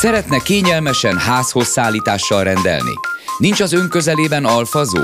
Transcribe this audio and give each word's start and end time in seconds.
Szeretne 0.00 0.38
kényelmesen 0.38 1.18
házhoz 1.18 1.66
szállítással 1.66 2.44
rendelni? 2.44 2.92
Nincs 3.38 3.60
az 3.60 3.72
ön 3.72 3.88
közelében 3.88 4.44
alfazó? 4.44 5.02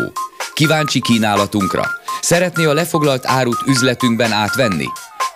Kíváncsi 0.54 1.00
kínálatunkra? 1.00 1.82
Szeretné 2.20 2.64
a 2.64 2.72
lefoglalt 2.72 3.26
árut 3.26 3.62
üzletünkben 3.66 4.32
átvenni? 4.32 4.86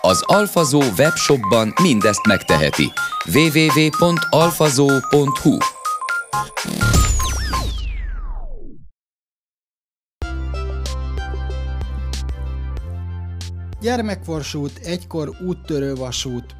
Az 0.01 0.23
Alfazó 0.25 0.81
webshopban 0.97 1.73
mindezt 1.81 2.27
megteheti. 2.27 2.91
www.alfazó.hu 3.33 5.57
Gyermekvarsút, 13.81 14.79
egykor 14.83 15.29
úttörő 15.45 15.95
vasút. 15.95 16.55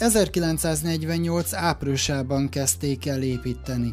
1948 0.00 1.54
áprilisában 1.54 2.48
kezdték 2.48 3.06
el 3.06 3.22
építeni. 3.22 3.92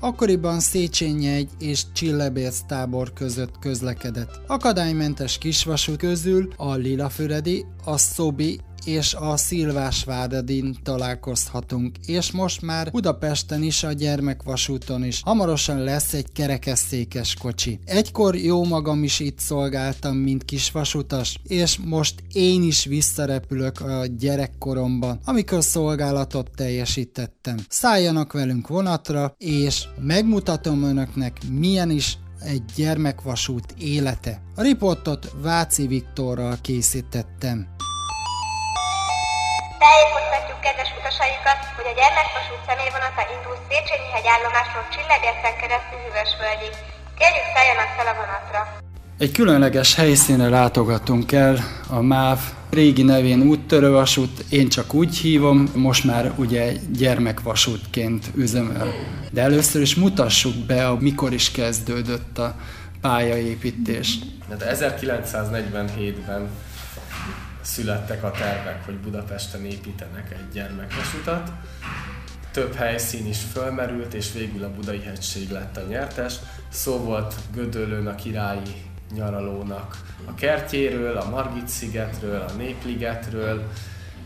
Akkoriban 0.00 0.60
Széchenyi 0.60 1.48
és 1.58 1.82
Csillebérc 1.92 2.60
tábor 2.66 3.12
között 3.12 3.58
közlekedett. 3.58 4.40
Akadálymentes 4.46 5.38
kisvasút 5.38 5.96
közül 5.96 6.52
a 6.56 6.74
Lilafüredi, 6.74 7.64
a 7.84 7.96
Szobi 7.96 8.60
és 8.84 9.14
a 9.14 9.36
Szilvásvárdadin 9.36 10.76
találkozhatunk, 10.82 11.96
és 12.06 12.32
most 12.32 12.62
már 12.62 12.90
Budapesten 12.90 13.62
is 13.62 13.82
a 13.82 13.92
gyermekvasúton 13.92 15.04
is. 15.04 15.20
Hamarosan 15.24 15.78
lesz 15.78 16.12
egy 16.12 16.32
kerekesszékes 16.32 17.34
kocsi. 17.34 17.78
Egykor 17.84 18.36
jó 18.36 18.64
magam 18.64 19.02
is 19.02 19.20
itt 19.20 19.38
szolgáltam, 19.38 20.16
mint 20.16 20.44
kisvasutas, 20.44 21.40
és 21.46 21.78
most 21.84 22.22
én 22.32 22.62
is 22.62 22.84
visszarepülök 22.84 23.80
a 23.80 24.06
gyerekkoromban, 24.18 25.20
amikor 25.24 25.64
szolgálatot 25.64 26.50
teljesítettem. 26.56 27.56
Szálljanak 27.68 28.32
velünk 28.32 28.68
vonatra, 28.68 29.34
és 29.38 29.84
megmutatom 30.00 30.82
önöknek, 30.82 31.38
milyen 31.50 31.90
is 31.90 32.18
egy 32.44 32.62
gyermekvasút 32.76 33.74
élete. 33.78 34.42
A 34.54 34.62
riportot 34.62 35.32
Váci 35.42 35.86
Viktorral 35.86 36.58
készítettem. 36.60 37.66
Tájékoztatjuk 39.82 40.58
kedves 40.66 40.90
utasainkat, 40.98 41.60
hogy 41.76 41.88
a 41.92 41.94
gyermekvasút 42.00 42.60
személyvonata 42.68 43.22
indul 43.34 43.56
Széchenyi 43.68 44.08
hegy 44.14 44.28
állomásról 44.34 44.84
Csillebércen 44.92 45.54
keresztül 45.60 45.98
Hűvösvölgyig. 46.04 46.74
Kérjük 47.18 47.48
szálljanak 47.54 47.90
fel 47.96 48.08
a 48.12 48.14
vonatra! 48.20 48.60
Egy 49.18 49.32
különleges 49.32 49.94
helyszínre 49.94 50.48
látogatunk 50.48 51.32
el, 51.32 51.54
a 51.88 52.00
MÁV 52.00 52.40
régi 52.70 53.02
nevén 53.02 53.40
úttörővasút, 53.42 54.44
én 54.50 54.68
csak 54.68 54.94
úgy 54.94 55.16
hívom, 55.16 55.58
most 55.74 56.04
már 56.04 56.32
ugye 56.36 56.72
gyermekvasútként 56.98 58.24
üzemel. 58.34 58.88
De 59.30 59.40
először 59.42 59.80
is 59.80 59.94
mutassuk 59.94 60.54
be, 60.66 60.88
a 60.88 60.96
mikor 61.00 61.32
is 61.32 61.50
kezdődött 61.50 62.38
a 62.38 62.54
pályaépítés. 63.00 64.18
De 64.48 64.76
1947-ben 64.76 66.48
születtek 67.64 68.24
a 68.24 68.30
tervek, 68.30 68.84
hogy 68.84 68.98
Budapesten 68.98 69.64
építenek 69.64 70.32
egy 70.32 70.52
gyermekvasutat. 70.52 71.50
Több 72.50 72.74
helyszín 72.74 73.26
is 73.26 73.38
fölmerült, 73.52 74.14
és 74.14 74.32
végül 74.32 74.64
a 74.64 74.70
Budai 74.70 75.00
hegység 75.00 75.50
lett 75.50 75.76
a 75.76 75.86
nyertes. 75.88 76.34
Szó 76.68 76.96
volt 76.96 77.34
Gödöllőn 77.54 78.06
a 78.06 78.14
királyi 78.14 78.90
nyaralónak 79.14 79.98
a 80.24 80.34
kertjéről, 80.34 81.16
a 81.16 81.28
Margit 81.28 81.68
szigetről, 81.68 82.40
a 82.48 82.52
Népligetről, 82.52 83.70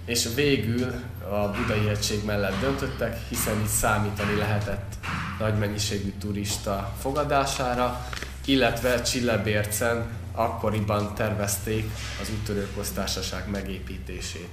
és 0.04 0.28
végül 0.34 0.92
a 1.30 1.50
Budai 1.50 1.86
hegység 1.86 2.24
mellett 2.24 2.60
döntöttek, 2.60 3.18
hiszen 3.28 3.60
itt 3.60 3.66
számítani 3.66 4.36
lehetett 4.36 4.94
nagy 5.38 5.58
mennyiségű 5.58 6.12
turista 6.20 6.94
fogadására, 7.00 8.06
illetve 8.44 9.02
Csillebércen 9.02 10.06
akkoriban 10.38 11.14
tervezték 11.14 11.90
az 12.20 12.30
úttörő 12.30 12.68
köztársaság 12.76 13.50
megépítését. 13.50 14.50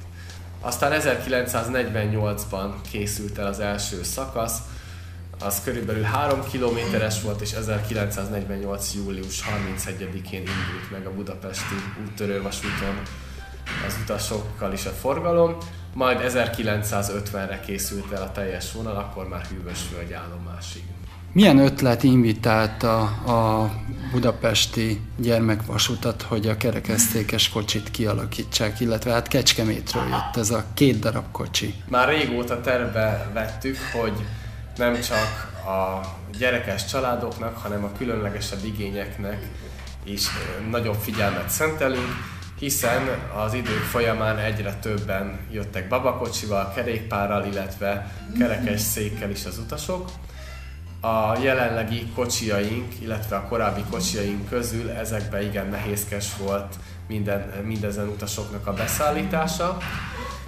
Aztán 0.62 1.02
1948-ban 1.02 2.74
készült 2.92 3.38
el 3.38 3.48
az 3.48 3.60
első 3.60 4.04
szakasz, 4.04 4.60
az 5.40 5.62
körülbelül 5.64 6.04
3 6.04 6.44
kilométeres 6.52 7.22
volt, 7.22 7.42
és 7.42 7.52
1948. 7.52 8.94
július 8.94 9.42
31-én 9.42 10.40
indult 10.40 10.92
meg 10.92 11.06
a 11.06 11.14
budapesti 11.14 11.76
úttörővasúton 12.04 13.02
az 13.88 13.98
utasokkal 14.02 14.74
is 14.74 14.86
a 14.86 14.90
forgalom, 14.90 15.58
majd 15.94 16.20
1950-re 16.24 17.60
készült 17.60 18.12
el 18.12 18.22
a 18.22 18.32
teljes 18.32 18.72
vonal, 18.72 18.96
akkor 18.96 19.28
már 19.28 19.46
Hűvösvölgy 19.46 20.14
állomásig. 20.14 20.84
Milyen 21.36 21.58
ötlet 21.58 22.04
invitálta 22.04 23.02
a 23.06 23.72
budapesti 24.12 25.02
gyermekvasutat, 25.18 26.22
hogy 26.22 26.48
a 26.48 26.58
kerekesztékes 26.58 27.50
kocsit 27.50 27.92
kialakítsák, 27.92 28.80
illetve 28.80 29.12
hát 29.12 29.28
Kecskemétről 29.28 30.04
jött 30.04 30.36
ez 30.36 30.50
a 30.50 30.66
két 30.74 31.00
darab 31.00 31.32
kocsi. 31.32 31.74
Már 31.90 32.10
régóta 32.10 32.62
terve 32.62 33.30
vettük, 33.34 33.78
hogy 33.94 34.14
nem 34.78 34.94
csak 35.02 35.52
a 35.66 36.02
gyerekes 36.38 36.86
családoknak, 36.86 37.58
hanem 37.58 37.84
a 37.84 37.92
különlegesebb 37.98 38.66
igényeknek 38.66 39.50
is 40.04 40.28
nagyobb 40.70 41.00
figyelmet 41.02 41.50
szentelünk, 41.50 42.16
hiszen 42.60 43.02
az 43.46 43.54
idők 43.54 43.84
folyamán 43.84 44.38
egyre 44.38 44.74
többen 44.74 45.40
jöttek 45.52 45.88
babakocsival, 45.88 46.72
kerékpárral, 46.76 47.46
illetve 47.46 48.16
kerekes 48.40 48.82
székkel 48.82 49.30
is 49.30 49.46
az 49.46 49.58
utasok 49.58 50.10
a 51.06 51.38
jelenlegi 51.42 52.08
kocsiaink, 52.16 53.02
illetve 53.02 53.36
a 53.36 53.48
korábbi 53.48 53.82
kocsiaink 53.90 54.50
közül 54.50 54.90
ezekben 54.90 55.42
igen 55.42 55.68
nehézkes 55.68 56.38
volt 56.38 56.76
minden, 57.08 57.54
mindezen 57.66 58.08
utasoknak 58.08 58.68
a 58.68 58.74
beszállítása. 58.74 59.78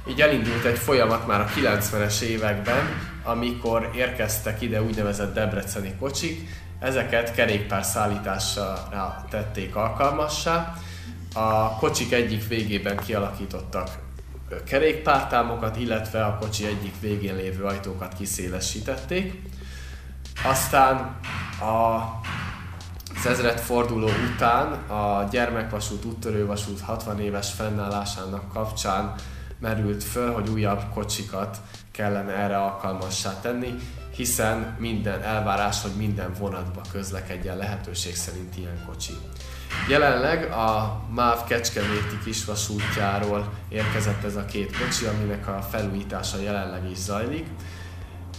Így 0.10 0.22
elindult 0.22 0.66
egy 0.66 0.78
folyamat 0.78 1.28
már 1.28 1.42
a 1.42 1.46
90-es 1.46 2.22
években, 2.22 2.86
amikor 3.24 3.90
érkeztek 3.96 4.62
ide 4.62 4.82
úgynevezett 4.82 5.34
debreceni 5.34 5.96
kocsik, 6.00 6.50
ezeket 6.80 7.34
kerékpár 7.34 7.84
szállításra 7.84 9.26
tették 9.30 9.76
alkalmassá. 9.76 10.74
A 11.34 11.76
kocsik 11.76 12.12
egyik 12.12 12.48
végében 12.48 12.98
kialakítottak 12.98 13.90
kerékpártámokat, 14.68 15.78
illetve 15.78 16.26
a 16.26 16.38
kocsi 16.38 16.66
egyik 16.66 16.94
végén 17.02 17.36
lévő 17.36 17.64
ajtókat 17.64 18.14
kiszélesítették. 18.18 19.42
Aztán 20.44 21.16
a 21.62 22.16
az 23.26 23.62
forduló 23.62 24.10
után 24.34 24.72
a 24.74 25.28
gyermekvasút, 25.32 26.06
úttörővasút 26.06 26.82
60 26.82 27.20
éves 27.20 27.52
fennállásának 27.52 28.54
kapcsán 28.54 29.16
merült 29.60 30.04
föl, 30.04 30.34
hogy 30.34 30.50
újabb 30.50 30.84
kocsikat 30.94 31.58
kellene 31.92 32.32
erre 32.32 32.58
alkalmassá 32.58 33.40
tenni, 33.42 33.76
hiszen 34.16 34.76
minden 34.80 35.22
elvárás, 35.22 35.82
hogy 35.82 35.92
minden 35.98 36.34
vonatba 36.40 36.82
közlekedjen 36.92 37.58
lehetőség 37.58 38.16
szerint 38.16 38.58
ilyen 38.58 38.84
kocsi. 38.86 39.14
Jelenleg 39.90 40.52
a 40.52 41.02
MÁV 41.16 41.44
Kecskeméti 41.48 42.20
kisvasútjáról 42.24 43.54
érkezett 43.70 44.24
ez 44.24 44.36
a 44.36 44.46
két 44.46 44.78
kocsi, 44.78 45.06
aminek 45.06 45.48
a 45.48 45.62
felújítása 45.62 46.40
jelenleg 46.42 46.90
is 46.90 46.98
zajlik. 46.98 47.48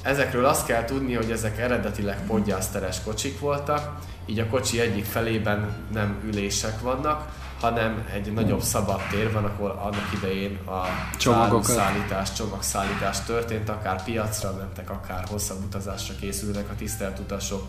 Ezekről 0.09 0.45
azt 0.45 0.67
kell 0.67 0.85
tudni, 0.85 1.15
hogy 1.15 1.31
ezek 1.31 1.59
eredetileg 1.59 2.27
podgyászteres 2.27 3.03
kocsik 3.03 3.41
voltak, 3.41 3.99
így 4.27 4.39
a 4.39 4.47
kocsi 4.47 4.81
egyik 4.81 5.05
felében 5.05 5.69
nem 5.93 6.23
ülések 6.25 6.81
vannak, 6.81 7.29
hanem 7.61 8.07
egy 8.13 8.33
nagyobb 8.33 8.61
szabad 8.61 9.01
tér 9.11 9.33
van, 9.33 9.45
ahol 9.45 9.71
annak 9.71 10.13
idején 10.15 10.59
a 10.67 10.85
szállítás, 11.63 12.33
csomagszállítás 12.33 13.21
történt, 13.21 13.69
akár 13.69 14.03
piacra 14.05 14.53
mentek, 14.57 14.91
akár 14.91 15.25
hosszabb 15.31 15.65
utazásra 15.65 16.15
készülnek 16.21 16.71
a 16.71 16.75
tisztelt 16.79 17.19
utasok. 17.19 17.63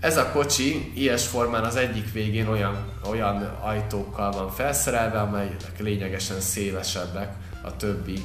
Ez 0.00 0.16
a 0.16 0.30
kocsi 0.30 0.92
ilyes 0.94 1.26
formán 1.26 1.64
az 1.64 1.76
egyik 1.76 2.12
végén 2.12 2.48
olyan, 2.48 2.92
olyan 3.10 3.42
ajtókkal 3.60 4.32
van 4.32 4.50
felszerelve, 4.50 5.20
amelyek 5.20 5.78
lényegesen 5.78 6.40
szélesebbek 6.40 7.32
a 7.62 7.76
többi 7.76 8.24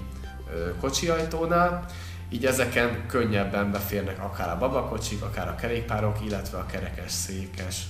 kocsi 0.80 1.08
ajtónál, 1.08 1.86
így 2.34 2.46
ezeken 2.46 3.06
könnyebben 3.08 3.72
beférnek 3.72 4.24
akár 4.24 4.50
a 4.50 4.58
babakocsik, 4.58 5.22
akár 5.22 5.48
a 5.48 5.56
kerékpárok, 5.56 6.18
illetve 6.26 6.58
a 6.58 6.66
kerekes 6.66 7.12
székes 7.12 7.86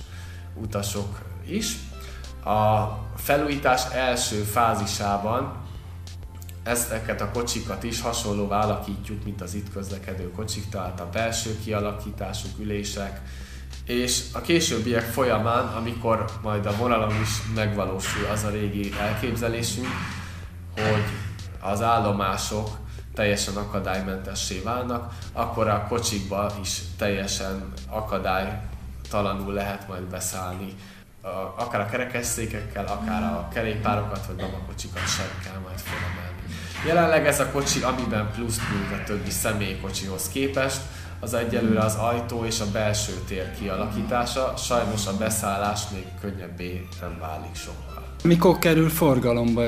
utasok 0.54 1.18
is. 1.46 1.76
A 2.44 2.88
felújítás 3.16 3.82
első 3.92 4.36
fázisában 4.42 5.62
ezeket 6.62 7.20
a 7.20 7.30
kocsikat 7.30 7.82
is 7.82 8.00
hasonlóvá 8.00 8.64
alakítjuk, 8.64 9.24
mint 9.24 9.40
az 9.40 9.54
itt 9.54 9.72
közlekedő 9.72 10.30
kocsik, 10.30 10.68
tehát 10.68 11.00
a 11.00 11.08
belső 11.12 11.58
kialakításuk, 11.64 12.58
ülések, 12.58 13.20
és 13.84 14.24
a 14.32 14.40
későbbiek 14.40 15.02
folyamán, 15.02 15.66
amikor 15.66 16.24
majd 16.42 16.66
a 16.66 16.76
vonalon 16.76 17.20
is 17.22 17.30
megvalósul 17.54 18.26
az 18.32 18.44
a 18.44 18.50
régi 18.50 18.92
elképzelésünk, 19.00 19.88
hogy 20.74 21.04
az 21.60 21.82
állomások 21.82 22.82
teljesen 23.14 23.56
akadálymentessé 23.56 24.60
válnak, 24.60 25.12
akkor 25.32 25.68
a 25.68 25.86
kocsikba 25.88 26.52
is 26.60 26.80
teljesen 26.98 27.72
akadálytalanul 27.88 29.52
lehet 29.52 29.88
majd 29.88 30.02
beszállni. 30.02 30.74
Akár 31.56 31.80
a 31.80 31.86
kerekesszékekkel, 31.86 32.84
akár 32.86 33.22
a 33.22 33.48
kerékpárokat 33.52 34.26
vagy 34.26 34.36
babakocsikat 34.36 35.08
sem 35.08 35.26
kell 35.44 35.60
majd 35.64 35.78
felemelni. 35.78 36.42
Jelenleg 36.86 37.26
ez 37.26 37.40
a 37.40 37.50
kocsi, 37.50 37.82
amiben 37.82 38.30
plusz 38.34 38.58
nyújt 38.58 39.00
a 39.00 39.04
többi 39.04 39.30
személykocsihoz 39.30 40.28
képest, 40.28 40.80
az 41.20 41.34
egyelőre 41.34 41.80
az 41.80 41.94
ajtó 41.94 42.44
és 42.44 42.60
a 42.60 42.70
belső 42.70 43.12
tér 43.26 43.54
kialakítása, 43.58 44.56
sajnos 44.56 45.06
a 45.06 45.16
beszállás 45.16 45.80
még 45.92 46.06
könnyebbé 46.20 46.88
nem 47.00 47.18
válik 47.18 47.54
sokkal. 47.54 47.93
Mikor 48.24 48.58
kerül 48.58 48.88
forgalomba? 48.88 49.62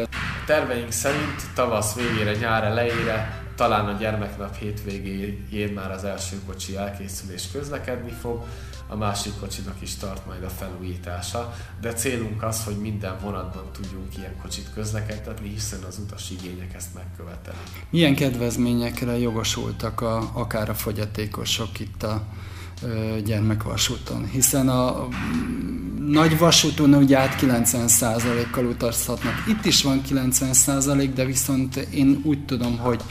Terveink 0.47 0.93
szerint 0.93 1.55
tavasz 1.55 1.95
végére, 1.95 2.37
nyár 2.37 2.65
elejére, 2.65 3.45
talán 3.57 3.87
a 3.87 3.99
gyermeknap 3.99 4.57
hétvégén 4.57 5.73
már 5.75 5.91
az 5.91 6.05
első 6.05 6.37
kocsi 6.47 6.77
elkészül 6.77 7.31
és 7.31 7.51
közlekedni 7.53 8.13
fog, 8.21 8.45
a 8.89 8.97
másik 8.97 9.33
kocsinak 9.41 9.77
is 9.81 9.95
tart 9.95 10.27
majd 10.27 10.43
a 10.43 10.49
felújítása, 10.49 11.55
de 11.81 11.93
célunk 11.93 12.43
az, 12.43 12.65
hogy 12.65 12.77
minden 12.77 13.17
vonatban 13.23 13.65
tudjunk 13.73 14.17
ilyen 14.17 14.37
kocsit 14.43 14.71
közlekedtetni, 14.75 15.49
hiszen 15.49 15.83
az 15.89 15.99
utas 15.99 16.31
igények 16.31 16.75
ezt 16.75 16.95
megkövetelik. 16.95 17.87
Milyen 17.91 18.15
kedvezményekre 18.15 19.19
jogosultak 19.19 20.01
a, 20.01 20.31
akár 20.33 20.69
a 20.69 20.75
fogyatékosok 20.75 21.81
itt 21.81 22.03
a 22.03 22.23
gyermekvasúton, 23.25 24.27
hiszen 24.27 24.69
a 24.69 25.09
nagy 26.11 26.39
vasúton 26.39 26.95
ugye 26.95 27.19
át 27.19 27.41
90%-kal 27.41 28.65
utazhatnak. 28.65 29.35
Itt 29.49 29.65
is 29.65 29.83
van 29.83 30.03
90%, 30.09 31.11
de 31.15 31.25
viszont 31.25 31.77
én 31.77 32.21
úgy 32.25 32.45
tudom, 32.45 32.79
hogy 32.79 33.03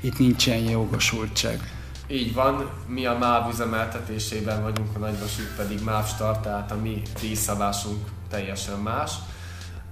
itt 0.00 0.18
nincsen 0.18 0.58
jogosultság. 0.58 1.70
Így 2.08 2.34
van, 2.34 2.70
mi 2.88 3.06
a 3.06 3.18
MÁV 3.18 3.50
üzemeltetésében 3.50 4.62
vagyunk, 4.62 4.88
a 4.96 4.98
nagyvasút 4.98 5.54
pedig 5.56 5.80
MÁV 5.84 6.06
start, 6.06 6.42
tehát 6.42 6.70
a 6.70 6.76
mi 6.82 7.02
díjszabásunk 7.20 8.04
teljesen 8.30 8.78
más. 8.78 9.12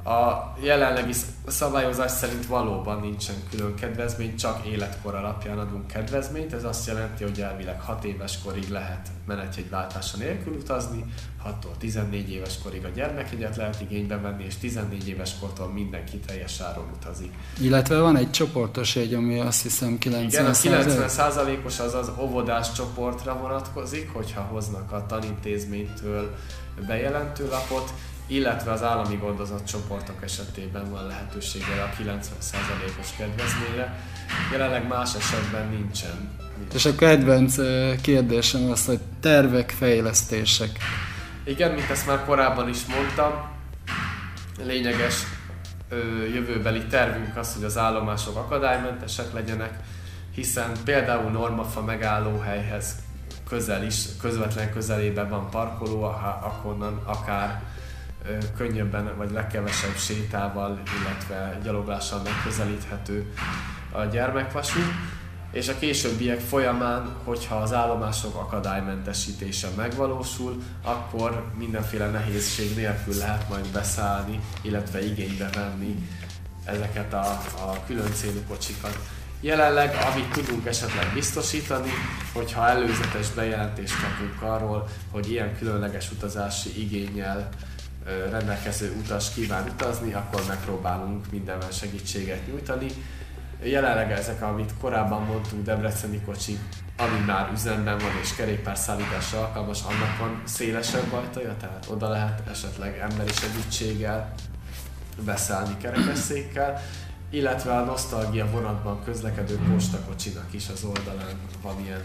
A 0.05 0.55
jelenlegi 0.61 1.13
szabályozás 1.47 2.11
szerint 2.11 2.47
valóban 2.47 3.01
nincsen 3.01 3.35
külön 3.51 3.75
kedvezmény, 3.75 4.37
csak 4.37 4.67
életkor 4.67 5.15
alapján 5.15 5.59
adunk 5.59 5.87
kedvezményt. 5.87 6.53
Ez 6.53 6.65
azt 6.65 6.87
jelenti, 6.87 7.23
hogy 7.23 7.41
elvileg 7.41 7.81
6 7.81 8.05
éves 8.05 8.39
korig 8.45 8.69
lehet 8.69 9.09
menetjegyváltása 9.27 10.17
nélkül 10.17 10.53
utazni, 10.53 11.05
6-tól 11.45 11.77
14 11.79 12.31
éves 12.31 12.59
korig 12.63 12.85
a 12.85 12.89
gyermekjegyet 12.89 13.57
lehet 13.57 13.81
igénybe 13.81 14.17
venni, 14.17 14.45
és 14.45 14.57
14 14.57 15.09
éves 15.09 15.39
kortól 15.41 15.69
mindenki 15.69 16.17
teljes 16.17 16.61
áron 16.61 16.87
utazik. 16.97 17.33
Illetve 17.61 17.99
van 17.99 18.17
egy 18.17 18.31
csoportos 18.31 18.97
egy, 18.97 19.15
ami 19.15 19.41
azt 19.41 19.63
hiszem 19.63 19.99
90 19.99 20.29
Igen, 20.29 20.47
a 20.47 20.53
90 20.53 21.09
százalékos 21.09 21.81
az 21.81 21.95
az 21.95 22.11
óvodás 22.19 22.73
csoportra 22.73 23.39
vonatkozik, 23.39 24.13
hogyha 24.13 24.41
hoznak 24.41 24.93
a 24.93 25.07
tanintézménytől 25.07 26.35
bejelentő 26.87 27.49
lapot, 27.49 27.93
illetve 28.27 28.71
az 28.73 28.83
állami 28.83 29.17
gondozott 29.17 29.65
csoportok 29.65 30.23
esetében 30.23 30.91
van 30.91 31.07
lehetősége 31.07 31.83
a 31.83 32.03
90%-os 32.03 33.09
kedvezményre. 33.17 34.01
Jelenleg 34.53 34.89
más 34.89 35.15
esetben 35.15 35.69
nincsen. 35.69 36.43
És 36.75 36.85
a 36.85 36.95
kedvenc 36.95 37.57
kérdésem 38.01 38.71
az, 38.71 38.87
hogy 38.87 39.01
tervek, 39.21 39.71
fejlesztések. 39.71 40.79
Igen, 41.45 41.73
mint 41.73 41.91
ezt 41.91 42.07
már 42.07 42.25
korábban 42.25 42.69
is 42.69 42.87
mondtam, 42.87 43.33
lényeges 44.67 45.15
jövőbeli 46.33 46.87
tervünk 46.87 47.37
az, 47.37 47.55
hogy 47.55 47.65
az 47.65 47.79
állomások 47.79 48.37
akadálymentesek 48.37 49.33
legyenek, 49.33 49.79
hiszen 50.35 50.73
például 50.85 51.31
Normafa 51.31 51.83
megállóhelyhez 51.83 52.95
közel 53.49 53.85
is, 53.85 54.05
közvetlen 54.21 54.73
közelében 54.73 55.29
van 55.29 55.51
parkoló, 55.51 56.03
akonnan 56.43 57.03
akár 57.05 57.63
könnyebben 58.57 59.17
vagy 59.17 59.31
legkevesebb 59.31 59.97
sétával, 59.97 60.83
illetve 61.01 61.59
gyaloglással 61.63 62.23
megközelíthető 62.25 63.33
a 63.93 64.05
gyermekvasút, 64.05 64.93
és 65.55 65.69
a 65.69 65.79
későbbiek 65.79 66.41
folyamán, 66.41 67.17
hogyha 67.25 67.57
az 67.57 67.73
állomások 67.73 68.35
akadálymentesítése 68.35 69.69
megvalósul, 69.77 70.63
akkor 70.83 71.45
mindenféle 71.59 72.11
nehézség 72.11 72.77
nélkül 72.77 73.15
lehet 73.17 73.49
majd 73.49 73.67
beszállni, 73.73 74.41
illetve 74.63 75.05
igénybe 75.05 75.51
venni 75.55 76.09
ezeket 76.65 77.13
a, 77.13 77.27
a 77.67 77.85
külön 77.87 78.13
célú 78.13 78.39
kocsikat. 78.49 78.99
Jelenleg, 79.41 79.95
amit 80.13 80.33
tudunk 80.33 80.67
esetleg 80.67 81.13
biztosítani, 81.15 81.91
hogyha 82.33 82.69
előzetes 82.69 83.31
bejelentést 83.31 83.95
kapunk 84.03 84.43
arról, 84.43 84.89
hogy 85.11 85.31
ilyen 85.31 85.59
különleges 85.59 86.11
utazási 86.11 86.81
igényel 86.81 87.49
rendelkező 88.31 88.95
utas 88.99 89.31
kíván 89.31 89.69
utazni, 89.69 90.13
akkor 90.13 90.43
megpróbálunk 90.49 91.31
mindenben 91.31 91.71
segítséget 91.71 92.47
nyújtani. 92.47 92.87
Jelenleg 93.63 94.13
ezek, 94.13 94.43
amit 94.43 94.75
korábban 94.81 95.23
mondtunk, 95.23 95.65
Debreceni 95.65 96.21
kocsi, 96.21 96.59
ami 96.97 97.19
már 97.27 97.51
üzemben 97.53 97.99
van 97.99 98.19
és 98.23 98.35
kerékpárszállításra 98.35 99.39
alkalmas, 99.39 99.83
annak 99.83 100.19
van 100.19 100.43
szélesebb 100.45 101.13
ajtaja, 101.13 101.57
tehát 101.57 101.87
oda 101.91 102.09
lehet 102.09 102.43
esetleg 102.51 102.99
emberi 102.99 103.33
segítséggel 103.33 104.35
beszállni 105.25 105.77
kerekesszékkel, 105.77 106.83
illetve 107.31 107.77
a 107.77 107.85
nosztalgia 107.85 108.51
vonatban 108.51 109.05
közlekedő 109.05 109.59
postakocsinak 109.73 110.53
is 110.53 110.69
az 110.69 110.85
oldalán 110.85 111.41
van 111.63 111.81
ilyen 111.85 112.01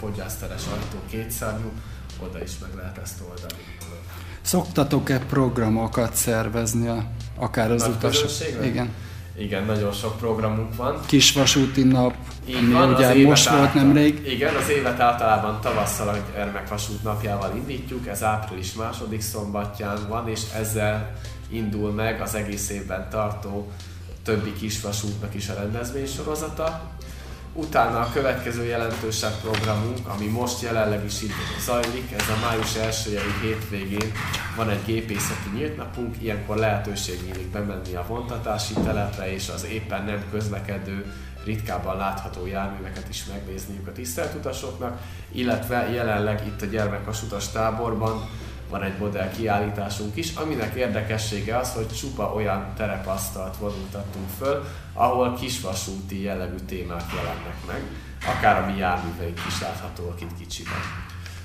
podgyászteres 0.00 0.62
ajtó, 0.66 0.98
kétszárnyú, 1.08 1.72
oda 2.20 2.42
is 2.42 2.58
meg 2.58 2.74
lehet 2.74 2.98
ezt 2.98 3.20
oldani. 3.28 3.62
Szoktatok-e 4.44 5.18
programokat 5.18 6.14
szervezni, 6.14 6.88
a, 6.88 7.04
akár 7.36 7.70
az 7.70 7.86
utasok? 7.86 8.30
Igen. 8.64 8.90
Igen, 9.38 9.64
nagyon 9.64 9.92
sok 9.92 10.16
programunk 10.16 10.76
van. 10.76 11.00
Kisvasúti 11.06 11.82
nap, 11.82 12.14
Így 12.46 12.72
van, 12.72 12.94
ugye 12.94 13.26
most 13.26 13.46
által, 13.48 13.62
volt 13.62 13.74
nemrég. 13.74 14.26
Igen, 14.26 14.54
az 14.54 14.68
évet 14.68 15.00
általában 15.00 15.60
tavasszal 15.60 16.08
a 16.08 16.16
gyermekvasút 16.34 17.02
napjával 17.02 17.56
indítjuk, 17.56 18.06
ez 18.06 18.22
április 18.22 18.74
második 18.74 19.20
szombatján 19.20 19.98
van, 20.08 20.28
és 20.28 20.40
ezzel 20.54 21.14
indul 21.50 21.92
meg 21.92 22.20
az 22.20 22.34
egész 22.34 22.70
évben 22.70 23.08
tartó 23.10 23.72
többi 24.24 24.52
kisvasútnak 24.52 25.34
is 25.34 25.48
a 25.48 25.54
rendezvény 25.54 26.06
sorozata. 26.06 26.80
Utána 27.56 28.00
a 28.00 28.10
következő 28.12 28.64
jelentősebb 28.64 29.40
programunk, 29.40 29.98
ami 30.08 30.26
most 30.26 30.62
jelenleg 30.62 31.04
is 31.04 31.22
itt 31.22 31.32
zajlik, 31.64 32.12
ez 32.12 32.28
a 32.28 32.46
május 32.46 32.76
1 32.76 33.20
hétvégén 33.42 34.12
van 34.56 34.70
egy 34.70 34.84
gépészeti 34.84 35.48
nyílt 35.54 35.76
napunk, 35.76 36.14
ilyenkor 36.22 36.56
lehetőség 36.56 37.20
nyílik 37.24 37.50
bemenni 37.50 37.94
a 37.94 38.04
vontatási 38.08 38.74
telepre 38.84 39.32
és 39.32 39.48
az 39.48 39.66
éppen 39.66 40.04
nem 40.04 40.24
közlekedő, 40.30 41.12
ritkábban 41.44 41.96
látható 41.96 42.46
járműveket 42.46 43.08
is 43.08 43.24
megnézniük 43.24 43.86
a 43.86 43.92
tisztelt 43.92 44.34
utasoknak, 44.34 45.00
illetve 45.32 45.90
jelenleg 45.92 46.46
itt 46.46 46.62
a 46.62 46.66
gyermekvasutas 46.66 47.50
táborban 47.50 48.28
van 48.68 48.82
egy 48.82 48.98
modell 48.98 49.30
kiállításunk 49.30 50.16
is, 50.16 50.34
aminek 50.34 50.74
érdekessége 50.74 51.56
az, 51.56 51.72
hogy 51.72 51.88
csupa 51.98 52.32
olyan 52.34 52.72
terepasztalt 52.76 53.56
vonultattunk 53.56 54.28
föl, 54.38 54.64
ahol 54.92 55.34
kisvasúti 55.34 56.22
jellegű 56.22 56.56
témák 56.66 57.04
jelennek 57.14 57.56
meg, 57.66 57.82
akár 58.36 58.62
a 58.62 58.66
mi 58.66 58.78
járműveink 58.78 59.40
is 59.48 59.60
láthatóak 59.60 60.20
itt 60.20 60.38
kicsiben. 60.38 60.80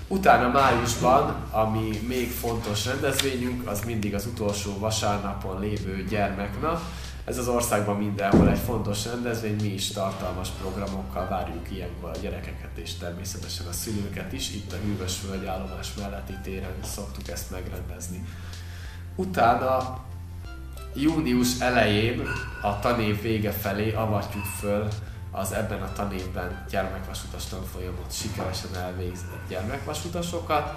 Utána 0.07 0.47
májusban, 0.47 1.35
ami 1.51 1.99
még 2.07 2.29
fontos 2.29 2.85
rendezvényünk, 2.85 3.67
az 3.67 3.81
mindig 3.85 4.13
az 4.13 4.25
utolsó 4.25 4.77
vasárnapon 4.77 5.59
lévő 5.59 6.05
gyermeknap, 6.09 6.81
ez 7.29 7.37
az 7.37 7.47
országban 7.47 7.97
mindenhol 7.97 8.49
egy 8.49 8.57
fontos 8.57 9.05
rendezvény, 9.05 9.55
mi 9.61 9.67
is 9.67 9.87
tartalmas 9.87 10.49
programokkal 10.49 11.27
várjuk 11.27 11.71
ilyenkor 11.71 12.09
a 12.09 12.19
gyerekeket 12.21 12.77
és 12.77 12.93
természetesen 12.93 13.67
a 13.67 13.71
szülőket 13.71 14.33
is. 14.33 14.53
Itt 14.53 14.73
a 14.73 14.75
Hűvös 14.75 15.19
állomás 15.47 15.93
melletti 15.93 16.33
téren 16.43 16.73
szoktuk 16.83 17.27
ezt 17.27 17.51
megrendezni. 17.51 18.25
Utána 19.15 19.99
június 20.95 21.59
elején 21.59 22.21
a 22.61 22.79
tanév 22.79 23.21
vége 23.21 23.51
felé 23.51 23.93
avatjuk 23.93 24.45
föl 24.45 24.87
az 25.31 25.51
ebben 25.51 25.81
a 25.81 25.93
tanévben 25.93 26.65
gyermekvasutas 26.69 27.45
tanfolyamot 27.45 28.11
sikeresen 28.11 28.75
elvégzett 28.75 29.47
gyermekvasutasokat, 29.49 30.73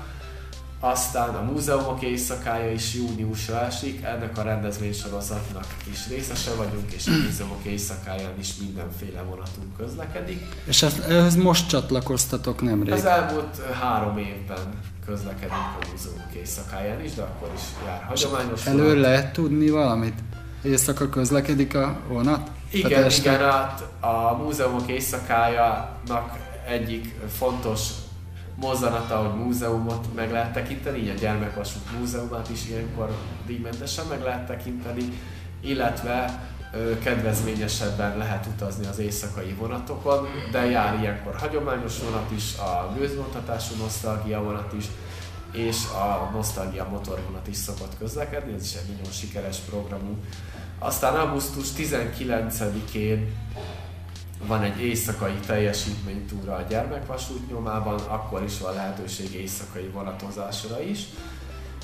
aztán 0.84 1.34
a 1.34 1.42
múzeumok 1.42 2.02
éjszakája 2.02 2.72
is 2.72 2.94
júniusra 2.94 3.60
esik, 3.60 4.04
ennek 4.04 4.38
a 4.38 4.42
rendezvénysorozatnak 4.42 5.66
is 5.90 6.08
részese 6.08 6.50
vagyunk, 6.54 6.92
és 6.92 7.06
a 7.06 7.10
múzeumok 7.24 7.64
éjszakáján 7.64 8.38
is 8.38 8.56
mindenféle 8.60 9.22
vonatunk 9.22 9.76
közlekedik. 9.76 10.42
És 10.64 10.82
ehhez 10.82 11.36
most 11.36 11.68
csatlakoztatok 11.68 12.62
nemrég? 12.62 12.92
Az 12.92 13.04
elmúlt 13.04 13.60
három 13.80 14.18
évben 14.18 14.68
közlekedünk 15.06 15.52
a 15.52 15.86
múzeumok 15.90 16.32
éjszakáján 16.36 17.04
is, 17.04 17.14
de 17.14 17.22
akkor 17.22 17.50
is 17.54 17.62
jár 17.86 18.02
hagyományos 18.02 18.66
Elő 18.66 19.00
lehet 19.00 19.32
tudni 19.32 19.70
valamit? 19.70 20.14
Éjszaka 20.62 21.08
közlekedik 21.08 21.74
a 21.74 22.00
vonat? 22.08 22.50
Igen, 22.70 23.10
igen, 23.10 23.40
hát 23.40 23.88
a 24.00 24.36
múzeumok 24.36 24.88
éjszakájának 24.88 26.38
egyik 26.66 27.14
fontos 27.38 27.88
mozzanata, 28.54 29.16
hogy 29.16 29.44
múzeumot 29.44 30.14
meg 30.14 30.30
lehet 30.30 30.52
tekinteni, 30.52 30.98
így 30.98 31.08
a 31.08 31.14
gyermekvasút 31.14 31.98
múzeumát 31.98 32.48
is 32.50 32.68
ilyenkor 32.68 33.16
díjmentesen 33.46 34.06
meg 34.06 34.22
lehet 34.22 34.46
tekinteni, 34.46 35.18
illetve 35.60 36.46
kedvezményesebben 37.02 38.16
lehet 38.16 38.46
utazni 38.46 38.86
az 38.86 38.98
éjszakai 38.98 39.52
vonatokon, 39.58 40.26
de 40.50 40.64
jár 40.70 40.98
ilyenkor 41.00 41.34
hagyományos 41.34 41.98
vonat 41.98 42.30
is, 42.30 42.56
a 42.58 42.92
gőzvontatású 42.96 43.74
nosztalgia 43.78 44.42
vonat 44.42 44.72
is, 44.72 44.84
és 45.52 45.76
a 45.84 46.30
Nostalgia 46.32 46.88
motorvonat 46.90 47.48
is 47.48 47.56
szokott 47.56 47.98
közlekedni, 47.98 48.52
ez 48.54 48.62
is 48.62 48.74
egy 48.74 48.96
nagyon 48.96 49.12
sikeres 49.12 49.56
programunk. 49.56 50.18
Aztán 50.78 51.14
augusztus 51.14 51.66
19-én 51.76 53.34
van 54.46 54.62
egy 54.62 54.80
éjszakai 54.80 55.34
teljesítménytúra 55.46 56.54
a 56.54 56.62
gyermekvasút 56.68 57.50
nyomában, 57.50 58.00
akkor 58.00 58.42
is 58.42 58.58
van 58.58 58.74
lehetőség 58.74 59.34
éjszakai 59.34 59.86
vonatozásra 59.86 60.82
is, 60.82 61.04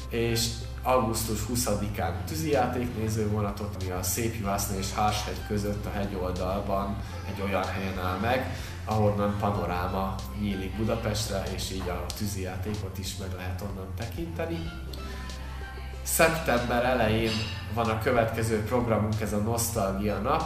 és 0.09 0.49
augusztus 0.83 1.41
20-án 1.55 2.13
tűzijátéknéző 2.27 3.29
vonatot, 3.29 3.77
ami 3.81 3.91
a 3.91 4.03
Szép 4.03 4.35
Juhászna 4.41 4.79
és 4.79 4.93
Hárshegy 4.93 5.47
között 5.49 5.87
a 5.87 5.91
hegyoldalban 5.91 6.97
egy 7.29 7.43
olyan 7.43 7.65
helyen 7.65 7.99
áll 7.99 8.19
meg, 8.19 8.57
ahonnan 8.85 9.37
panoráma 9.41 10.15
nyílik 10.41 10.77
Budapestre, 10.77 11.43
és 11.55 11.71
így 11.73 11.89
a 11.89 12.07
tűzijátékot 12.19 12.99
is 12.99 13.17
meg 13.17 13.29
lehet 13.37 13.63
onnan 13.71 13.89
tekinteni. 13.97 14.71
Szeptember 16.03 16.85
elején 16.85 17.33
van 17.75 17.89
a 17.89 17.99
következő 17.99 18.63
programunk, 18.63 19.21
ez 19.21 19.33
a 19.33 19.39
Nostalgia 19.39 20.19
Nap, 20.19 20.43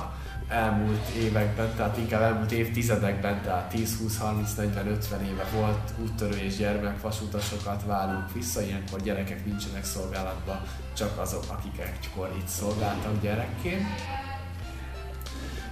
elmúlt 0.49 1.09
években, 1.09 1.75
tehát 1.77 1.99
inkább 1.99 2.23
elmúlt 2.23 2.53
évtizedekben, 2.53 3.43
tehát 3.43 3.69
10, 3.69 3.99
20, 3.99 4.19
30, 4.19 4.55
40, 4.55 4.87
50 4.87 5.25
éve 5.25 5.47
volt 5.55 5.93
úttörő 6.03 6.37
és 6.37 6.57
gyermekvasutasokat 6.57 7.85
várunk 7.87 8.33
vissza, 8.33 8.63
ilyenkor 8.63 9.01
gyerekek 9.01 9.45
nincsenek 9.45 9.85
szolgálatban, 9.85 10.61
csak 10.97 11.19
azok, 11.19 11.45
akik 11.49 11.81
egykor 11.81 12.35
itt 12.39 12.49
szolgáltak 12.49 13.21
gyerekként. 13.21 13.87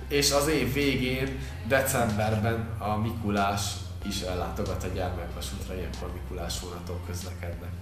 És 0.08 0.32
az 0.32 0.48
év 0.48 0.72
végén, 0.72 1.38
decemberben 1.68 2.68
a 2.78 2.96
Mikulás 2.96 3.62
is 4.06 4.20
ellátogat 4.20 4.84
a 4.84 4.88
gyermekvasútra, 4.94 5.74
ilyenkor 5.74 6.12
Mikulás 6.12 6.60
vonatok 6.60 7.06
közlekednek. 7.06 7.79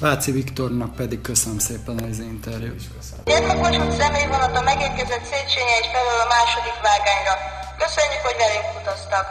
Váci 0.00 0.32
Viktornak 0.32 0.94
pedig 0.94 1.20
köszönöm 1.20 1.58
szépen 1.58 1.98
az 1.98 2.18
interjút. 2.18 2.82
Gyermekvasút 3.24 3.92
személyvonata 3.92 4.62
megérkezett 4.62 5.24
Széchenyi 5.24 5.72
egy 5.80 5.88
felől 5.92 6.20
a 6.24 6.28
második 6.34 6.76
vágányra. 6.82 7.34
Köszönjük, 7.78 8.22
hogy 8.22 8.36
velünk 8.38 8.80
utaztak! 8.80 9.26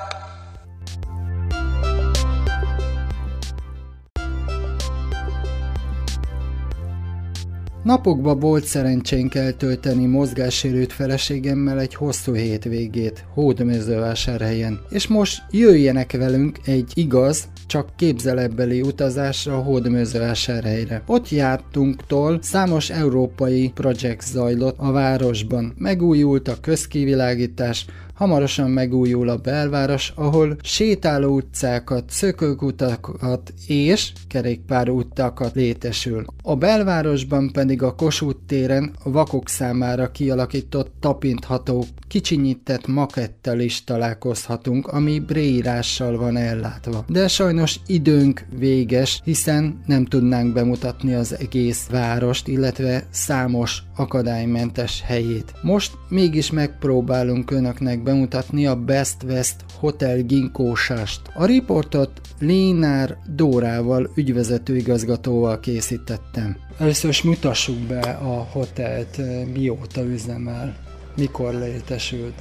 Napokba 7.84 8.36
volt 8.36 8.64
szerencsénk 8.64 9.36
eltölteni 9.36 10.06
mozgássérült 10.06 10.94
feleségemmel 10.94 11.80
egy 11.80 11.94
hosszú 11.94 12.34
hétvégét 12.34 13.26
Hódmezővásárhelyen, 13.34 14.82
és 14.90 15.08
most 15.08 15.44
jöjjenek 15.52 16.12
velünk 16.12 16.58
egy 16.66 16.92
igaz, 16.94 17.48
csak 17.68 17.90
képzelebbeli 17.96 18.82
utazásra 18.82 19.58
a 19.58 19.62
Hódmezővásárhelyre. 19.62 21.02
Ott 21.06 21.30
jártunktól 21.30 22.40
számos 22.42 22.90
európai 22.90 23.72
projekt 23.76 24.28
zajlott 24.28 24.78
a 24.78 24.92
városban. 24.92 25.74
Megújult 25.78 26.48
a 26.48 26.60
közkivilágítás, 26.62 27.86
Hamarosan 28.18 28.70
megújul 28.70 29.30
a 29.30 29.38
belváros, 29.38 30.14
ahol 30.16 30.58
sétáló 30.62 31.36
utcákat, 31.36 32.04
szökőkutakat 32.10 33.54
és 33.68 34.12
kerékpárúttakat 34.28 35.56
létesül. 35.56 36.26
A 36.44 36.56
belvárosban 36.56 37.52
pedig 37.52 37.84
a 37.84 37.96
Kossuth 37.96 38.40
téren 38.48 38.92
a 39.04 39.12
vakok 39.12 39.50
számára 39.50 40.12
kialakított 40.12 40.92
tapintható, 41.00 41.86
kicsinyített 42.08 42.88
makettel 42.88 43.60
is 43.60 43.84
találkozhatunk, 43.84 44.88
ami 44.88 45.20
bréírással 45.20 46.18
van 46.18 46.38
ellátva. 46.38 47.06
De 47.08 47.28
sajnos 47.28 47.80
időnk 47.88 48.46
véges, 48.60 49.22
hiszen 49.24 49.82
nem 49.86 50.06
tudnánk 50.06 50.54
bemutatni 50.54 51.14
az 51.14 51.40
egész 51.40 51.88
várost, 51.92 52.48
illetve 52.48 53.08
számos 53.10 53.84
akadálymentes 53.96 55.02
helyét. 55.06 55.54
Most 55.62 55.92
mégis 56.10 56.52
megpróbálunk 56.52 57.52
önöknek 57.52 58.06
bemutatni 58.08 58.66
a 58.68 58.76
Best 58.76 59.24
West 59.24 59.56
Hotel 59.80 60.18
ginkósást. 60.18 61.22
A 61.34 61.46
riportot 61.46 62.12
Lénár 62.40 63.18
Dórával, 63.26 64.10
ügyvezető 64.16 64.76
igazgatóval 64.76 65.60
készítettem. 65.60 66.58
Először 66.80 67.10
is 67.10 67.22
mutassuk 67.22 67.78
be 67.78 68.00
a 68.10 68.48
hotelt, 68.52 69.22
mióta 69.54 70.02
üzemel, 70.02 70.76
mikor 71.16 71.54
létesült. 71.54 72.34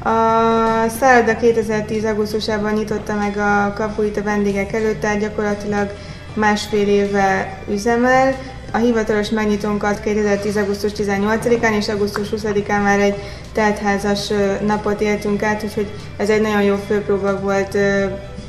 A 0.00 0.88
szálloda 0.88 1.36
2010. 1.36 2.04
augusztusában 2.04 2.72
nyitotta 2.72 3.14
meg 3.14 3.36
a 3.36 3.72
kapuit 3.72 4.16
a 4.16 4.22
vendégek 4.22 4.72
előtt, 4.72 5.00
tehát 5.00 5.20
gyakorlatilag 5.20 5.90
másfél 6.34 6.88
éve 6.88 7.58
üzemel. 7.70 8.36
A 8.72 8.76
hivatalos 8.76 9.30
megnyitónkat 9.30 10.00
2010. 10.00 10.56
augusztus 10.56 10.92
18-án 10.96 11.76
és 11.76 11.88
augusztus 11.88 12.28
20-án 12.36 12.82
már 12.82 13.00
egy 13.00 13.14
teltházas 13.52 14.32
napot 14.66 15.00
éltünk 15.00 15.42
át, 15.42 15.62
úgyhogy 15.62 15.90
ez 16.16 16.30
egy 16.30 16.40
nagyon 16.40 16.62
jó 16.62 16.76
főpróba 16.86 17.40
volt 17.40 17.76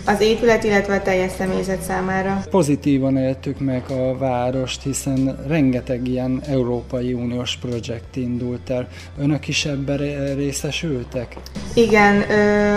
az 0.05 0.22
épület, 0.22 0.63
illetve 0.63 0.96
a 0.96 1.01
teljes 1.01 1.31
személyzet 1.31 1.81
számára. 1.81 2.43
Pozitívan 2.50 3.17
éltük 3.17 3.60
meg 3.60 3.84
a 3.89 4.17
várost, 4.17 4.84
hiszen 4.84 5.38
rengeteg 5.48 6.08
ilyen 6.08 6.41
Európai 6.48 7.13
Uniós 7.13 7.58
projekt 7.58 8.15
indult 8.15 8.70
el. 8.70 8.88
Önök 9.20 9.48
is 9.48 9.65
ebben 9.65 9.98
részesültek? 10.36 11.36
Igen, 11.74 12.22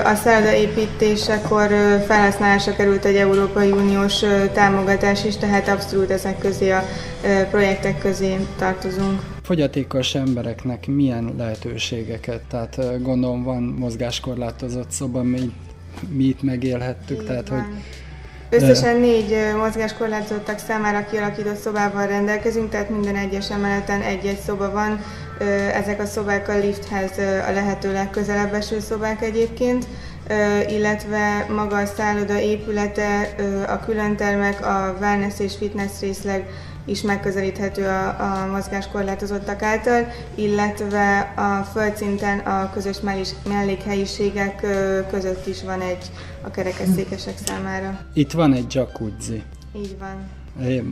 a 0.04 0.14
szálloda 0.14 0.54
építésekor 0.54 1.68
felhasználásra 2.06 2.72
került 2.76 3.04
egy 3.04 3.16
Európai 3.16 3.70
Uniós 3.70 4.20
támogatás 4.52 5.24
is, 5.24 5.36
tehát 5.36 5.68
abszolút 5.68 6.10
ezek 6.10 6.38
közé 6.38 6.70
a 6.70 6.84
projektek 7.50 7.98
közé 7.98 8.36
tartozunk 8.58 9.32
fogyatékos 9.42 10.14
embereknek 10.14 10.86
milyen 10.86 11.34
lehetőségeket, 11.38 12.40
tehát 12.48 13.02
gondolom 13.02 13.42
van 13.42 13.62
mozgáskorlátozott 13.62 14.90
szoba, 14.90 15.22
mint 15.22 15.52
mi 16.08 16.24
itt 16.24 16.42
megélhettük. 16.42 17.20
Így 17.20 17.26
tehát, 17.26 17.48
van. 17.48 17.60
hogy 17.60 17.72
Összesen 18.50 18.96
négy 18.96 19.36
mozgáskorlátozottak 19.56 20.58
számára 20.58 21.04
kialakított 21.10 21.56
szobával 21.56 22.06
rendelkezünk, 22.06 22.70
tehát 22.70 22.90
minden 22.90 23.16
egyes 23.16 23.50
emeleten 23.50 24.00
egy-egy 24.00 24.38
szoba 24.38 24.70
van. 24.70 25.00
Ezek 25.72 26.00
a 26.00 26.06
szobák 26.06 26.48
a 26.48 26.58
lifthez 26.58 27.18
a 27.48 27.52
lehető 27.52 27.92
legközelebb 27.92 28.54
eső 28.54 28.80
szobák 28.80 29.22
egyébként, 29.22 29.86
illetve 30.68 31.46
maga 31.48 31.76
a 31.76 31.86
szálloda 31.86 32.40
épülete, 32.40 33.34
a 33.66 33.78
különtermek, 33.78 34.66
a 34.66 34.96
wellness 35.00 35.38
és 35.38 35.56
fitness 35.56 36.00
részleg 36.00 36.46
is 36.84 37.02
megközelíthető 37.02 37.86
a, 37.86 38.08
a 38.08 38.46
mozgáskorlátozottak 38.46 39.62
által, 39.62 40.06
illetve 40.34 41.18
a 41.36 41.62
földszinten 41.62 42.38
a 42.38 42.70
közös 42.72 42.96
mellékhelyiségek 43.48 44.66
között 45.10 45.46
is 45.46 45.62
van 45.62 45.80
egy 45.80 46.10
a 46.42 46.50
kerekesszékesek 46.50 47.38
számára. 47.44 48.00
Itt 48.12 48.32
van 48.32 48.52
egy 48.52 48.74
jacuzzi. 48.74 49.42
Így 49.76 49.96
van 49.98 50.43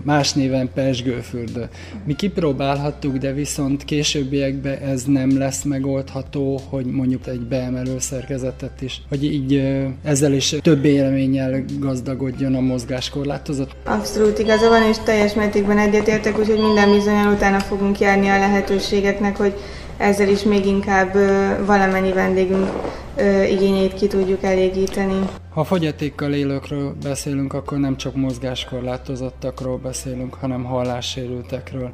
más 0.02 0.32
néven 0.32 0.70
Pesgőfürdő. 0.74 1.68
Mi 2.04 2.14
kipróbálhattuk, 2.14 3.16
de 3.16 3.32
viszont 3.32 3.84
későbbiekben 3.84 4.78
ez 4.78 5.04
nem 5.04 5.38
lesz 5.38 5.62
megoldható, 5.62 6.60
hogy 6.68 6.84
mondjuk 6.84 7.26
egy 7.26 7.40
beemelő 7.40 7.98
szerkezetet 7.98 8.82
is, 8.82 9.02
hogy 9.08 9.24
így 9.24 9.62
ezzel 10.04 10.32
is 10.32 10.56
több 10.60 10.84
élménnyel 10.84 11.64
gazdagodjon 11.78 12.54
a 12.54 12.60
mozgáskorlátozott. 12.60 13.70
Abszolút 13.84 14.38
igaza 14.38 14.68
van, 14.68 14.82
és 14.82 14.96
teljes 15.04 15.34
mértékben 15.34 15.78
egyetértek, 15.78 16.38
úgyhogy 16.38 16.60
minden 16.60 16.90
bizonyal 16.92 17.32
utána 17.32 17.58
fogunk 17.58 17.98
járni 17.98 18.28
a 18.28 18.38
lehetőségeknek, 18.38 19.36
hogy 19.36 19.54
ezzel 20.02 20.28
is 20.28 20.42
még 20.42 20.66
inkább 20.66 21.14
valamennyi 21.66 22.12
vendégünk 22.12 22.68
igényeit 23.50 23.94
ki 23.94 24.06
tudjuk 24.06 24.42
elégíteni. 24.42 25.18
Ha 25.50 25.64
fogyatékkal 25.64 26.32
élőkről 26.32 26.94
beszélünk, 27.02 27.52
akkor 27.52 27.78
nem 27.78 27.96
csak 27.96 28.14
mozgáskorlátozottakról 28.16 29.78
beszélünk, 29.78 30.34
hanem 30.34 30.64
hallássérültekről. 30.64 31.92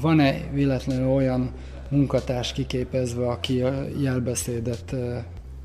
Van-e 0.00 0.34
véletlenül 0.52 1.08
olyan 1.08 1.50
munkatárs 1.88 2.52
kiképezve, 2.52 3.26
aki 3.26 3.60
a 3.60 3.72
jelbeszédet 4.02 4.94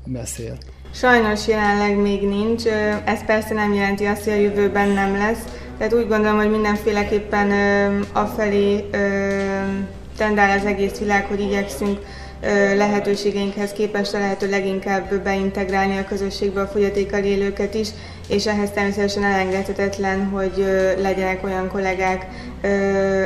beszél? 0.04 0.56
Sajnos 0.92 1.48
jelenleg 1.48 1.96
még 1.96 2.22
nincs. 2.22 2.64
Ez 3.04 3.24
persze 3.24 3.54
nem 3.54 3.74
jelenti 3.74 4.04
azt, 4.04 4.24
hogy 4.24 4.32
a 4.32 4.36
jövőben 4.36 4.88
nem 4.88 5.16
lesz. 5.16 5.44
Tehát 5.78 5.94
úgy 5.94 6.08
gondolom, 6.08 6.36
hogy 6.36 6.50
mindenféleképpen 6.50 7.50
afelé 8.12 8.84
tendál 10.18 10.58
az 10.58 10.66
egész 10.66 10.98
világ, 10.98 11.24
hogy 11.26 11.40
igyekszünk 11.40 11.98
lehetőségeinkhez 12.76 13.72
képest 13.72 14.14
a 14.14 14.18
lehető 14.18 14.50
leginkább 14.50 15.22
beintegrálni 15.22 15.98
a 15.98 16.04
közösségbe 16.04 16.60
a 16.60 16.66
fogyatékkal 16.66 17.22
élőket 17.22 17.74
is, 17.74 17.88
és 18.28 18.46
ehhez 18.46 18.70
természetesen 18.70 19.24
elengedhetetlen, 19.24 20.24
hogy 20.24 20.64
legyenek 20.98 21.44
olyan 21.44 21.68
kollégák, 21.68 22.26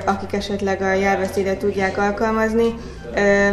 akik 0.04 0.32
esetleg 0.32 0.82
a 0.82 0.92
jelbeszédet 0.92 1.58
tudják 1.58 1.98
alkalmazni. 1.98 2.74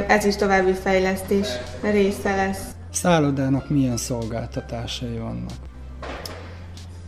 Ez 0.08 0.25
is 0.25 0.36
további 0.36 0.74
fejlesztés 0.84 1.48
része 1.81 2.36
lesz. 2.36 2.62
Szállodának 2.91 3.69
milyen 3.69 3.98
szolgáltatásai 3.98 5.17
vannak? 5.17 5.68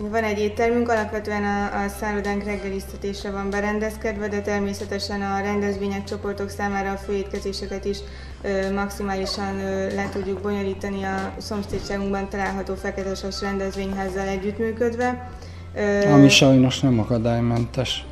Van 0.09 0.23
egy 0.23 0.39
éttermünk, 0.39 0.89
alapvetően 0.89 1.43
a, 1.43 1.83
a 1.83 1.87
szállodánk 1.99 2.43
reggeliztetésre 2.43 3.31
van 3.31 3.49
berendezkedve, 3.49 4.27
de 4.27 4.41
természetesen 4.41 5.21
a 5.21 5.39
rendezvények, 5.39 6.03
csoportok 6.03 6.49
számára 6.49 6.91
a 6.91 6.97
főétkezéseket 6.97 7.85
is 7.85 7.97
ö, 8.41 8.73
maximálisan 8.73 9.59
ö, 9.59 9.95
le 9.95 10.09
tudjuk 10.11 10.41
bonyolítani 10.41 11.03
a 11.03 11.33
szomszédságunkban 11.37 12.29
található 12.29 12.75
feketesas 12.75 13.41
rendezvényházzal 13.41 14.27
együttműködve. 14.27 15.29
Ö, 15.75 16.11
Ami 16.11 16.29
sajnos 16.29 16.79
nem 16.79 16.99
akadálymentes. 16.99 18.05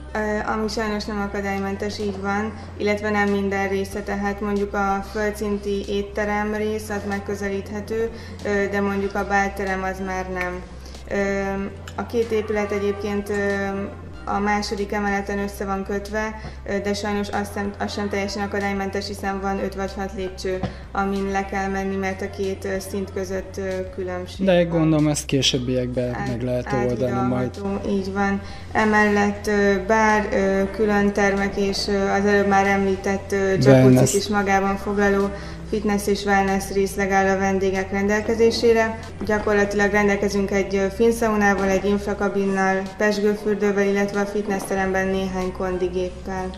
Ami 0.46 0.68
sajnos 0.68 1.06
nem 1.06 1.22
akadálymentes, 1.22 2.00
így 2.00 2.22
van, 2.22 2.54
illetve 2.78 3.10
nem 3.10 3.30
minden 3.30 3.70
része, 3.70 4.02
tehát 4.02 4.42
mondjuk 4.42 4.74
a 4.74 5.06
földszinti 5.12 5.86
étterem 5.88 6.54
rész 6.54 6.90
az 6.90 7.02
megközelíthető, 7.08 8.10
de 8.72 8.82
mondjuk 8.82 9.16
a 9.16 9.28
bálterem 9.28 9.84
az 9.84 10.00
már 10.06 10.30
nem. 10.30 10.62
A 11.96 12.06
két 12.06 12.32
épület 12.32 12.72
egyébként 12.72 13.32
a 14.26 14.40
második 14.40 14.92
emeleten 14.92 15.40
össze 15.40 15.66
van 15.66 15.84
kötve, 15.84 16.36
de 16.84 16.94
sajnos 16.94 17.28
azt 17.30 17.54
sem, 17.54 17.72
azt 17.80 17.94
sem 17.94 18.10
teljesen 18.10 18.44
akadálymentes, 18.44 19.08
hiszen 19.08 19.42
van 19.42 19.60
5 19.64 19.76
vagy 19.76 19.94
6 19.94 20.12
lépcső, 20.16 20.60
amin 20.92 21.32
le 21.32 21.46
kell 21.46 21.68
menni, 21.70 21.96
mert 21.96 22.22
a 22.22 22.30
két 22.30 22.68
szint 22.90 23.14
között 23.14 23.60
különbség 23.96 24.46
De 24.46 24.64
gondolom 24.64 25.08
ezt 25.08 25.26
későbbiekben 25.26 26.14
Át, 26.14 26.28
meg 26.28 26.42
lehet 26.42 26.74
oldani 26.88 27.28
majd. 27.28 27.62
Így 27.88 28.14
van. 28.14 28.42
Emellett 28.72 29.50
bár 29.88 30.30
külön 30.72 31.14
termek 31.14 31.58
és 31.58 31.78
az 31.88 32.26
előbb 32.26 32.48
már 32.48 32.66
említett 32.66 33.36
jacuzzi 33.60 34.18
is 34.18 34.28
magában 34.28 34.78
foglaló 34.78 35.30
fitness 35.70 36.08
és 36.08 36.24
wellness 36.26 36.72
részleg 36.74 37.12
áll 37.12 37.36
a 37.36 37.38
vendégek 37.38 37.92
rendelkezésére. 37.92 39.00
Gyakorlatilag 39.26 39.92
rendelkezünk 39.92 40.52
egy 40.52 40.82
finsaunával, 40.96 41.70
egy 41.70 41.86
infrakabinnal, 41.86 42.82
pesgőfürdővel, 42.98 43.88
illetve 43.88 44.20
a 44.20 44.26
fitnessteremben 44.26 45.08
néhány 45.08 45.52
kondigéppel. 45.52 46.50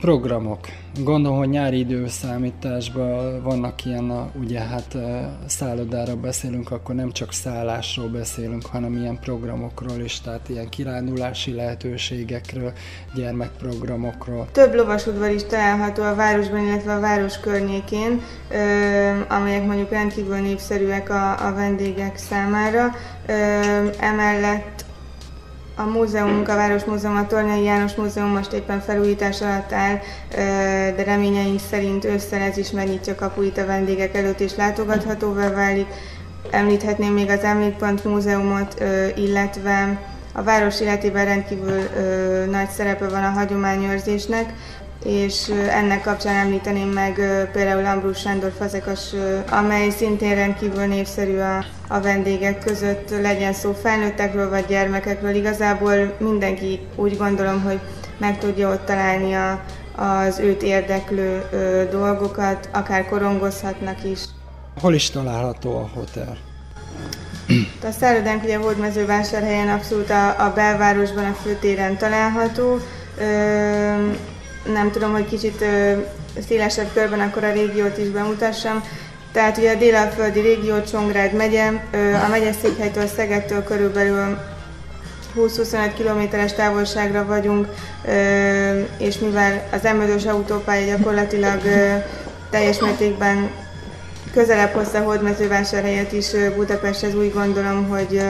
Programok. 0.00 0.58
Gondolom, 1.04 1.38
hogy 1.38 1.48
nyári 1.48 1.78
időszámításban 1.78 3.42
vannak 3.42 3.84
ilyen, 3.84 4.10
a, 4.10 4.30
ugye 4.40 4.60
hát 4.60 4.96
szállodára 5.46 6.16
beszélünk, 6.16 6.70
akkor 6.70 6.94
nem 6.94 7.12
csak 7.12 7.32
szállásról 7.32 8.08
beszélünk, 8.08 8.66
hanem 8.66 8.96
ilyen 8.96 9.18
programokról 9.20 10.00
is, 10.00 10.20
tehát 10.20 10.48
ilyen 10.48 10.68
kirándulási 10.68 11.54
lehetőségekről, 11.54 12.72
gyermekprogramokról. 13.14 14.48
Több 14.52 14.74
lovasudvar 14.74 15.30
is 15.30 15.44
található 15.44 16.02
a 16.02 16.14
városban, 16.14 16.66
illetve 16.66 16.94
a 16.94 17.00
város 17.00 17.40
környékén, 17.40 18.22
amelyek 19.28 19.66
mondjuk 19.66 19.90
rendkívül 19.90 20.36
népszerűek 20.36 21.10
a, 21.10 21.46
a 21.46 21.54
vendégek 21.54 22.16
számára. 22.16 22.94
Emellett 24.00 24.84
a 25.78 25.84
múzeumunk, 25.84 26.48
a 26.48 26.54
Város 26.54 26.84
Múzeum, 26.84 27.16
a 27.16 27.26
Tornyai 27.26 27.62
János 27.62 27.94
Múzeum 27.94 28.28
most 28.28 28.52
éppen 28.52 28.80
felújítás 28.80 29.40
alatt 29.40 29.72
áll, 29.72 30.00
de 30.94 31.02
reményeink 31.04 31.60
szerint 31.70 32.04
ősszel 32.04 32.40
ez 32.40 32.56
is 32.56 32.70
megnyitja 32.70 33.14
kapuit 33.14 33.58
a 33.58 33.66
vendégek 33.66 34.16
előtt 34.16 34.40
és 34.40 34.56
látogathatóvá 34.56 35.50
válik. 35.50 35.86
Említhetném 36.50 37.12
még 37.12 37.30
az 37.30 37.42
Emlékpont 37.42 38.04
Múzeumot, 38.04 38.84
illetve 39.16 40.00
a 40.32 40.42
város 40.42 40.80
életében 40.80 41.24
rendkívül 41.24 41.80
nagy 42.50 42.68
szerepe 42.68 43.08
van 43.08 43.24
a 43.24 43.30
hagyományőrzésnek, 43.30 44.52
és 45.04 45.52
ennek 45.70 46.02
kapcsán 46.02 46.36
említeném 46.36 46.88
meg 46.88 47.14
például 47.52 47.86
Ambrus 47.86 48.18
Sándor 48.18 48.52
fazekas, 48.58 49.14
amely 49.50 49.90
szintén 49.90 50.34
rendkívül 50.34 50.86
népszerű 50.86 51.38
a, 51.38 51.64
a 51.88 52.00
vendégek 52.00 52.58
között, 52.58 53.10
legyen 53.10 53.52
szó 53.52 53.72
felnőttekről 53.82 54.48
vagy 54.48 54.64
gyermekekről. 54.66 55.34
Igazából 55.34 56.16
mindenki 56.18 56.80
úgy 56.96 57.16
gondolom, 57.16 57.62
hogy 57.62 57.80
meg 58.18 58.38
tudja 58.38 58.70
ott 58.70 58.84
találni 58.84 59.34
a, 59.34 59.60
az 59.96 60.38
őt 60.38 60.62
érdeklő 60.62 61.42
ö, 61.50 61.84
dolgokat, 61.90 62.68
akár 62.72 63.08
korongozhatnak 63.08 64.04
is. 64.04 64.20
Hol 64.80 64.94
is 64.94 65.10
található 65.10 65.76
a 65.76 65.90
hotel? 65.94 66.36
A 67.82 67.90
szállodánk 67.90 68.42
ugye 68.42 68.56
Hódmezővásárhelyen 68.56 69.68
abszolút 69.68 70.10
a, 70.10 70.44
a 70.44 70.52
belvárosban, 70.54 71.24
a 71.24 71.34
főtéren 71.42 71.96
található. 71.96 72.78
Ö, 73.18 74.12
nem 74.64 74.90
tudom, 74.90 75.12
hogy 75.12 75.28
kicsit 75.28 75.64
szélesebb 76.48 76.92
körben 76.92 77.20
akkor 77.20 77.44
a 77.44 77.52
régiót 77.52 77.98
is 77.98 78.08
bemutassam. 78.08 78.84
Tehát 79.32 79.56
ugye 79.56 79.72
a 79.72 79.78
délalföldi 79.78 80.40
régió, 80.40 80.82
Csongrád 80.82 81.32
megye, 81.32 81.66
a 82.24 82.28
megyeszékhelytől 82.30 83.06
Szegedtől 83.06 83.64
körülbelül 83.64 84.38
20-25 85.36 85.90
kilométeres 85.96 86.52
távolságra 86.52 87.24
vagyunk, 87.24 87.66
és 88.98 89.18
mivel 89.18 89.68
az 89.72 89.82
m 89.82 90.28
autópálya 90.28 90.96
gyakorlatilag 90.96 91.60
teljes 92.50 92.78
mértékben 92.80 93.50
közelebb 94.38 94.72
hozta 94.72 95.00
Hódmezővásárhelyet 95.00 96.12
is 96.12 96.30
Budapesthez, 96.56 97.14
úgy 97.14 97.32
gondolom, 97.32 97.88
hogy 97.88 98.20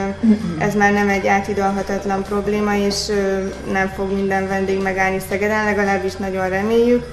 ez 0.57 0.75
már 0.75 0.93
nem 0.93 1.09
egy 1.09 1.27
áthidalhatatlan 1.27 2.23
probléma, 2.23 2.75
és 2.75 3.05
nem 3.71 3.87
fog 3.87 4.13
minden 4.13 4.47
vendég 4.47 4.81
megállni 4.81 5.19
Szegeden, 5.29 5.65
legalábbis 5.65 6.15
nagyon 6.15 6.49
reméljük. 6.49 7.05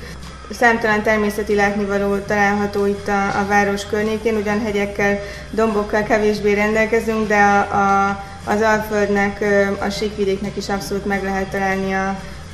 Számtalan 0.50 1.02
természeti 1.02 1.54
látnivaló 1.54 2.16
található 2.16 2.86
itt 2.86 3.08
a, 3.08 3.38
a 3.40 3.46
város 3.48 3.86
környékén, 3.86 4.36
ugyan 4.36 4.60
hegyekkel, 4.60 5.18
dombokkal 5.50 6.02
kevésbé 6.02 6.52
rendelkezünk, 6.52 7.28
de 7.28 7.36
a, 7.36 7.58
a, 7.58 8.24
az 8.44 8.60
Alföldnek, 8.60 9.44
a 9.80 9.88
síkvidéknek 9.88 10.56
is 10.56 10.68
abszolút 10.68 11.06
meg 11.06 11.22
lehet 11.22 11.50
találni 11.50 11.92
a, 11.92 12.08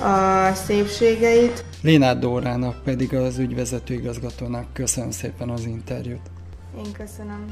a 0.05 0.55
szépségeit. 0.66 1.64
Lénát 1.83 2.18
Dórának 2.18 2.83
pedig 2.85 3.14
az 3.14 3.38
ügyvezető 3.38 3.94
igazgatónak 3.94 4.64
köszönöm 4.72 5.11
szépen 5.11 5.48
az 5.48 5.64
interjút. 5.64 6.31
Én 6.76 6.92
köszönöm. 6.92 7.46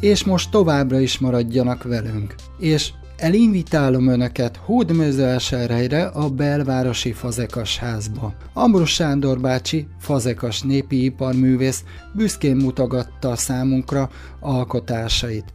És 0.00 0.24
most 0.24 0.50
továbbra 0.50 0.98
is 0.98 1.18
maradjanak 1.18 1.82
velünk. 1.82 2.34
És 2.58 2.92
elinvitálom 3.16 4.08
Önöket 4.08 4.56
Hódmezővásárhelyre 4.56 6.04
a 6.04 6.30
belvárosi 6.30 7.12
Fazekas 7.12 7.78
házba. 7.78 8.34
Ambrus 8.52 8.90
Sándor 8.90 9.40
bácsi, 9.40 9.86
Fazekas 9.98 10.62
népi 10.62 11.04
iparművész 11.04 11.84
büszkén 12.14 12.56
mutogatta 12.56 13.36
számunkra 13.36 14.10
alkotásait. 14.40 15.52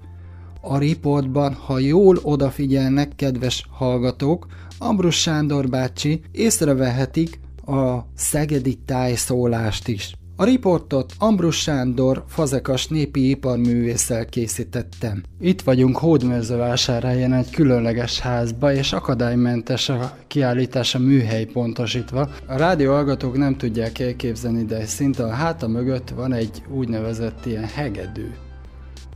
A 0.62 0.78
riportban, 0.78 1.54
ha 1.54 1.80
jól 1.80 2.18
odafigyelnek, 2.22 3.16
kedves 3.16 3.66
hallgatók, 3.70 4.48
Ambrus 4.78 5.22
Sándor 5.22 5.70
bácsi 5.70 6.22
észrevehetik 6.32 7.40
a 7.66 7.98
szegedi 8.16 8.76
tájszólást 8.86 9.88
is. 9.88 10.16
A 10.40 10.44
riportot 10.44 11.14
Ambrus 11.18 11.62
Sándor 11.62 12.24
fazekas 12.28 12.88
népi 12.88 13.30
iparművésszel 13.30 14.26
készítettem. 14.26 15.24
Itt 15.40 15.62
vagyunk 15.62 15.98
Hódmezővásárhelyen 15.98 17.34
egy 17.34 17.50
különleges 17.50 18.20
házba, 18.20 18.74
és 18.74 18.94
akadálymentes 18.94 19.90
a 19.90 20.18
kiállítás 20.28 20.96
a 20.96 21.00
műhely 21.00 21.46
pontosítva. 21.46 22.30
A 22.48 22.58
rádió 22.58 22.92
hallgatók 22.92 23.38
nem 23.38 23.58
tudják 23.58 24.00
elképzelni, 24.00 24.66
de 24.66 24.86
szinte 24.86 25.24
a 25.24 25.30
háta 25.30 25.68
mögött 25.68 26.10
van 26.10 26.34
egy 26.34 26.64
úgynevezett 26.70 27.46
ilyen 27.46 27.66
hegedű 27.66 28.28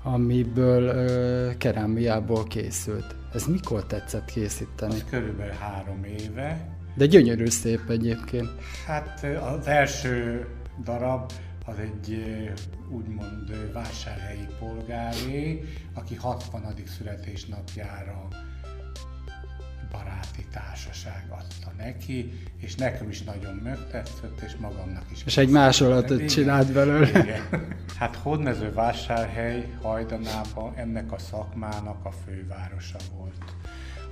amiből 0.03 0.83
ö, 0.83 1.49
kerámiából 1.57 2.43
készült. 2.43 3.15
Ez 3.33 3.45
mikor 3.47 3.85
tetszett 3.85 4.25
készíteni? 4.25 4.93
Az 4.93 5.05
körülbelül 5.09 5.53
három 5.53 6.03
éve. 6.03 6.77
De 6.95 7.05
gyönyörű 7.05 7.45
szép 7.45 7.89
egyébként. 7.89 8.49
Hát 8.85 9.23
az 9.23 9.67
első 9.67 10.47
darab 10.83 11.31
az 11.65 11.75
egy 11.79 12.23
úgymond 12.89 13.73
vásárhelyi 13.73 14.47
polgáré, 14.59 15.63
aki 15.93 16.15
60. 16.15 16.63
születésnapjára 16.97 18.27
baráti 19.91 20.45
társaság 20.51 21.25
adta 21.30 21.71
neki, 21.77 22.32
és 22.58 22.75
nekem 22.75 23.10
is 23.10 23.23
nagyon 23.23 23.56
megtetszett, 23.56 24.41
és 24.45 24.56
magamnak 24.60 25.06
is. 25.12 25.23
És 25.25 25.38
egy 25.38 25.49
másolatot 25.49 26.25
csinált 26.25 26.71
belőle. 26.71 27.10
Igen. 27.10 27.67
Hát 27.97 28.15
Hódmező 28.15 28.73
vásárhely 28.73 29.67
hajdanában 29.82 30.73
ennek 30.75 31.12
a 31.12 31.17
szakmának 31.17 32.06
a 32.06 32.12
fővárosa 32.25 32.97
volt. 33.17 33.56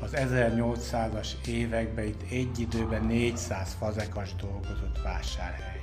az 0.02 0.12
1800-as 0.16 1.48
években 1.48 2.06
itt 2.06 2.22
egy 2.32 2.60
időben 2.60 3.04
400 3.04 3.76
fazekas 3.80 4.36
dolgozott 4.36 5.02
vásárhelyen. 5.04 5.78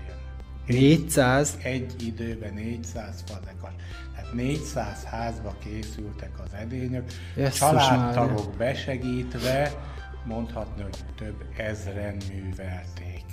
400? 0.67 1.59
Egy 1.63 2.03
időben 2.07 2.55
400 2.55 3.25
fazekas. 3.27 3.73
Tehát 4.27 4.35
400 4.35 5.03
házba 5.03 5.57
készültek 5.59 6.41
az 6.45 6.53
edények, 6.53 7.13
Jesszus 7.37 7.59
családtagok 7.59 8.37
Mária. 8.37 8.57
besegítve, 8.57 9.73
mondhatni, 10.25 10.83
hogy 10.83 10.97
több 11.17 11.45
ezren 11.57 12.17
művelték. 12.33 13.25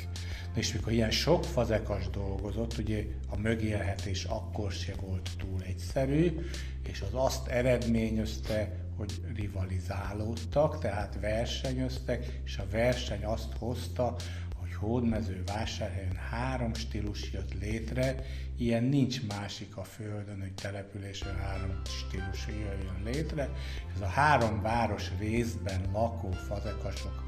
És 0.55 0.73
mikor 0.73 0.91
ilyen 0.91 1.11
sok 1.11 1.43
fazekas 1.43 2.09
dolgozott, 2.09 2.77
ugye 2.77 3.03
a 3.29 3.37
mögélhetés 3.37 4.23
akkor 4.23 4.71
se 4.71 4.93
volt 5.01 5.29
túl 5.37 5.61
egyszerű, 5.61 6.39
és 6.83 7.01
az 7.01 7.13
azt 7.13 7.47
eredményezte, 7.47 8.71
hogy 8.97 9.21
rivalizálódtak, 9.35 10.79
tehát 10.79 11.17
versenyöztek, 11.21 12.41
és 12.45 12.57
a 12.57 12.65
verseny 12.71 13.25
azt 13.25 13.53
hozta, 13.59 14.15
hogy 14.83 14.91
hódmező 14.91 15.43
vásárhelyen 15.45 16.15
három 16.29 16.73
stílus 16.73 17.31
jött 17.31 17.53
létre, 17.59 18.15
ilyen 18.57 18.83
nincs 18.83 19.27
másik 19.27 19.77
a 19.77 19.83
Földön, 19.83 20.39
hogy 20.39 20.53
településen 20.53 21.35
három 21.35 21.81
stílus 21.83 22.47
jöjjön 22.47 23.01
létre. 23.03 23.49
Ez 23.95 24.01
a 24.01 24.05
három 24.05 24.61
város 24.61 25.11
részben 25.19 25.81
lakó 25.93 26.31
fazekasok 26.31 27.23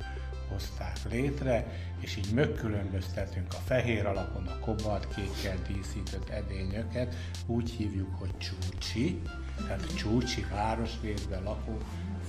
hozták 0.50 0.98
létre, 1.10 1.68
és 2.00 2.16
így 2.18 2.34
megkülönböztetünk 2.34 3.54
a 3.54 3.62
fehér 3.66 4.06
alapon 4.06 4.48
a 4.48 4.60
kobalt 4.60 5.08
kékkel 5.16 5.58
díszített 5.68 6.30
edényöket, 6.30 7.16
úgy 7.46 7.70
hívjuk, 7.70 8.16
hogy 8.16 8.38
csúcsi, 8.38 9.22
tehát 9.68 9.96
csúcsi 9.96 10.46
városrészben 10.52 11.44
lakó 11.44 11.78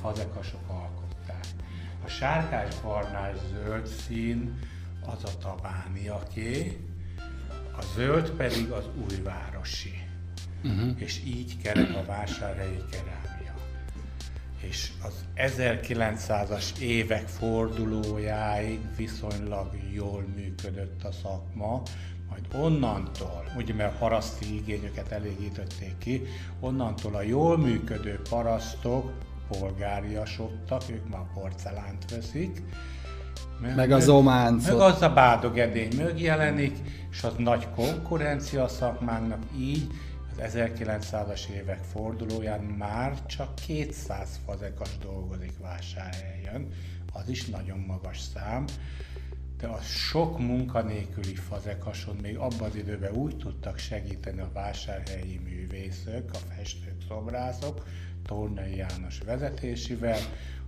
fazekasok 0.01 0.69
alkották. 0.69 1.47
A 2.05 2.09
sárgás 2.09 2.81
barnás 2.81 3.37
zöld 3.53 3.87
szín 3.87 4.59
az 5.07 5.25
a 5.25 5.39
tabániaké, 5.39 6.77
a 7.79 7.83
zöld 7.95 8.31
pedig 8.31 8.71
az 8.71 8.85
újvárosi. 9.09 10.05
Uh-huh. 10.65 10.91
És 10.97 11.23
így 11.27 11.57
kerek 11.63 11.95
a 11.97 12.05
vásárhelyi 12.07 12.85
kerámia. 12.91 13.55
És 14.61 14.91
az 15.03 15.25
1900-as 15.37 16.79
évek 16.79 17.29
fordulójáig 17.29 18.81
viszonylag 18.97 19.71
jól 19.93 20.25
működött 20.37 21.05
a 21.05 21.13
szakma, 21.13 21.83
majd 22.29 22.65
onnantól, 22.65 23.53
ugye 23.57 23.75
mert 23.75 23.99
paraszti 23.99 24.55
igényeket 24.55 25.13
elégítették 25.13 25.99
ki, 25.99 26.23
onnantól 26.61 27.15
a 27.15 27.23
jól 27.23 27.59
működő 27.59 28.21
parasztok 28.29 29.13
polgáriasodtak, 29.49 30.83
ők 30.91 31.09
már 31.09 31.33
porcelánt 31.35 32.11
veszik, 32.11 32.63
Meg 33.61 33.91
az 33.91 34.09
ománcot. 34.09 34.79
meg 34.79 34.81
az 34.81 35.03
a 35.03 35.13
bádogedény 35.13 35.97
megjelenik, 35.97 36.77
és 37.11 37.23
az 37.23 37.33
nagy 37.37 37.69
konkurencia 37.75 38.63
a 38.63 38.69
szakmánknak, 38.69 39.43
így 39.59 39.87
az 40.37 40.53
1900-as 40.55 41.49
évek 41.49 41.81
fordulóján 41.93 42.61
már 42.61 43.27
csak 43.27 43.55
200 43.67 44.41
fazekas 44.47 44.99
dolgozik 44.99 45.53
vásárhelyen, 45.63 46.69
az 47.13 47.29
is 47.29 47.47
nagyon 47.47 47.79
magas 47.79 48.21
szám, 48.21 48.65
de 49.59 49.67
a 49.67 49.81
sok 49.81 50.39
munkanélküli 50.39 51.35
fazekason 51.35 52.17
még 52.23 52.37
abban 52.37 52.69
az 52.69 52.77
időben 52.77 53.15
úgy 53.15 53.37
tudtak 53.37 53.79
segíteni 53.79 54.41
a 54.41 54.51
vásárhelyi 54.53 55.41
művészek, 55.45 56.31
a 56.33 56.39
festők, 56.55 56.97
szobrászok, 57.09 57.87
Tornai 58.27 58.77
János 58.77 59.19
vezetésével, 59.27 60.19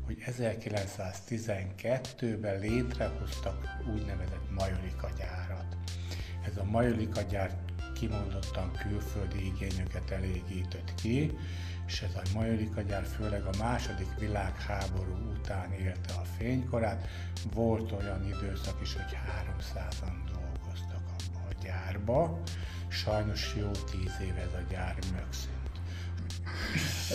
hogy 0.09 0.25
1912-ben 0.27 2.59
létrehoztak 2.59 3.67
úgynevezett 3.95 4.51
majolika 4.59 5.11
gyárat. 5.19 5.77
Ez 6.47 6.57
a 6.57 6.65
majolika 6.65 7.21
gyár 7.21 7.59
kimondottan 7.95 8.73
külföldi 8.73 9.47
igényeket 9.47 10.11
elégített 10.11 10.95
ki, 10.95 11.37
és 11.87 12.03
ez 12.03 12.15
a 12.15 12.23
majolika 12.35 12.81
gyár 12.81 13.05
főleg 13.05 13.45
a 13.45 13.57
második 13.59 14.19
világháború 14.19 15.17
után 15.39 15.73
élte 15.73 16.15
a 16.15 16.25
fénykorát. 16.39 17.09
Volt 17.55 17.93
olyan 17.93 18.27
időszak 18.27 18.79
is, 18.83 18.95
hogy 18.95 19.13
300-an 19.13 20.31
dolgoztak 20.33 21.03
abba 21.07 21.39
a 21.49 21.53
gyárba. 21.63 22.43
Sajnos 22.89 23.55
jó 23.57 23.71
tíz 23.71 24.17
éve 24.23 24.41
ez 24.41 24.53
a 24.53 24.63
gyár 24.71 24.97
megszűnt. 25.15 25.58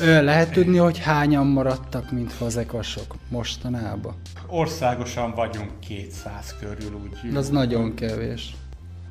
Lehet 0.01 0.51
tudni, 0.51 0.77
hogy 0.77 0.99
hányan 0.99 1.47
maradtak, 1.47 2.11
mint 2.11 2.31
fazekasok 2.31 3.15
mostanában? 3.29 4.15
Országosan 4.47 5.33
vagyunk 5.33 5.79
200 5.79 6.55
körül, 6.59 6.99
úgy 7.03 7.35
Az 7.35 7.49
nagyon 7.49 7.93
kevés. 7.93 8.55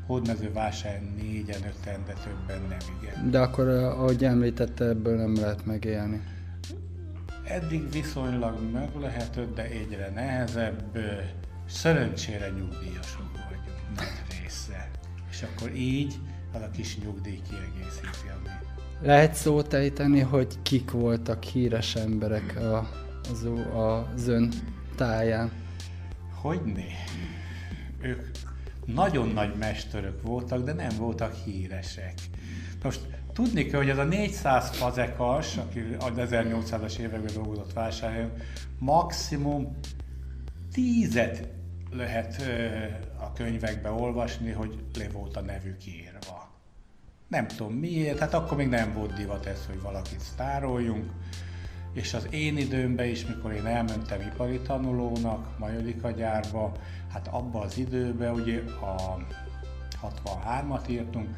Hódmezővásárhelyen 0.07 1.15
négyen, 1.17 1.61
öten, 1.61 2.01
de 2.07 2.13
többen 2.13 2.61
nem 2.69 2.79
igen. 3.01 3.31
De 3.31 3.41
akkor, 3.41 3.69
ahogy 3.69 4.25
említette, 4.25 4.85
ebből 4.85 5.17
nem 5.17 5.35
lehet 5.35 5.67
megélni. 5.67 6.21
Eddig 7.45 7.91
viszonylag 7.91 8.59
meg 8.73 8.89
lehetett, 9.01 9.55
de 9.55 9.63
egyre 9.63 10.11
nehezebb. 10.15 10.99
Szerencsére 11.69 12.49
nyugdíjasok 12.49 13.31
vagyunk, 13.49 13.97
nagy 13.97 14.41
része. 14.43 14.91
És 15.31 15.43
akkor 15.43 15.75
így 15.75 16.15
az 16.53 16.61
a 16.61 16.71
kis 16.71 16.99
nyugdíj 16.99 17.41
kiegészíti, 17.49 18.07
ami 18.07 18.22
Lehet 19.03 19.35
szót 19.35 19.73
ejteni, 19.73 20.21
hogy 20.21 20.63
kik 20.63 20.91
voltak 20.91 21.43
híres 21.43 21.95
emberek 21.95 22.57
a, 22.57 22.89
az, 23.31 23.49
az 23.75 24.29
ön 24.29 24.53
táján? 24.97 25.51
Hogyne? 26.41 26.85
Ők 28.01 28.31
nagyon 28.85 29.29
nagy 29.29 29.55
mesterök 29.59 30.23
voltak, 30.23 30.65
de 30.65 30.73
nem 30.73 30.97
voltak 30.99 31.35
híresek. 31.35 32.15
Most 32.83 33.01
tudni 33.33 33.67
kell, 33.67 33.81
hogy 33.81 33.89
ez 33.89 33.99
a 33.99 34.05
400 34.05 34.77
fazekas, 34.77 35.57
aki 35.57 35.81
az 35.99 36.13
1800-as 36.17 36.99
években 36.99 37.35
dolgozott 37.35 37.73
vásárhelyen, 37.73 38.33
maximum 38.79 39.77
tízet 40.73 41.49
lehet 41.91 42.43
a 43.19 43.33
könyvekbe 43.33 43.91
olvasni, 43.91 44.51
hogy 44.51 44.79
le 44.99 45.09
volt 45.13 45.37
a 45.37 45.41
nevük 45.41 45.87
írva. 45.87 46.52
Nem 47.33 47.47
tudom 47.47 47.73
miért, 47.73 48.19
hát 48.19 48.35
akkor 48.35 48.57
még 48.57 48.69
nem 48.69 48.93
volt 48.93 49.13
divat 49.13 49.47
ez, 49.47 49.67
hogy 49.67 49.81
valakit 49.81 50.21
sztároljunk. 50.21 51.11
És 51.93 52.15
az 52.15 52.27
én 52.31 52.57
időmben 52.57 53.07
is, 53.07 53.27
mikor 53.27 53.53
én 53.53 53.67
elmentem 53.67 54.21
ipari 54.21 54.61
tanulónak 54.61 55.59
Majolika 55.59 56.11
gyárba, 56.11 56.73
hát 57.13 57.29
abban 57.29 57.63
az 57.63 57.79
időben 57.79 58.33
ugye 58.33 58.63
a 58.81 59.17
63-at 60.03 60.89
írtunk, 60.91 61.29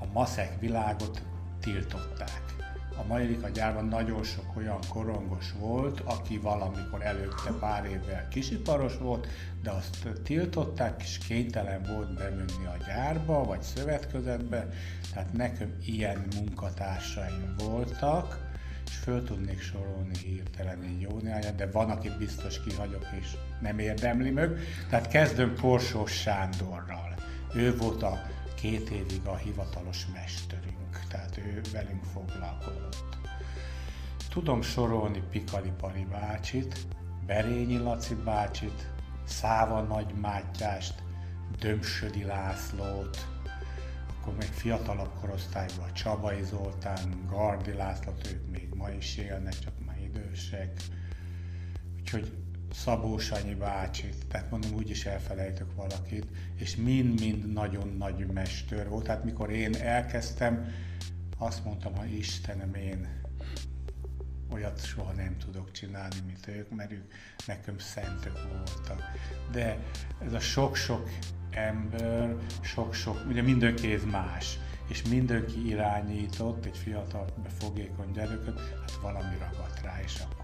a 0.00 0.04
maszek 0.12 0.60
világot 0.60 1.22
tiltották. 1.60 2.49
A 2.96 3.06
Majolika 3.06 3.48
gyárban 3.48 3.84
nagyon 3.84 4.22
sok 4.22 4.56
olyan 4.56 4.78
korongos 4.88 5.52
volt, 5.58 6.00
aki 6.00 6.38
valamikor 6.38 7.02
előtte 7.02 7.50
pár 7.60 7.84
évvel 7.84 8.28
kisiparos 8.28 8.96
volt, 8.96 9.26
de 9.62 9.70
azt 9.70 10.08
tiltották, 10.22 11.02
és 11.02 11.18
kénytelen 11.18 11.82
volt 11.82 12.14
bemenni 12.14 12.66
a 12.66 12.76
gyárba, 12.86 13.44
vagy 13.44 13.62
szövetkezetbe, 13.62 14.68
tehát 15.12 15.32
nekem 15.32 15.74
ilyen 15.84 16.26
munkatársaim 16.36 17.54
voltak, 17.58 18.48
és 18.86 18.96
föl 18.96 19.24
tudnék 19.24 19.60
sorolni 19.60 20.18
hirtelen 20.24 20.82
egy 20.82 21.00
jó 21.00 21.18
néhányat, 21.22 21.54
de 21.54 21.70
van, 21.70 21.90
akit 21.90 22.18
biztos 22.18 22.62
kihagyok, 22.62 23.06
és 23.20 23.36
nem 23.60 23.78
érdemli 23.78 24.30
meg. 24.30 24.58
Tehát 24.88 25.08
kezdőm 25.08 25.54
Korsós 25.60 26.12
Sándorral. 26.12 27.14
Ő 27.54 27.76
volt 27.76 28.02
a 28.02 28.22
két 28.54 28.90
évig 28.90 29.20
a 29.24 29.36
hivatalos 29.36 30.06
mesterünk, 30.12 30.79
tehát 31.08 31.36
ő 31.36 31.60
velünk 31.72 32.04
foglalkozott. 32.04 33.16
Tudom 34.28 34.62
sorolni 34.62 35.22
Pikali 35.30 35.72
Pali 35.76 36.06
bácsit, 36.10 36.86
Berényi 37.26 37.78
Laci 37.78 38.14
bácsit, 38.14 38.86
Száva 39.24 39.80
Nagy 39.80 40.14
Mátyást, 40.20 41.02
Dömsödi 41.58 42.24
Lászlót, 42.24 43.26
akkor 44.20 44.34
még 44.34 44.48
fiatalabb 44.48 45.10
korosztályban 45.20 45.92
Csabai 45.92 46.42
Zoltán, 46.42 47.26
Gardi 47.26 47.72
Lászlót, 47.72 48.26
ők 48.32 48.50
még 48.50 48.68
ma 48.74 48.90
is 48.90 49.16
élnek, 49.16 49.58
csak 49.58 49.72
már 49.86 49.98
idősek. 50.00 50.80
Úgyhogy 51.98 52.39
Szabó 52.72 53.18
Sanyi 53.18 53.54
bácsit, 53.54 54.26
tehát 54.28 54.50
mondom, 54.50 54.72
úgy 54.72 54.90
is 54.90 55.06
elfelejtök 55.06 55.74
valakit, 55.74 56.26
és 56.56 56.76
mind-mind 56.76 57.52
nagyon 57.52 57.96
nagy 57.98 58.26
mester 58.26 58.88
volt. 58.88 59.04
Tehát 59.04 59.24
mikor 59.24 59.50
én 59.50 59.74
elkezdtem, 59.74 60.72
azt 61.38 61.64
mondtam, 61.64 61.96
hogy 61.96 62.12
Istenem, 62.12 62.74
én 62.74 63.08
olyat 64.52 64.84
soha 64.84 65.12
nem 65.12 65.36
tudok 65.38 65.70
csinálni, 65.70 66.16
mint 66.26 66.46
ők, 66.46 66.70
mert 66.70 66.92
ők 66.92 67.12
nekem 67.46 67.78
szentek 67.78 68.32
voltak. 68.32 69.02
De 69.52 69.78
ez 70.24 70.32
a 70.32 70.40
sok-sok 70.40 71.08
ember, 71.50 72.36
sok-sok, 72.60 73.24
ugye 73.28 73.42
minden 73.42 73.74
kéz 73.74 74.04
más, 74.04 74.58
és 74.88 75.02
mindenki 75.02 75.66
irányított 75.68 76.64
egy 76.64 76.76
fiatal, 76.76 77.26
befogékony 77.42 78.10
gyereket, 78.12 78.58
hát 78.58 78.98
valami 79.02 79.36
ragadt 79.38 79.82
rá, 79.82 80.00
és 80.02 80.18
akkor. 80.18 80.39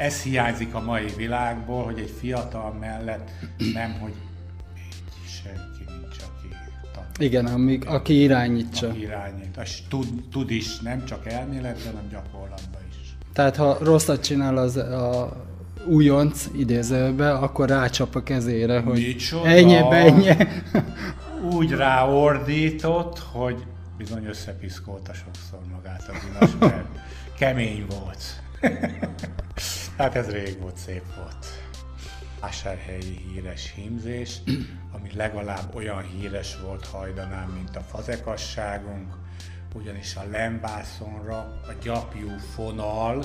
Ez 0.00 0.22
hiányzik 0.22 0.74
a 0.74 0.80
mai 0.80 1.06
világból, 1.16 1.84
hogy 1.84 1.98
egy 1.98 2.14
fiatal 2.20 2.72
mellett 2.72 3.30
nem, 3.72 3.92
hogy 4.00 4.12
egy 4.74 5.30
senki 5.30 5.84
nincs, 5.88 6.16
aki 6.16 6.54
tanít. 6.92 7.18
Igen, 7.18 7.46
amíg, 7.46 7.86
aki 7.86 8.20
irányítsa. 8.22 8.88
Aki 8.88 9.00
irányít. 9.00 9.58
És 9.62 9.82
tud, 9.88 10.06
tud 10.30 10.50
is, 10.50 10.78
nem 10.78 11.04
csak 11.04 11.26
elméletben, 11.26 11.86
hanem 11.86 12.08
gyakorlatban 12.10 12.80
is. 12.90 13.16
Tehát 13.32 13.56
ha 13.56 13.78
rosszat 13.80 14.22
csinál 14.22 14.56
az 14.56 14.76
a 14.76 15.36
újonc 15.86 16.48
idézőbe, 16.56 17.32
akkor 17.32 17.68
rácsap 17.68 18.14
a 18.14 18.22
kezére, 18.22 18.80
hogy 18.80 18.98
Micsoda? 18.98 19.48
ennyi, 19.48 19.76
ennyi. 19.90 20.28
Úgy 21.56 21.70
ráordított, 21.70 23.18
hogy 23.18 23.64
bizony 23.96 24.24
összepiszkolta 24.24 25.12
sokszor 25.12 25.58
magát 25.72 26.08
a 26.08 26.12
Dinas, 26.12 26.50
mert 26.58 26.86
kemény 27.38 27.86
volt. 27.88 28.42
hát 30.00 30.14
ez 30.14 30.30
rég 30.30 30.60
volt, 30.60 30.76
szép 30.76 31.14
volt. 31.16 31.46
Vásárhelyi 32.40 33.16
híres 33.32 33.72
hímzés, 33.76 34.40
ami 34.92 35.10
legalább 35.14 35.74
olyan 35.74 36.02
híres 36.02 36.60
volt 36.60 36.86
hajdanán, 36.86 37.48
mint 37.48 37.76
a 37.76 37.80
fazekasságunk, 37.80 39.14
ugyanis 39.74 40.16
a 40.16 40.24
lemvászonra 40.30 41.38
a 41.38 41.72
gyapjú 41.82 42.28
fonal, 42.54 43.24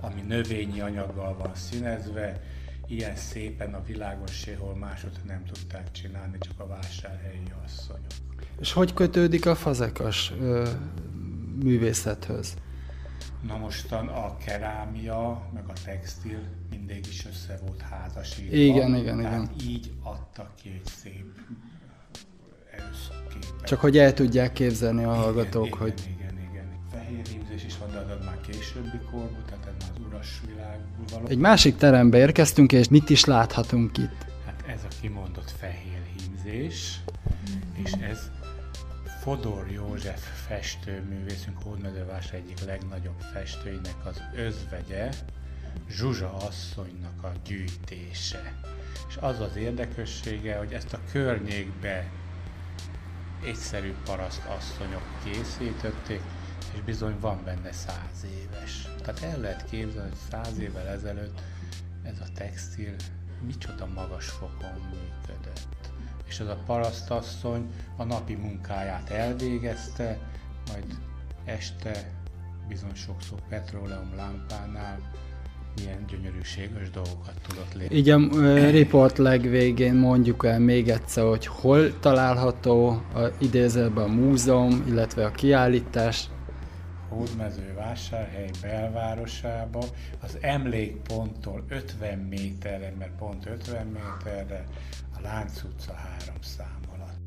ami 0.00 0.20
növényi 0.20 0.80
anyaggal 0.80 1.36
van 1.36 1.54
színezve, 1.54 2.40
ilyen 2.86 3.16
szépen 3.16 3.74
a 3.74 3.82
világon 3.86 4.26
sehol 4.26 4.76
másod 4.76 5.20
nem 5.26 5.44
tudták 5.44 5.90
csinálni, 5.90 6.38
csak 6.38 6.60
a 6.60 6.66
vásárhelyi 6.66 7.52
asszonyok. 7.64 8.12
És 8.60 8.72
hogy 8.72 8.94
kötődik 8.94 9.46
a 9.46 9.54
fazekas 9.54 10.32
ö, 10.40 10.68
művészethez? 11.62 12.54
Na 13.46 13.56
mostan 13.56 14.08
a 14.08 14.36
kerámia, 14.36 15.50
meg 15.54 15.64
a 15.68 15.72
textil 15.84 16.38
mindig 16.70 17.06
is 17.06 17.26
össze 17.26 17.58
volt 17.66 17.80
házasítva. 17.80 18.56
Igen, 18.56 18.94
igen, 18.94 19.20
tehát 19.20 19.50
igen. 19.58 19.70
így 19.70 19.92
adtak 20.02 20.54
ki 20.62 20.68
egy 20.68 20.86
szép 20.86 21.24
összképet. 22.90 23.66
Csak 23.66 23.80
hogy 23.80 23.98
el 23.98 24.12
tudják 24.14 24.52
képzelni 24.52 25.04
a 25.04 25.14
hallgatók, 25.14 25.66
igen, 25.66 25.78
hogy 25.78 25.94
Igen, 26.16 26.38
igen, 26.38 26.48
igen. 26.50 26.66
Fehér 26.90 27.26
hímzés 27.26 27.64
is 27.64 27.78
van, 27.78 27.90
de 27.90 27.98
az 27.98 28.24
már 28.24 28.40
későbbi 28.40 28.98
korban, 29.10 29.44
tehát 29.46 29.66
ez 29.66 29.72
már 29.80 29.90
az 29.94 30.02
uras 30.08 30.40
világból 30.46 31.04
való. 31.12 31.26
egy 31.26 31.38
másik 31.38 31.76
terembe 31.76 32.18
érkeztünk, 32.18 32.72
és 32.72 32.88
mit 32.88 33.10
is 33.10 33.24
láthatunk 33.24 33.98
itt? 33.98 34.26
Hát 34.46 34.64
ez 34.66 34.80
a 34.84 34.88
kimondott 35.00 35.50
fehér 35.50 36.02
hímzés, 36.16 37.00
és 37.82 37.92
ez 37.92 38.30
Fodor 39.20 39.66
József 39.70 40.33
festőművészünk, 40.46 41.62
Hódmezővásár 41.62 42.34
egyik 42.34 42.64
legnagyobb 42.64 43.20
festőinek 43.32 44.06
az 44.06 44.22
özvegye, 44.34 45.10
Zsuzsa 45.88 46.36
asszonynak 46.36 47.24
a 47.24 47.32
gyűjtése. 47.44 48.52
És 49.08 49.16
az 49.16 49.40
az 49.40 49.56
érdekessége, 49.56 50.56
hogy 50.56 50.72
ezt 50.72 50.92
a 50.92 51.00
környékbe 51.12 52.10
egyszerű 53.44 53.94
paraszt 54.04 54.44
asszonyok 54.44 55.02
készítették, 55.24 56.20
és 56.74 56.80
bizony 56.80 57.18
van 57.20 57.44
benne 57.44 57.72
száz 57.72 58.26
éves. 58.42 58.88
Tehát 59.02 59.22
el 59.22 59.40
lehet 59.40 59.64
képzelni, 59.70 60.08
hogy 60.08 60.18
száz 60.30 60.58
évvel 60.58 60.86
ezelőtt 60.86 61.40
ez 62.02 62.20
a 62.20 62.32
textil 62.34 62.94
micsoda 63.46 63.86
magas 63.86 64.28
fokon 64.28 64.80
működött. 64.90 65.92
És 66.26 66.40
ez 66.40 66.46
a 66.46 66.62
parasztasszony 66.66 67.72
a 67.96 68.04
napi 68.04 68.34
munkáját 68.34 69.10
elvégezte, 69.10 70.18
majd 70.66 70.84
este 71.44 72.10
bizony 72.68 72.94
sokszor 72.94 73.38
petróleum 73.48 74.14
lámpánál 74.16 74.98
ilyen 75.80 76.04
gyönyörűséges 76.06 76.90
dolgokat 76.90 77.34
tudott 77.48 77.74
lépni. 77.74 77.96
Így 77.96 78.08
a 78.08 78.18
ö, 78.32 78.70
riport 78.70 79.18
legvégén 79.18 79.94
mondjuk 79.94 80.44
el 80.44 80.58
még 80.58 80.88
egyszer, 80.88 81.24
hogy 81.24 81.46
hol 81.46 81.98
található 81.98 82.88
a 83.14 83.20
idézőben 83.38 84.04
a 84.04 84.12
múzeum, 84.12 84.84
illetve 84.86 85.24
a 85.24 85.30
kiállítás. 85.30 86.28
Hódmezővásárhely 87.08 88.50
belvárosába, 88.62 89.84
az 90.22 90.38
emlékponttól 90.40 91.64
50 91.68 92.18
méterre, 92.18 92.92
mert 92.98 93.16
pont 93.18 93.46
50 93.46 93.86
méterre, 93.86 94.64
a 95.16 95.20
Lánc 95.22 95.62
utca 95.62 95.92
három 95.94 96.40
szám 96.40 96.80
alatt. 96.94 97.22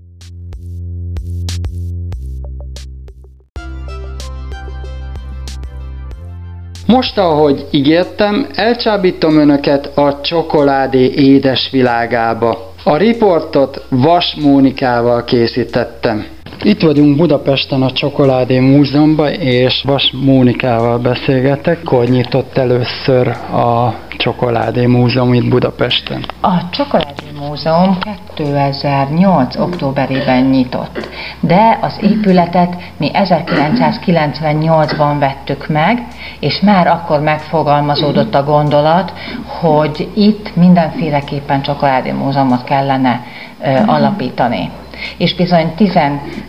Most, 6.88 7.18
ahogy 7.18 7.66
ígértem, 7.72 8.48
elcsábítom 8.56 9.38
önöket 9.38 9.98
a 9.98 10.22
csokoládé 10.22 11.12
édes 11.16 11.70
világába. 11.72 12.74
A 12.84 12.98
riportot 12.98 13.86
Vas 13.90 14.36
Mónikával 14.42 15.24
készítettem. 15.24 16.26
Itt 16.64 16.82
vagyunk 16.82 17.18
Budapesten 17.18 17.82
a 17.82 17.92
Csokoládé 17.92 18.60
Múzeumban, 18.60 19.32
és 19.32 19.84
Vas 19.86 20.14
Mónikával 20.26 20.98
beszélgetek. 20.98 21.80
Akkor 21.84 22.08
nyitott 22.08 22.58
először 22.58 23.28
a 23.52 23.94
Csokoládé 24.18 24.86
Múzeum 24.86 25.34
itt 25.34 25.50
Budapesten. 25.50 26.26
A 26.42 26.70
Csokoládé 26.72 27.24
Múzeum 27.40 27.98
2008. 28.36 29.56
októberében 29.56 30.44
nyitott, 30.44 31.10
de 31.40 31.78
az 31.82 31.98
épületet 32.02 32.76
mi 32.98 33.12
1998-ban 33.14 35.16
vettük 35.20 35.68
meg, 35.68 36.08
és 36.40 36.60
már 36.60 36.88
akkor 36.88 37.22
megfogalmazódott 37.22 38.36
a 38.36 38.44
gondolat, 38.44 39.14
hogy 39.46 40.10
itt 40.16 40.56
mindenféleképpen 40.56 41.62
Csokoládé 41.62 42.12
Múzeumot 42.12 42.64
kellene 42.64 43.24
ö, 43.62 43.70
alapítani. 43.86 44.70
És 45.18 45.36
bizony 45.36 45.74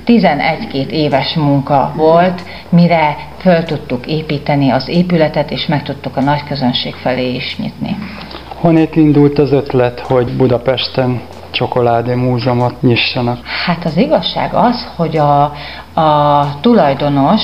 11-2 0.07 0.73
éves 0.73 1.35
munka 1.35 1.93
volt, 1.97 2.43
mire 2.69 3.17
föl 3.39 3.63
tudtuk 3.63 4.07
építeni 4.07 4.71
az 4.71 4.89
épületet, 4.89 5.51
és 5.51 5.67
meg 5.67 5.83
tudtuk 5.83 6.17
a 6.17 6.21
nagy 6.21 6.45
közönség 6.45 6.95
felé 6.95 7.35
is 7.35 7.57
nyitni. 7.59 7.97
Honnét 8.61 8.97
indult 8.97 9.39
az 9.39 9.53
ötlet, 9.53 10.01
hogy 10.01 10.37
Budapesten 10.37 11.23
Csokoládé 11.51 12.15
Múzeumot 12.15 12.83
nyissanak? 12.83 13.39
Hát 13.67 13.85
az 13.85 13.97
igazság 13.97 14.55
az, 14.55 14.89
hogy 14.97 15.17
a, 15.17 15.43
a 16.01 16.61
tulajdonos 16.61 17.43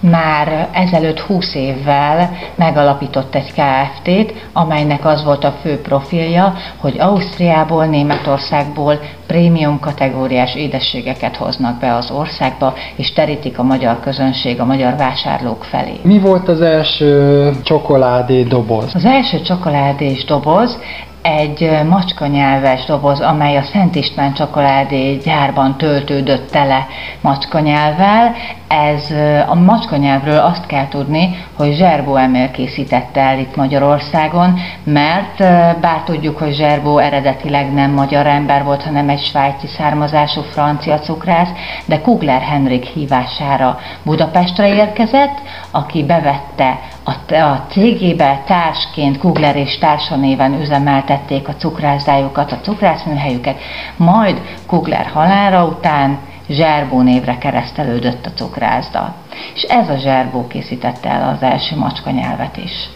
már 0.00 0.68
ezelőtt 0.72 1.20
20 1.20 1.54
évvel 1.54 2.30
megalapított 2.54 3.34
egy 3.34 3.52
KFT-t, 3.52 4.48
amelynek 4.52 5.04
az 5.04 5.24
volt 5.24 5.44
a 5.44 5.54
fő 5.62 5.80
profilja, 5.80 6.54
hogy 6.76 6.98
Ausztriából, 6.98 7.86
Németországból 7.86 9.00
prémium 9.26 9.80
kategóriás 9.80 10.54
édességeket 10.54 11.36
hoznak 11.36 11.80
be 11.80 11.94
az 11.94 12.10
országba, 12.10 12.74
és 12.96 13.12
terítik 13.12 13.58
a 13.58 13.62
magyar 13.62 14.00
közönség, 14.00 14.60
a 14.60 14.64
magyar 14.64 14.96
vásárlók 14.96 15.64
felé. 15.64 16.00
Mi 16.02 16.18
volt 16.18 16.48
az 16.48 16.60
első 16.60 17.50
csokoládé 17.62 18.42
doboz? 18.42 18.94
Az 18.94 19.04
első 19.04 19.40
csokoládés 19.40 20.24
doboz 20.24 20.78
egy 21.24 21.70
macska 21.88 22.26
nyelves 22.26 22.84
doboz, 22.84 23.20
amely 23.20 23.56
a 23.56 23.62
Szent 23.62 23.94
István 23.94 24.34
csokoládé 24.34 25.16
gyárban 25.16 25.76
töltődött 25.76 26.50
tele 26.50 26.86
macska 27.20 27.58
nyelvvel. 27.58 28.34
Ez 28.68 29.10
a 29.48 29.54
macska 29.54 29.96
nyelvről 29.96 30.38
azt 30.38 30.66
kell 30.66 30.88
tudni, 30.88 31.44
hogy 31.56 31.74
Zserbó 31.74 32.16
Emil 32.16 32.50
készítette 32.50 33.20
el 33.20 33.38
itt 33.38 33.56
Magyarországon, 33.56 34.58
mert 34.84 35.38
bár 35.80 36.02
tudjuk, 36.04 36.38
hogy 36.38 36.54
Zserbó 36.54 36.98
eredetileg 36.98 37.72
nem 37.72 37.90
magyar 37.90 38.26
ember 38.26 38.64
volt, 38.64 38.82
hanem 38.82 39.08
egy 39.08 39.24
svájci 39.24 39.66
származású 39.66 40.40
francia 40.40 40.98
cukrász, 40.98 41.50
de 41.86 42.00
Kugler 42.00 42.40
Henrik 42.40 42.84
hívására 42.84 43.78
Budapestre 44.02 44.74
érkezett, 44.74 45.38
aki 45.70 46.04
bevette 46.04 46.78
a, 47.04 47.34
a 47.34 47.66
cégébe 47.70 48.42
társként 48.46 49.18
Kugler 49.18 49.56
és 49.56 49.78
társa 49.78 50.16
néven 50.16 50.60
üzemeltették 50.60 51.48
a 51.48 51.54
cukrászdájukat, 51.54 52.52
a 52.52 52.60
cukrászműhelyüket, 52.62 53.56
majd 53.96 54.40
Kugler 54.66 55.06
halála 55.06 55.64
után 55.64 56.18
Zserbó 56.48 57.00
névre 57.00 57.38
keresztelődött 57.38 58.26
a 58.26 58.30
cukrászda. 58.34 59.14
És 59.54 59.62
ez 59.62 59.88
a 59.88 59.96
Zserbó 59.96 60.46
készítette 60.46 61.08
el 61.08 61.34
az 61.34 61.42
első 61.42 61.76
macska 61.76 62.10
nyelvet 62.10 62.56
is. 62.56 62.90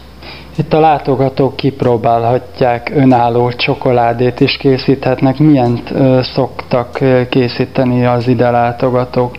Itt 0.56 0.72
a 0.72 0.80
látogatók 0.80 1.56
kipróbálhatják 1.56 2.90
önálló 2.94 3.52
csokoládét 3.52 4.40
is 4.40 4.56
készíthetnek. 4.56 5.38
Milyen 5.38 5.80
szoktak 6.22 6.98
készíteni 7.30 8.06
az 8.06 8.28
ide 8.28 8.50
látogatók? 8.50 9.34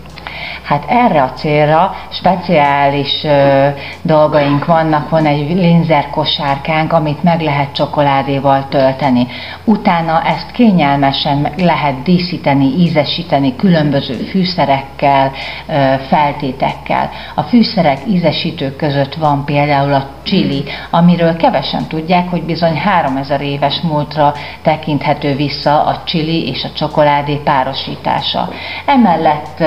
Hát 0.63 0.83
erre 0.87 1.21
a 1.21 1.31
célra 1.33 1.95
speciális 2.09 3.23
ö, 3.23 3.67
dolgaink 4.01 4.65
vannak, 4.65 5.09
van 5.09 5.25
egy 5.25 5.55
linzer 5.55 6.09
kosárkánk, 6.09 6.93
amit 6.93 7.23
meg 7.23 7.41
lehet 7.41 7.73
csokoládéval 7.73 8.67
tölteni. 8.69 9.27
Utána 9.63 10.21
ezt 10.25 10.51
kényelmesen 10.51 11.47
lehet 11.57 12.03
díszíteni, 12.03 12.65
ízesíteni 12.65 13.55
különböző 13.55 14.13
fűszerekkel, 14.13 15.31
ö, 15.67 15.93
feltétekkel. 16.07 17.09
A 17.35 17.41
fűszerek 17.41 17.99
ízesítők 18.07 18.75
között 18.75 19.15
van 19.15 19.45
például 19.45 19.93
a 19.93 20.07
chili, 20.23 20.63
amiről 20.89 21.35
kevesen 21.35 21.87
tudják, 21.87 22.29
hogy 22.29 22.43
bizony 22.43 22.77
3000 22.77 23.41
éves 23.41 23.81
múltra 23.81 24.33
tekinthető 24.61 25.35
vissza 25.35 25.83
a 25.83 26.01
chili 26.03 26.47
és 26.47 26.63
a 26.63 26.73
csokoládé 26.73 27.35
párosítása. 27.35 28.49
Emellett 28.85 29.63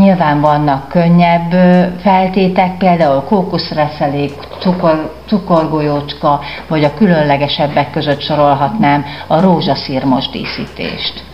nyilván 0.00 0.40
vannak 0.40 0.88
könnyebb 0.88 1.52
feltétek, 2.00 2.76
például 2.78 3.22
kókuszreszelék, 3.22 4.32
cukor, 4.60 5.12
cukorgolyócska, 5.26 6.40
vagy 6.68 6.84
a 6.84 6.94
különlegesebbek 6.94 7.90
között 7.90 8.20
sorolhatnám 8.20 9.04
a 9.26 9.40
rózsaszírmos 9.40 10.28
díszítést. 10.28 11.24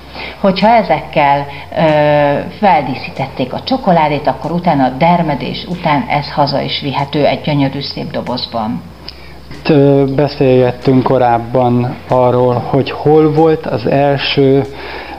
Hogyha 0.40 0.68
ezekkel 0.68 1.46
ö, 1.76 1.84
feldíszítették 2.58 3.52
a 3.52 3.62
csokoládét, 3.62 4.26
akkor 4.26 4.50
utána 4.50 4.84
a 4.84 4.94
dermedés 4.98 5.66
után 5.68 6.04
ez 6.08 6.32
haza 6.32 6.60
is 6.60 6.80
vihető 6.80 7.26
egy 7.26 7.40
gyönyörű 7.40 7.80
szép 7.80 8.10
dobozban. 8.10 8.82
Beszélgettünk 10.16 11.02
korábban 11.02 11.96
arról, 12.08 12.54
hogy 12.54 12.90
hol 12.90 13.32
volt 13.32 13.66
az 13.66 13.86
első 13.86 14.62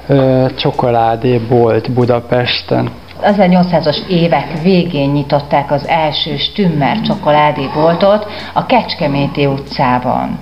ö, 0.08 0.46
csokoládébolt 0.56 1.92
Budapesten. 1.92 2.90
1800-as 3.22 4.08
évek 4.08 4.62
végén 4.62 5.10
nyitották 5.10 5.72
az 5.72 5.88
első 5.88 6.38
Stümmer 6.38 7.02
csokoládéboltot 7.02 8.28
a 8.54 8.66
Kecskeméti 8.66 9.46
utcában. 9.46 10.40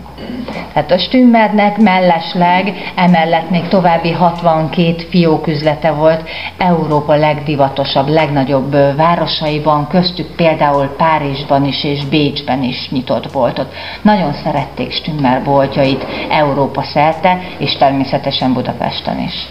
Tehát 0.74 0.92
a 0.92 0.98
Stümmernek 0.98 1.78
mellesleg, 1.78 2.74
emellett 2.96 3.50
még 3.50 3.68
további 3.68 4.12
62 4.12 4.96
fióküzlete 5.10 5.92
volt 5.92 6.30
Európa 6.58 7.16
legdivatosabb, 7.16 8.08
legnagyobb 8.08 8.96
városaiban, 8.96 9.88
köztük 9.88 10.36
például 10.36 10.88
Párizsban 10.98 11.66
is 11.66 11.84
és 11.84 12.06
Bécsben 12.06 12.64
is 12.64 12.90
nyitott 12.90 13.32
boltot. 13.32 13.74
Nagyon 14.02 14.34
szerették 14.34 14.92
Stümmer 14.92 15.44
boltjait 15.44 16.06
Európa 16.30 16.84
szerte, 16.84 17.40
és 17.58 17.78
természetesen 17.78 18.54
Budapesten 18.54 19.20
is. 19.20 19.48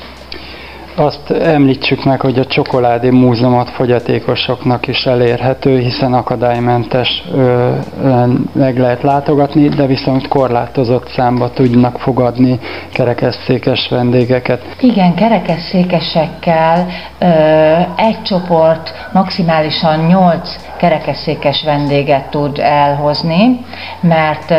Azt 0.96 1.30
említsük 1.30 2.04
meg, 2.04 2.20
hogy 2.20 2.38
a 2.38 2.44
Csokoládé 2.44 3.10
Múzeumot 3.10 3.70
fogyatékosoknak 3.70 4.86
is 4.86 5.06
elérhető, 5.06 5.78
hiszen 5.78 6.12
akadálymentes 6.12 7.24
ö, 7.32 7.72
meg 8.52 8.78
lehet 8.78 9.02
látogatni, 9.02 9.68
de 9.68 9.86
viszont 9.86 10.28
korlátozott 10.28 11.08
számba 11.08 11.50
tudnak 11.50 11.98
fogadni 11.98 12.58
kerekesszékes 12.92 13.88
vendégeket. 13.88 14.62
Igen, 14.80 15.14
kerekesszékesekkel 15.14 16.86
ö, 17.18 17.26
egy 17.96 18.22
csoport 18.22 18.92
maximálisan 19.12 20.06
8 20.06 20.63
kerekesszékes 20.76 21.62
vendéget 21.64 22.30
tud 22.30 22.58
elhozni, 22.58 23.60
mert 24.00 24.50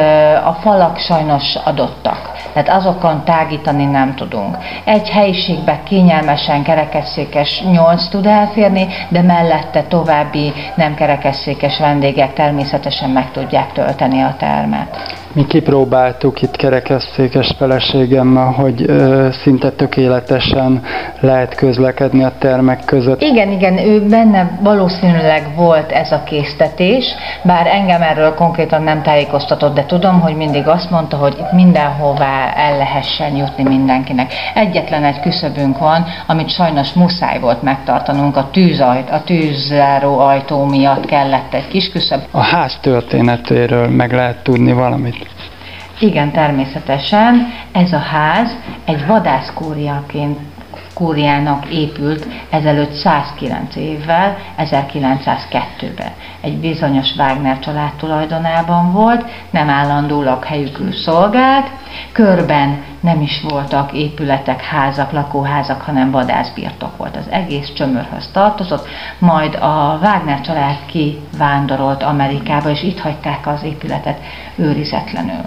a 0.46 0.58
falak 0.62 0.98
sajnos 0.98 1.56
adottak. 1.56 2.32
Tehát 2.54 2.70
azokon 2.70 3.24
tágítani 3.24 3.86
nem 3.86 4.16
tudunk. 4.16 4.58
Egy 4.84 5.10
helyiségbe 5.10 5.80
kényelmes 5.84 6.24
kényelmesen 6.26 6.64
kerekesszékes 6.64 7.62
8 7.62 8.08
tud 8.08 8.26
elférni, 8.26 8.88
de 9.10 9.22
mellette 9.22 9.84
további 9.84 10.54
nem 10.76 10.96
kerekesszékes 10.96 11.80
vendégek 11.80 12.34
természetesen 12.34 13.10
meg 13.10 13.32
tudják 13.32 13.72
tölteni 13.72 14.22
a 14.22 14.36
termet. 14.38 15.25
Mi 15.36 15.46
kipróbáltuk 15.46 16.42
itt 16.42 16.56
kerekesszékes 16.56 17.54
feleségemmel, 17.58 18.52
hogy 18.52 18.84
ö, 18.88 19.28
szinte 19.32 19.72
tökéletesen 19.72 20.82
lehet 21.20 21.56
közlekedni 21.56 22.24
a 22.24 22.32
termek 22.40 22.86
között. 22.86 23.22
Igen, 23.22 23.52
igen, 23.52 23.78
ő 23.78 24.08
benne 24.08 24.60
valószínűleg 24.62 25.56
volt 25.56 25.92
ez 25.92 26.12
a 26.12 26.24
késztetés, 26.24 27.06
bár 27.44 27.68
engem 27.68 28.02
erről 28.02 28.34
konkrétan 28.34 28.84
nem 28.84 29.02
tájékoztatott, 29.02 29.76
de 29.76 29.86
tudom, 29.86 30.20
hogy 30.20 30.36
mindig 30.36 30.68
azt 30.68 30.90
mondta, 30.90 31.18
hogy 31.18 31.36
itt 31.40 31.52
mindenhová 31.52 32.54
el 32.56 32.78
lehessen 32.78 33.36
jutni 33.36 33.64
mindenkinek. 33.64 34.34
Egyetlen 34.54 35.04
egy 35.04 35.20
küszöbünk 35.20 35.78
van, 35.78 36.06
amit 36.28 36.50
sajnos 36.50 36.94
muszáj 36.94 37.40
volt 37.40 37.62
megtartanunk, 37.62 38.38
a, 38.38 38.50
tűzajt, 38.52 39.10
a 39.10 39.24
tűzzáró 39.24 40.20
ajtó 40.20 40.66
miatt 40.66 41.06
kellett 41.06 41.54
egy 41.54 41.68
kis 41.68 41.90
küszöb. 41.90 42.22
A 42.32 42.42
ház 42.42 42.78
történetéről 42.82 43.88
meg 43.88 44.14
lehet 44.14 44.44
tudni 44.44 44.72
valamit? 44.72 45.25
Igen, 46.00 46.32
természetesen. 46.32 47.54
Ez 47.72 47.94
a 47.94 48.00
ház 48.00 48.58
egy 48.86 49.06
vadászkúriaként 49.06 50.40
kúriának 50.94 51.66
épült 51.66 52.28
ezelőtt 52.50 52.94
109 52.94 53.76
évvel, 53.76 54.38
1902-ben. 54.58 56.12
Egy 56.42 56.58
bizonyos 56.58 57.16
Wagner 57.18 57.60
család 57.60 57.92
tulajdonában 57.92 58.92
volt, 58.92 59.26
nem 59.50 59.70
állandólag 59.70 60.44
helyükül 60.44 60.92
szolgált, 60.94 61.70
körben 62.12 62.84
nem 63.00 63.22
is 63.22 63.42
voltak 63.50 63.94
épületek, 63.94 64.62
házak, 64.62 65.12
lakóházak, 65.12 65.82
hanem 65.82 66.12
vadászbirtok 66.12 66.98
volt. 66.98 67.16
Az 67.16 67.30
egész 67.30 67.74
csömörhöz 67.74 68.30
tartozott, 68.34 68.88
majd 69.20 69.56
a 69.56 70.00
Wagner 70.02 70.42
család 70.42 70.78
kivándorolt 70.86 72.04
Amerikába, 72.04 72.70
és 72.70 72.84
itt 72.84 73.00
hagyták 73.00 73.48
az 73.48 73.64
épületet 73.64 74.20
őrizetlenül 74.56 75.44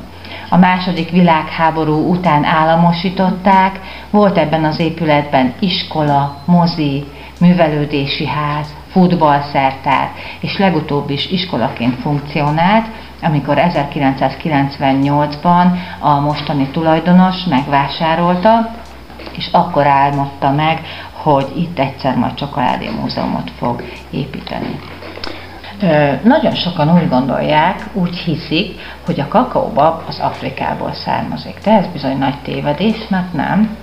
a 0.49 0.57
második 0.57 1.11
világháború 1.11 2.11
után 2.11 2.45
államosították, 2.45 3.81
volt 4.11 4.39
ebben 4.39 4.65
az 4.65 4.79
épületben 4.79 5.55
iskola, 5.59 6.37
mozi, 6.45 7.05
művelődési 7.41 8.27
ház, 8.27 8.77
futballszertár, 8.91 10.11
és 10.41 10.59
legutóbb 10.59 11.11
is 11.11 11.31
iskolaként 11.31 12.01
funkcionált, 12.01 12.87
amikor 13.23 13.57
1998-ban 13.59 15.67
a 15.99 16.21
mostani 16.21 16.67
tulajdonos 16.67 17.45
megvásárolta, 17.45 18.71
és 19.37 19.49
akkor 19.53 19.87
álmodta 19.87 20.51
meg, 20.51 20.81
hogy 21.13 21.53
itt 21.57 21.79
egyszer 21.79 22.17
majd 22.17 22.35
Csokoládé 22.35 22.89
Múzeumot 23.01 23.51
fog 23.59 23.83
építeni. 24.11 24.79
Nagyon 26.23 26.55
sokan 26.55 26.95
úgy 26.95 27.09
gondolják, 27.09 27.87
úgy 27.93 28.17
hiszik, 28.17 28.81
hogy 29.07 29.21
a 29.21 29.29
kakaóbab 29.29 30.03
az 30.09 30.19
Afrikából 30.19 30.93
származik. 30.93 31.59
De 31.65 31.71
ez 31.71 31.87
bizony 31.93 32.19
nagy 32.19 32.39
tévedés, 32.43 33.09
mert 33.09 33.33
nem. 33.33 33.77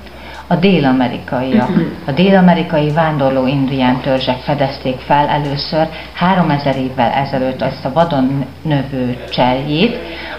A 0.48 0.56
dél-amerikaiak, 0.56 1.70
a 2.06 2.12
dél-amerikai 2.12 2.92
vándorló 2.92 3.48
indián 3.48 4.00
törzsek 4.02 4.38
fedezték 4.38 5.00
fel 5.00 5.28
először 5.28 5.88
3000 6.14 6.76
évvel 6.76 7.12
ezelőtt 7.12 7.62
azt 7.62 7.86
a 7.86 7.94
vadon 7.94 8.46
növő 8.62 9.24
cserjét, 9.30 9.98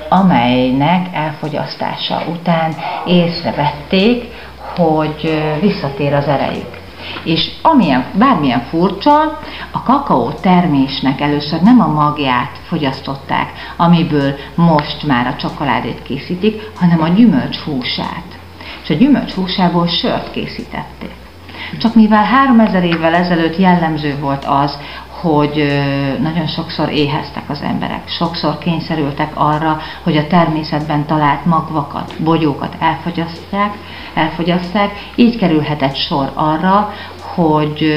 amelynek 0.09 1.07
elfogyasztása 1.13 2.23
után 2.31 2.75
észrevették, 3.07 4.25
hogy 4.77 5.43
visszatér 5.61 6.15
az 6.15 6.29
erejük. 6.29 6.76
És 7.25 7.51
amilyen, 7.63 8.05
bármilyen 8.15 8.61
furcsa, 8.61 9.39
a 9.71 9.83
kakaó 9.83 10.31
termésnek 10.31 11.21
először 11.21 11.61
nem 11.61 11.81
a 11.81 11.87
magját 11.87 12.59
fogyasztották, 12.67 13.53
amiből 13.77 14.35
most 14.55 15.07
már 15.07 15.27
a 15.27 15.37
csokoládét 15.37 16.03
készítik, 16.03 16.71
hanem 16.79 17.03
a 17.03 17.09
gyümölcs 17.09 17.57
húsát. 17.57 18.39
És 18.83 18.91
a 18.91 18.95
gyümölcs 18.95 19.33
húsából 19.33 19.87
sört 19.87 20.31
készítették. 20.31 21.15
Csak 21.79 21.95
mivel 21.95 22.25
3000 22.25 22.85
évvel 22.85 23.15
ezelőtt 23.15 23.57
jellemző 23.57 24.19
volt 24.21 24.45
az, 24.45 24.79
hogy 25.21 25.83
nagyon 26.21 26.47
sokszor 26.47 26.93
éheztek 26.93 27.51
az 27.51 27.63
emberek, 27.63 28.09
sokszor 28.09 28.59
kényszerültek 28.59 29.31
arra, 29.35 29.79
hogy 30.03 30.17
a 30.17 30.27
természetben 30.27 31.07
talált 31.07 31.45
magvakat, 31.45 32.15
bogyókat 32.23 32.77
elfogyasztják, 32.79 33.75
elfogyasztják, 34.15 34.93
így 35.15 35.37
kerülhetett 35.37 35.95
sor 35.95 36.31
arra, 36.35 36.93
hogy 37.35 37.95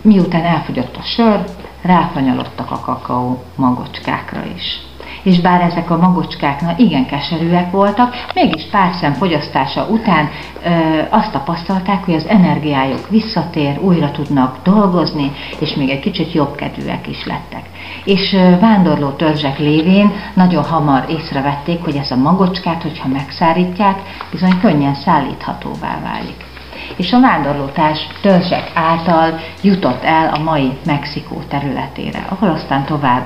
miután 0.00 0.44
elfogyott 0.44 0.96
a 0.96 1.02
sör, 1.02 1.44
ráfanyalodtak 1.82 2.70
a 2.70 2.80
kakaó 2.80 3.42
magocskákra 3.56 4.44
is 4.54 4.80
és 5.22 5.40
bár 5.40 5.60
ezek 5.60 5.90
a 5.90 5.96
magocskák 5.96 6.60
na, 6.60 6.74
igen 6.76 7.06
keserűek 7.06 7.70
voltak, 7.70 8.14
mégis 8.34 8.62
pár 8.70 8.92
szem 8.92 9.12
fogyasztása 9.12 9.86
után 9.90 10.28
ö, 10.64 10.68
azt 11.10 11.32
tapasztalták, 11.32 12.04
hogy 12.04 12.14
az 12.14 12.26
energiájuk 12.26 13.08
visszatér, 13.08 13.78
újra 13.78 14.10
tudnak 14.10 14.56
dolgozni, 14.62 15.32
és 15.58 15.74
még 15.74 15.90
egy 15.90 16.00
kicsit 16.00 16.32
jobbkedvűek 16.32 17.08
is 17.08 17.26
lettek. 17.26 17.62
És 18.04 18.32
ö, 18.32 18.58
vándorló 18.58 19.08
törzsek 19.10 19.58
lévén 19.58 20.12
nagyon 20.34 20.64
hamar 20.64 21.04
észrevették, 21.08 21.84
hogy 21.84 21.96
ez 21.96 22.10
a 22.10 22.16
magocskát, 22.16 22.82
hogyha 22.82 23.08
megszárítják, 23.08 23.98
bizony 24.30 24.60
könnyen 24.60 24.94
szállíthatóvá 24.94 26.00
válik 26.02 26.50
és 26.96 27.12
a 27.12 27.20
vándorlótárs 27.20 28.06
törzsek 28.20 28.70
által 28.74 29.40
jutott 29.62 30.02
el 30.04 30.34
a 30.34 30.42
mai 30.42 30.72
Mexikó 30.86 31.42
területére, 31.48 32.26
ahol 32.28 32.48
aztán 32.48 32.84
tovább 32.84 33.22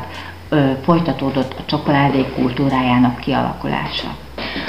folytatódott 0.85 1.55
a 1.59 1.65
csokoládé 1.67 2.27
kultúrájának 2.35 3.21
kialakulása. 3.21 4.09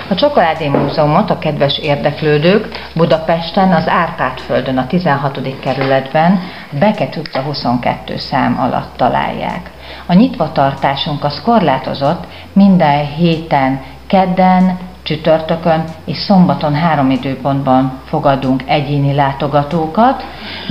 A 0.10 0.16
Csokoládé 0.16 0.68
Múzeumot 0.68 1.30
a 1.30 1.40
kedves 1.40 1.78
érdeklődők 1.78 2.90
Budapesten 2.96 3.72
az 3.72 3.88
Árpád 3.88 4.40
földön 4.40 4.78
a 4.78 4.88
16. 4.88 5.60
kerületben 5.60 6.40
Beket 6.80 7.16
utca 7.16 7.42
22 7.42 8.18
szám 8.18 8.60
alatt 8.60 8.98
találják. 8.98 9.70
A 10.06 10.14
nyitvatartásunk 10.14 11.24
az 11.24 11.42
korlátozott, 11.42 12.24
minden 12.54 13.06
héten 13.06 13.82
kedden, 14.08 14.78
csütörtökön 15.08 15.84
és 16.06 16.18
szombaton 16.18 16.76
három 16.76 17.10
időpontban 17.10 18.00
fogadunk 18.06 18.64
egyéni 18.66 19.14
látogatókat, 19.14 20.24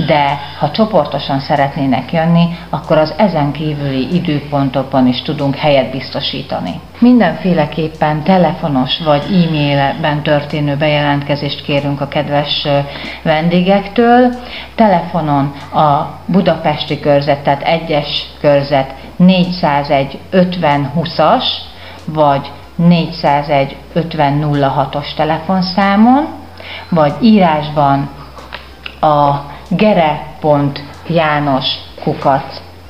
de 0.07 0.39
ha 0.59 0.71
csoportosan 0.71 1.39
szeretnének 1.39 2.11
jönni, 2.11 2.57
akkor 2.69 2.97
az 2.97 3.13
ezen 3.17 3.51
kívüli 3.51 4.15
időpontokban 4.15 5.07
is 5.07 5.21
tudunk 5.21 5.55
helyet 5.55 5.91
biztosítani. 5.91 6.79
Mindenféleképpen 6.99 8.23
telefonos 8.23 8.99
vagy 8.99 9.23
e-mailben 9.23 10.23
történő 10.23 10.75
bejelentkezést 10.75 11.63
kérünk 11.63 12.01
a 12.01 12.07
kedves 12.07 12.67
vendégektől. 13.23 14.33
Telefonon 14.75 15.53
a 15.73 16.19
budapesti 16.25 16.99
körzet, 16.99 17.43
tehát 17.43 17.61
egyes 17.61 18.25
körzet 18.41 18.93
401 19.15 20.19
50 20.29 20.91
20-as, 20.95 21.43
vagy 22.05 22.51
401 22.77 23.77
5006-os 23.95 25.13
telefonszámon, 25.15 26.27
vagy 26.89 27.13
írásban 27.21 28.09
a 28.99 29.35
gere.jános 29.69 31.65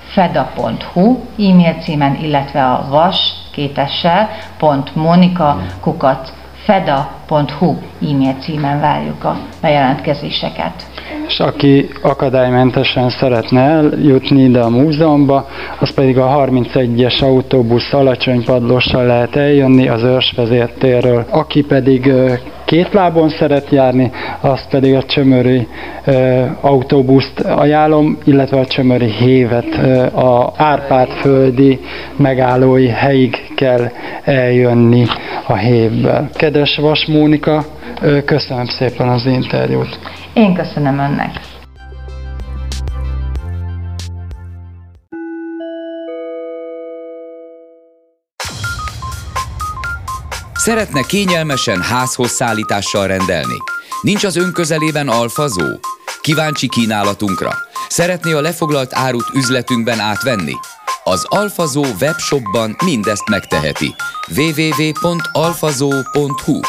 feda.hu 0.07 1.19
e-mail 1.37 1.73
címen, 1.73 2.15
illetve 2.15 2.65
a 2.65 2.87
vas 2.89 3.33
kétessel, 3.51 4.29
pont 4.57 4.91
e-mail 8.01 8.35
címen 8.39 8.79
várjuk 8.79 9.23
a 9.23 9.37
bejelentkezéseket. 9.61 10.86
És 11.27 11.39
aki 11.39 11.89
akadálymentesen 12.01 13.09
szeretne 13.09 13.61
eljutni 13.61 14.41
ide 14.41 14.59
a 14.59 14.69
múzeumba, 14.69 15.47
az 15.79 15.93
pedig 15.93 16.17
a 16.17 16.47
31-es 16.49 17.23
autóbusz 17.23 17.93
alacsony 17.93 18.43
padlóssal 18.43 19.05
lehet 19.05 19.35
eljönni 19.35 19.87
az 19.87 20.03
őrsvezértérről. 20.03 21.25
Aki 21.29 21.61
pedig 21.61 22.11
két 22.67 22.93
lábon 22.93 23.29
szeret 23.29 23.69
járni, 23.69 24.11
azt 24.39 24.69
pedig 24.69 24.95
a 24.95 25.03
csömöri 25.03 25.67
autóbuszt 26.61 27.39
ajánlom, 27.39 28.17
illetve 28.23 28.59
a 28.59 28.65
csömöri 28.65 29.11
hévet 29.11 29.73
a 30.13 30.53
Árpád-földi 30.57 31.79
megállói 32.15 32.87
helyig 32.87 33.53
kell 33.55 33.91
eljönni 34.23 35.05
a 35.47 35.55
hévvel. 35.55 36.29
Kedves 36.33 36.77
Vas 36.77 37.05
Mónika, 37.05 37.65
köszönöm 38.25 38.65
szépen 38.65 39.07
az 39.07 39.25
interjút. 39.25 39.99
Én 40.33 40.53
köszönöm 40.53 40.99
önnek. 40.99 41.31
Szeretne 50.67 51.01
kényelmesen 51.01 51.81
házhoz 51.81 52.31
szállítással 52.31 53.07
rendelni? 53.07 53.57
Nincs 54.01 54.23
az 54.23 54.35
ön 54.35 54.53
közelében 54.53 55.07
alfazó? 55.07 55.79
Kíváncsi 56.21 56.67
kínálatunkra? 56.67 57.53
Szeretné 57.89 58.31
a 58.31 58.41
lefoglalt 58.41 58.93
árut 58.93 59.29
üzletünkben 59.33 59.99
átvenni? 59.99 60.53
Az 61.03 61.25
Alfazó 61.29 61.85
webshopban 62.01 62.75
mindezt 62.83 63.29
megteheti. 63.29 63.95
www.alfazó.hu 64.35 66.59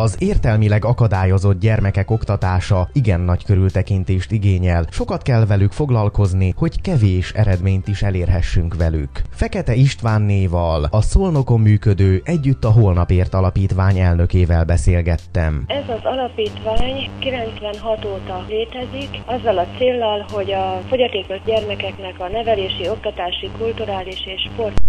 Az 0.00 0.16
értelmileg 0.18 0.84
akadályozott 0.84 1.60
gyermekek 1.60 2.10
oktatása 2.10 2.88
igen 2.92 3.20
nagy 3.20 3.44
körültekintést 3.44 4.30
igényel. 4.30 4.86
Sokat 4.90 5.22
kell 5.22 5.46
velük 5.46 5.72
foglalkozni, 5.72 6.54
hogy 6.56 6.80
kevés 6.80 7.32
eredményt 7.32 7.88
is 7.88 8.02
elérhessünk 8.02 8.76
velük. 8.76 9.10
Fekete 9.30 9.74
Istvánnéval, 9.74 10.88
a 10.90 11.00
Szolnokon 11.00 11.60
működő 11.60 12.22
Együtt 12.24 12.64
a 12.64 12.70
Holnapért 12.70 13.34
alapítvány 13.34 13.98
elnökével 13.98 14.64
beszélgettem. 14.64 15.64
Ez 15.66 15.88
az 15.88 16.04
alapítvány 16.04 17.10
96 17.18 18.04
óta 18.04 18.44
létezik, 18.48 19.22
azzal 19.26 19.58
a 19.58 19.66
céllal, 19.78 20.26
hogy 20.32 20.52
a 20.52 20.80
fogyatékos 20.88 21.38
gyermekeknek 21.44 22.14
a 22.18 22.28
nevelési, 22.28 22.88
oktatási, 22.88 23.50
kulturális 23.58 24.26
és 24.26 24.48
sport 24.52 24.80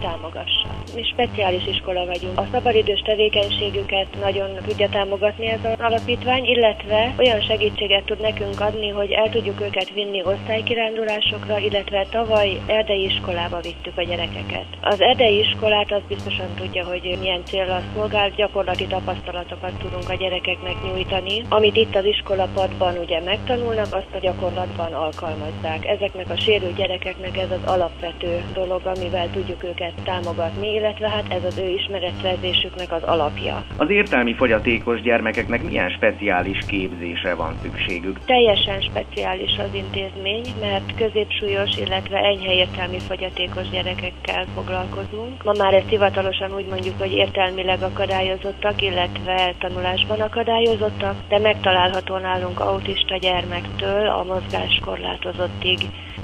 támogassa. 0.00 0.68
Mi 0.94 1.02
speciális 1.02 1.66
iskola 1.66 2.06
vagyunk. 2.06 2.38
A 2.38 2.46
szabadidős 2.52 3.00
tevékenységüket 3.00 4.09
nagyon 4.20 4.48
tudja 4.66 4.88
támogatni 4.88 5.46
ez 5.46 5.64
az 5.64 5.80
alapítvány, 5.80 6.44
illetve 6.44 7.14
olyan 7.18 7.40
segítséget 7.40 8.04
tud 8.04 8.20
nekünk 8.20 8.60
adni, 8.60 8.88
hogy 8.88 9.10
el 9.10 9.28
tudjuk 9.28 9.60
őket 9.60 9.90
vinni 9.94 10.22
osztálykirándulásokra, 10.24 11.58
illetve 11.58 12.06
tavaly 12.10 12.60
erdei 12.66 13.04
iskolába 13.04 13.60
vittük 13.60 13.96
a 13.96 14.02
gyerekeket. 14.02 14.66
Az 14.80 15.00
erdei 15.00 15.38
iskolát 15.38 15.92
az 15.92 16.02
biztosan 16.08 16.54
tudja, 16.54 16.84
hogy 16.84 17.16
milyen 17.20 17.44
célra 17.44 17.82
szolgál, 17.94 18.30
gyakorlati 18.30 18.86
tapasztalatokat 18.86 19.78
tudunk 19.78 20.08
a 20.08 20.14
gyerekeknek 20.14 20.82
nyújtani. 20.82 21.42
Amit 21.48 21.76
itt 21.76 21.96
az 21.96 22.04
iskolapadban 22.04 22.98
ugye 22.98 23.20
megtanulnak, 23.20 23.94
azt 23.94 24.14
a 24.14 24.18
gyakorlatban 24.18 24.92
alkalmazzák. 24.92 25.86
Ezeknek 25.86 26.30
a 26.30 26.36
sérült 26.36 26.76
gyerekeknek 26.76 27.36
ez 27.36 27.50
az 27.50 27.72
alapvető 27.72 28.42
dolog, 28.52 28.80
amivel 28.84 29.30
tudjuk 29.30 29.64
őket 29.64 29.92
támogatni, 30.04 30.74
illetve 30.74 31.08
hát 31.08 31.32
ez 31.32 31.44
az 31.44 31.58
ő 31.58 31.68
ismeretszerzésüknek 31.68 32.92
az 32.92 33.02
alapja. 33.02 33.64
Az 33.76 33.90
értelmi 34.00 34.34
fogyatékos 34.34 35.00
gyermekeknek 35.02 35.62
milyen 35.62 35.90
speciális 35.90 36.58
képzésre 36.66 37.34
van 37.34 37.54
szükségük? 37.62 38.24
Teljesen 38.24 38.80
speciális 38.80 39.58
az 39.58 39.74
intézmény, 39.74 40.46
mert 40.60 40.94
középsúlyos, 40.96 41.76
illetve 41.76 42.18
enyhe 42.18 42.52
értelmi 42.54 42.98
fogyatékos 42.98 43.68
gyerekekkel 43.68 44.44
foglalkozunk. 44.54 45.44
Ma 45.44 45.52
már 45.58 45.74
ezt 45.74 45.88
hivatalosan 45.88 46.54
úgy 46.54 46.66
mondjuk, 46.66 46.98
hogy 46.98 47.12
értelmileg 47.12 47.82
akadályozottak, 47.82 48.82
illetve 48.82 49.54
tanulásban 49.58 50.20
akadályozottak, 50.20 51.16
de 51.28 51.38
megtalálható 51.38 52.16
nálunk 52.16 52.60
autista 52.60 53.16
gyermektől 53.16 54.06
a 54.06 54.24
mozgáskorlátozottig 54.24 55.78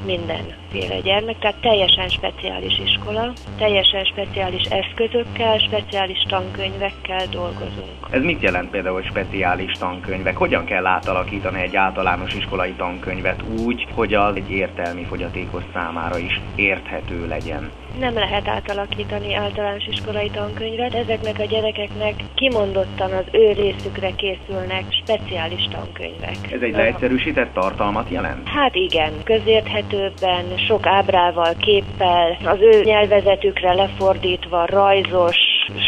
mindenféle 0.05 1.01
gyermek, 1.01 1.39
tehát 1.39 1.61
teljesen 1.61 2.09
speciális 2.09 2.79
iskola, 2.79 3.33
teljesen 3.59 4.05
speciális 4.05 4.63
eszközökkel, 4.63 5.59
speciális 5.59 6.23
tankönyvekkel 6.29 7.27
dolgozunk. 7.59 8.07
Ez 8.11 8.23
mit 8.23 8.43
jelent 8.43 8.71
például, 8.71 8.95
hogy 8.95 9.05
speciális 9.05 9.73
tankönyvek? 9.73 10.37
Hogyan 10.37 10.65
kell 10.65 10.87
átalakítani 10.87 11.63
egy 11.63 11.77
általános 11.77 12.35
iskolai 12.35 12.73
tankönyvet 12.73 13.43
úgy, 13.59 13.87
hogy 13.95 14.15
az 14.15 14.37
egy 14.37 14.51
értelmi 14.51 15.05
fogyatékos 15.05 15.63
számára 15.73 16.19
is 16.19 16.41
érthető 16.55 17.27
legyen? 17.29 17.71
Nem 17.99 18.15
lehet 18.15 18.49
átalakítani 18.49 19.35
általános 19.35 19.87
iskolai 19.87 20.31
tankönyvet, 20.31 20.95
ezeknek 20.95 21.39
a 21.39 21.45
gyerekeknek 21.45 22.15
kimondottan 22.35 23.13
az 23.13 23.25
ő 23.33 23.53
részükre 23.53 24.11
készülnek 24.11 24.85
speciális 25.03 25.69
tankönyvek. 25.71 26.53
Ez 26.53 26.61
egy 26.61 26.75
leegyszerűsített 26.75 27.53
tartalmat 27.53 28.11
jelent? 28.11 28.49
Hát 28.49 28.75
igen, 28.75 29.13
közérthetőbben, 29.25 30.45
sok 30.67 30.87
ábrával, 30.87 31.55
képpel, 31.59 32.39
az 32.45 32.59
ő 32.61 32.83
nyelvezetükre 32.83 33.73
lefordítva, 33.73 34.67
rajzos, 34.67 35.37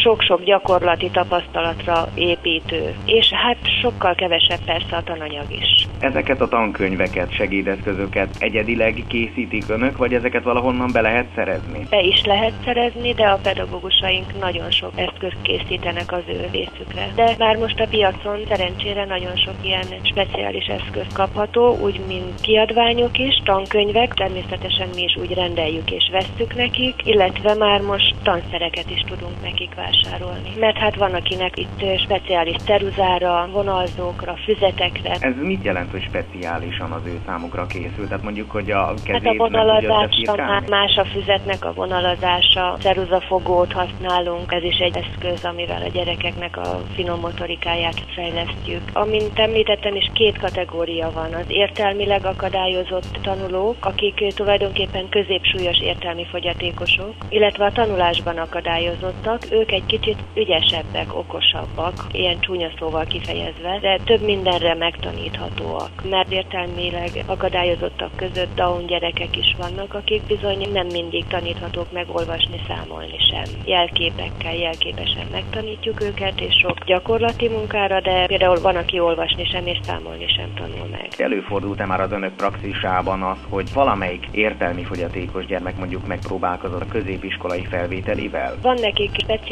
sok-sok 0.02 0.44
gyakorlati 0.44 1.10
tapasztalatra 1.10 2.08
építő, 2.14 2.94
és 3.04 3.32
hát 3.32 3.56
sokkal 3.80 4.14
kevesebb 4.14 4.64
persze 4.64 4.96
a 4.96 5.02
tananyag 5.02 5.52
is. 5.52 5.86
Ezeket 6.00 6.40
a 6.40 6.48
tankönyveket, 6.48 7.32
segédeszközöket 7.32 8.28
egyedileg 8.38 9.04
készítik 9.08 9.64
önök, 9.68 9.96
vagy 9.96 10.14
ezeket 10.14 10.42
valahonnan 10.42 10.90
be 10.92 11.00
lehet 11.00 11.26
szerezni? 11.34 11.86
Be 11.90 12.00
is 12.00 12.24
lehet 12.24 12.52
szerezni, 12.64 13.12
de 13.12 13.24
a 13.24 13.38
pedagógusaink 13.42 14.38
nagyon 14.40 14.70
sok 14.70 14.92
eszközt 14.94 15.42
készítenek 15.42 16.12
az 16.12 16.22
ő 16.26 16.48
részükre. 16.52 17.08
De 17.14 17.34
már 17.38 17.56
most 17.56 17.80
a 17.80 17.86
piacon 17.90 18.38
szerencsére 18.48 19.04
nagyon 19.04 19.36
sok 19.36 19.54
ilyen 19.62 19.86
speciális 20.02 20.66
eszköz 20.66 21.06
kapható, 21.12 21.78
úgy 21.82 22.00
mint 22.06 22.40
kiadványok 22.40 23.18
is, 23.18 23.42
tankönyvek, 23.44 24.14
természetesen 24.14 24.88
mi 24.94 25.02
is 25.02 25.16
úgy 25.16 25.34
rendeljük 25.34 25.90
és 25.90 26.10
vesszük 26.12 26.54
nekik, 26.54 26.94
illetve 27.04 27.54
már 27.54 27.80
most 27.80 28.14
tanszereket 28.22 28.90
is 28.90 29.04
tudunk 29.08 29.42
nekik 29.42 29.67
szeretnék 29.74 29.74
vásárolni. 29.74 30.52
Mert 30.58 30.76
hát 30.76 30.96
van, 30.96 31.14
akinek 31.14 31.58
itt 31.58 31.98
speciális 31.98 32.56
ceruzára, 32.56 33.48
vonalzókra, 33.52 34.36
füzetekre. 34.44 35.16
Ez 35.20 35.34
mit 35.42 35.64
jelent, 35.64 35.90
hogy 35.90 36.02
speciálisan 36.02 36.92
az 36.92 37.02
ő 37.06 37.20
számukra 37.26 37.66
készült? 37.66 38.08
Tehát 38.08 38.22
mondjuk, 38.22 38.50
hogy 38.50 38.70
a 38.70 38.94
kezét 39.04 39.26
Hát 39.26 39.34
a 39.34 39.36
vonalazása, 39.36 40.62
más 40.68 40.96
a 40.96 41.04
füzetnek 41.04 41.64
a 41.64 41.72
vonalazása, 41.72 42.76
ceruzafogót 42.80 43.72
használunk, 43.72 44.52
ez 44.52 44.62
is 44.62 44.78
egy 44.78 44.96
eszköz, 44.96 45.44
amivel 45.44 45.82
a 45.82 45.88
gyerekeknek 45.88 46.56
a 46.56 46.80
finom 46.94 47.20
motorikáját 47.20 48.04
fejlesztjük. 48.14 48.82
Amint 48.92 49.38
említettem 49.38 49.94
is, 49.94 50.10
két 50.14 50.38
kategória 50.38 51.10
van. 51.10 51.32
Az 51.32 51.46
értelmileg 51.48 52.24
akadályozott 52.24 53.18
tanulók, 53.22 53.76
akik 53.80 54.34
tulajdonképpen 54.34 55.08
középsúlyos 55.08 55.80
értelmi 55.80 56.26
fogyatékosok, 56.30 57.14
illetve 57.28 57.64
a 57.64 57.72
tanulásban 57.72 58.36
akadályozottak, 58.38 59.42
ők 59.58 59.72
egy 59.72 59.86
kicsit 59.86 60.18
ügyesebbek, 60.34 61.14
okosabbak, 61.14 62.06
ilyen 62.12 62.40
csúnya 62.40 62.70
szóval 62.78 63.04
kifejezve, 63.04 63.78
de 63.80 63.98
több 64.04 64.22
mindenre 64.22 64.74
megtaníthatóak. 64.74 65.90
Mert 66.10 66.32
értelmileg 66.32 67.10
akadályozottak 67.26 68.16
között 68.16 68.54
Down 68.54 68.86
gyerekek 68.86 69.36
is 69.36 69.56
vannak, 69.58 69.94
akik 69.94 70.22
bizony 70.22 70.68
nem 70.72 70.86
mindig 70.86 71.24
taníthatók 71.26 71.92
meg 71.92 72.06
olvasni, 72.12 72.60
számolni 72.68 73.18
sem. 73.30 73.44
Jelképekkel, 73.64 74.54
jelképesen 74.54 75.26
megtanítjuk 75.30 76.02
őket, 76.02 76.40
és 76.40 76.54
sok 76.62 76.84
gyakorlati 76.84 77.48
munkára, 77.48 78.00
de 78.00 78.26
például 78.26 78.60
van, 78.60 78.76
aki 78.76 79.00
olvasni 79.00 79.44
sem 79.44 79.66
és 79.66 79.78
számolni 79.82 80.26
sem 80.36 80.54
tanul 80.54 80.88
meg. 80.90 81.08
Előfordult-e 81.16 81.86
már 81.86 82.00
az 82.00 82.12
önök 82.12 82.34
praxisában 82.36 83.22
az, 83.22 83.38
hogy 83.48 83.72
valamelyik 83.72 84.26
értelmi 84.30 84.84
fogyatékos 84.84 85.46
gyermek 85.46 85.76
mondjuk 85.78 86.06
megpróbálkozott 86.06 86.80
a 86.80 86.86
középiskolai 86.86 87.64
felvételével? 87.64 88.56
Van 88.62 88.76
nekik 88.80 89.10
speciális 89.22 89.47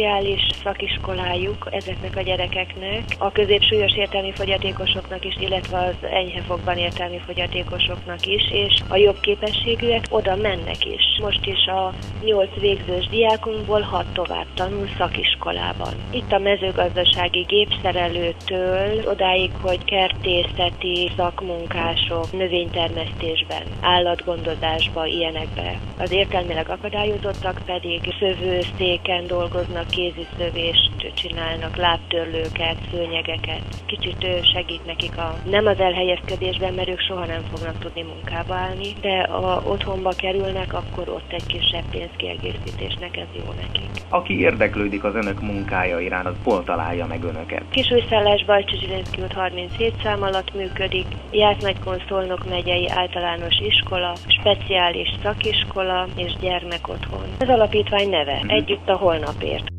szakiskolájuk 0.62 1.68
ezeknek 1.70 2.16
a 2.16 2.20
gyerekeknek, 2.20 3.03
a 3.18 3.32
középsúlyos 3.32 3.97
értelmi 3.97 4.32
fogyatékosoknak 4.32 5.24
is, 5.24 5.36
illetve 5.38 5.78
az 5.78 6.09
enyhefogban 6.11 6.76
értelmi 6.76 7.20
fogyatékosoknak 7.26 8.26
is, 8.26 8.51
és 8.51 8.74
a 8.88 8.97
jobb 8.97 9.20
képességűek 9.20 10.05
oda 10.09 10.36
mennek 10.36 10.84
is. 10.84 11.03
Most 11.22 11.47
is 11.47 11.66
a 11.66 11.92
nyolc 12.24 12.61
végzős 12.61 13.07
diákunkból 13.07 13.80
hat 13.80 14.07
tovább 14.12 14.47
tanul 14.55 14.88
szakiskolában. 14.99 15.94
Itt 16.11 16.32
a 16.32 16.38
mezőgazdasági 16.38 17.40
gépszerelőtől 17.40 19.09
odáig, 19.09 19.51
hogy 19.61 19.84
kertészeti 19.84 21.11
szakmunkások, 21.16 22.32
növénytermesztésben, 22.32 23.62
állatgondozásba, 23.80 25.07
ilyenekbe. 25.07 25.78
Az 25.99 26.12
értelmileg 26.12 26.68
akadályozottak 26.68 27.61
pedig 27.66 28.14
szövőszéken 28.18 29.26
dolgoznak, 29.26 29.86
kéziszövést 29.91 31.12
csinálnak, 31.14 31.76
lábtörlőket, 31.76 32.76
szőnyegeket. 32.91 33.62
Kicsit 33.87 34.26
segít 34.53 34.87
nekik 34.87 35.18
a, 35.18 35.34
nem 35.45 35.66
az 35.66 35.78
elhelyezkedésben, 35.80 36.74
mert 36.74 36.89
ők 36.89 37.01
soha 37.01 37.26
nem 37.26 37.43
fognak 37.53 37.78
tudni 37.78 38.03
munkába 38.03 38.55
állni, 38.55 38.93
de 39.01 39.26
ha 39.26 39.62
otthonba 39.66 40.11
kerülnek, 40.16 40.72
akkor 40.72 41.09
ott 41.09 41.32
egy 41.32 41.47
kisebb 41.47 41.84
pénzkiegészítésnek 41.91 43.16
ez 43.16 43.26
jó 43.32 43.53
nekik. 43.61 43.91
Aki 44.09 44.41
érdeklődik 44.41 45.05
az 45.05 45.14
önök 45.14 45.41
munkája 45.41 46.01
iránt, 46.01 46.26
az 46.26 46.34
hol 46.45 46.64
találja 46.64 47.07
meg 47.07 47.24
önöket? 47.24 47.62
Kisújszállás 47.70 48.45
Bajcsi 48.45 48.76
Zsilinszki 48.78 49.22
út 49.22 49.32
37 49.32 49.95
szám 50.03 50.22
alatt 50.22 50.55
működik, 50.55 51.07
Jászmegykon 51.30 52.03
Szolnok 52.09 52.49
megyei 52.49 52.89
általános 52.89 53.59
iskola, 53.59 54.12
speciális 54.26 55.09
szakiskola 55.22 56.07
és 56.16 56.32
gyermekotthon. 56.41 57.26
Az 57.39 57.49
alapítvány 57.49 58.09
neve, 58.09 58.41
együtt 58.47 58.89
a 58.89 58.97
holnapért. 58.97 59.76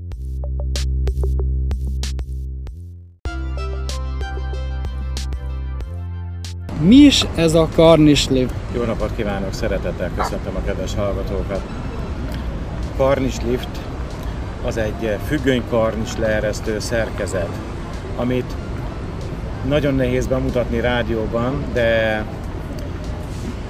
Mi 6.81 6.95
is 6.95 7.25
ez 7.35 7.53
a 7.53 7.67
karnislift? 7.75 8.53
Jó 8.75 8.83
napot 8.83 9.15
kívánok, 9.15 9.53
szeretettel 9.53 10.11
köszöntöm 10.15 10.55
a 10.55 10.65
kedves 10.65 10.95
hallgatókat. 10.95 11.61
Karnislift 12.97 13.69
az 14.65 14.77
egy 14.77 15.17
függönykarnis 15.27 16.17
leeresztő 16.17 16.79
szerkezet, 16.79 17.49
amit 18.17 18.55
nagyon 19.67 19.95
nehéz 19.95 20.27
bemutatni 20.27 20.79
rádióban, 20.79 21.63
de 21.73 22.23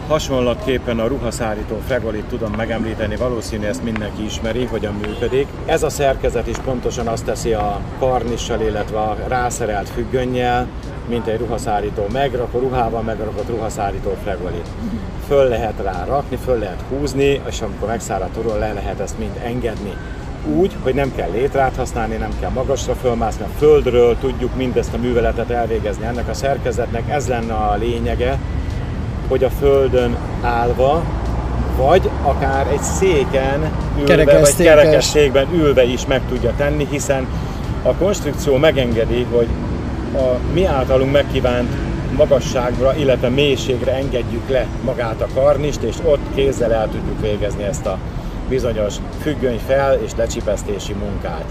hasonlatképpen 0.08 1.00
a 1.00 1.08
ruhaszárító 1.08 1.82
fregolit 1.88 2.26
tudom 2.26 2.54
megemlíteni, 2.54 3.16
valószínű 3.16 3.66
ezt 3.66 3.84
mindenki 3.84 4.24
ismeri, 4.24 4.66
hogyan 4.66 4.94
működik. 4.94 5.48
Ez 5.66 5.84
a 5.84 5.90
szerkezet 5.90 6.48
is 6.48 6.58
pontosan 6.58 7.08
azt 7.08 7.26
teszi 7.26 7.54
a 7.54 7.80
karnissal, 8.00 8.62
illetve 8.62 8.98
a 9.00 9.18
rászerelt 9.28 9.90
függönnyel, 9.90 10.68
mint 11.10 11.28
egy 11.28 11.40
ruhaszárító 11.40 12.06
megrakó, 12.12 12.60
ruhával 12.60 13.02
megrakott 13.02 13.50
ruhaszárító 13.50 14.16
fregolit. 14.24 14.68
Föl 15.28 15.48
lehet 15.48 15.82
rá 15.84 16.06
rakni, 16.06 16.38
föl 16.46 16.58
lehet 16.58 16.84
húzni, 16.90 17.42
és 17.48 17.62
amikor 17.62 17.88
megszáradt 17.88 18.38
orról 18.38 18.58
le 18.58 18.74
lehet 18.74 19.00
ezt 19.00 19.18
mind 19.18 19.40
engedni. 19.44 19.94
Úgy, 20.56 20.72
hogy 20.84 20.94
nem 20.94 21.16
kell 21.16 21.32
létrát 21.32 21.76
használni, 21.76 22.16
nem 22.16 22.40
kell 22.40 22.50
magasra 22.50 22.94
fölmászni, 22.94 23.46
a 23.46 23.58
földről 23.58 24.18
tudjuk 24.20 24.56
mindezt 24.56 24.94
a 24.94 24.98
műveletet 24.98 25.50
elvégezni. 25.50 26.06
Ennek 26.06 26.28
a 26.28 26.34
szerkezetnek 26.34 27.10
ez 27.10 27.28
lenne 27.28 27.54
a 27.54 27.76
lényege, 27.76 28.40
hogy 29.28 29.44
a 29.44 29.50
földön 29.50 30.18
állva, 30.42 31.04
vagy 31.78 32.10
akár 32.24 32.68
egy 32.68 32.82
széken 32.82 33.72
ülve, 34.00 34.40
vagy 34.40 34.56
kerekességben 34.56 35.48
ülve 35.54 35.84
is 35.84 36.06
meg 36.06 36.22
tudja 36.30 36.54
tenni, 36.58 36.88
hiszen 36.90 37.28
a 37.84 37.94
konstrukció 37.94 38.56
megengedi, 38.56 39.28
hogy 39.32 39.48
a 40.14 40.38
mi 40.54 40.66
általunk 40.66 41.12
megkívánt 41.12 41.70
magasságra, 42.16 42.96
illetve 42.96 43.30
mélységre 43.30 43.94
engedjük 43.96 44.50
le 44.50 44.66
magát 44.84 45.22
a 45.22 45.28
karnist, 45.34 45.82
és 45.82 45.96
ott 46.04 46.34
kézzel 46.36 46.74
el 46.74 46.90
tudjuk 46.90 47.22
végezni 47.22 47.64
ezt 47.64 47.86
a 47.86 47.98
bizonyos 48.50 48.96
függöny 49.22 49.60
fel- 49.68 50.02
és 50.02 50.12
lecsipesztési 50.18 50.94
munkát 50.94 51.46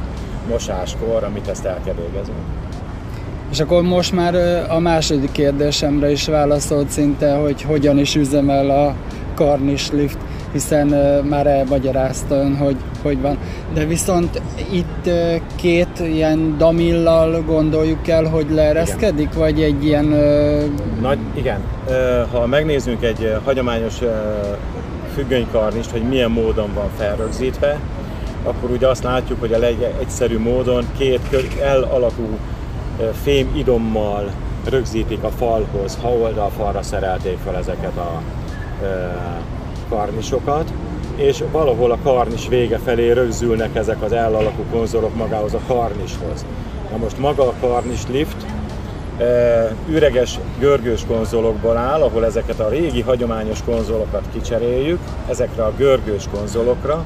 mosáskor, 0.49 1.25
amit 1.25 1.49
ezt 1.49 1.65
el 1.65 1.79
kell 1.85 1.95
végezünk. 1.95 2.39
És 3.57 3.63
akkor 3.63 3.83
most 3.83 4.13
már 4.13 4.35
a 4.69 4.79
második 4.79 5.33
kérdésemre 5.33 6.11
is 6.11 6.27
válaszolt 6.27 6.89
szinte, 6.89 7.35
hogy 7.35 7.63
hogyan 7.63 7.99
is 7.99 8.15
üzemel 8.15 8.71
a 8.71 8.95
karnislift, 9.35 10.19
hiszen 10.53 10.87
már 11.29 11.47
elmagyarázta 11.47 12.35
ön, 12.35 12.57
hogy 12.57 12.77
hogy 13.03 13.21
van. 13.21 13.39
De 13.75 13.85
viszont 13.85 14.43
itt 14.73 15.11
két 15.55 15.99
ilyen 15.99 16.55
damillal 16.59 17.43
gondoljuk 17.43 18.09
el, 18.09 18.25
hogy 18.25 18.47
leereszkedik, 18.51 19.29
igen. 19.29 19.39
vagy 19.39 19.63
egy 19.63 19.85
ilyen... 19.85 20.05
Nagy, 21.01 21.19
igen. 21.35 21.61
Ha 22.33 22.47
megnézzünk 22.47 23.03
egy 23.03 23.37
hagyományos 23.45 23.99
függönykarnist, 25.15 25.91
hogy 25.91 26.03
milyen 26.03 26.31
módon 26.31 26.71
van 26.75 26.89
felrögzítve, 26.99 27.79
akkor 28.45 28.71
ugye 28.71 28.87
azt 28.87 29.03
látjuk, 29.03 29.41
hogy 29.41 29.53
a 29.53 29.59
legegyszerű 29.59 30.39
módon 30.39 30.85
két 30.99 31.21
L 31.79 31.83
alakú 31.95 32.39
fém 33.23 33.51
idommal 33.57 34.31
rögzítik 34.69 35.23
a 35.23 35.31
falhoz, 35.31 35.99
ha 36.03 36.09
oldalfalra 36.09 36.83
szerelték 36.83 37.39
fel 37.45 37.57
ezeket 37.57 37.97
a 37.97 38.23
karnisokat, 39.89 40.73
és 41.17 41.45
valahol 41.53 41.91
a 41.91 41.99
karnis 42.03 42.49
vége 42.49 42.79
felé 42.79 43.11
rögzülnek 43.11 43.77
ezek 43.77 44.03
az 44.03 44.11
L 44.11 44.35
alakú 44.35 44.63
konzolok 44.73 45.17
magához 45.17 45.55
a 45.55 45.61
karnishoz. 45.67 46.45
Na 46.91 46.97
most 46.97 47.19
maga 47.19 47.43
a 47.43 47.55
karnis 47.61 48.07
lift 48.11 48.37
üreges 49.89 50.39
görgős 50.59 51.05
konzolokból 51.09 51.77
áll, 51.77 52.03
ahol 52.03 52.25
ezeket 52.25 52.61
a 52.61 52.69
régi 52.69 53.01
hagyományos 53.01 53.63
konzolokat 53.65 54.23
kicseréljük 54.33 54.99
ezekre 55.29 55.65
a 55.65 55.73
görgős 55.77 56.25
konzolokra, 56.35 57.05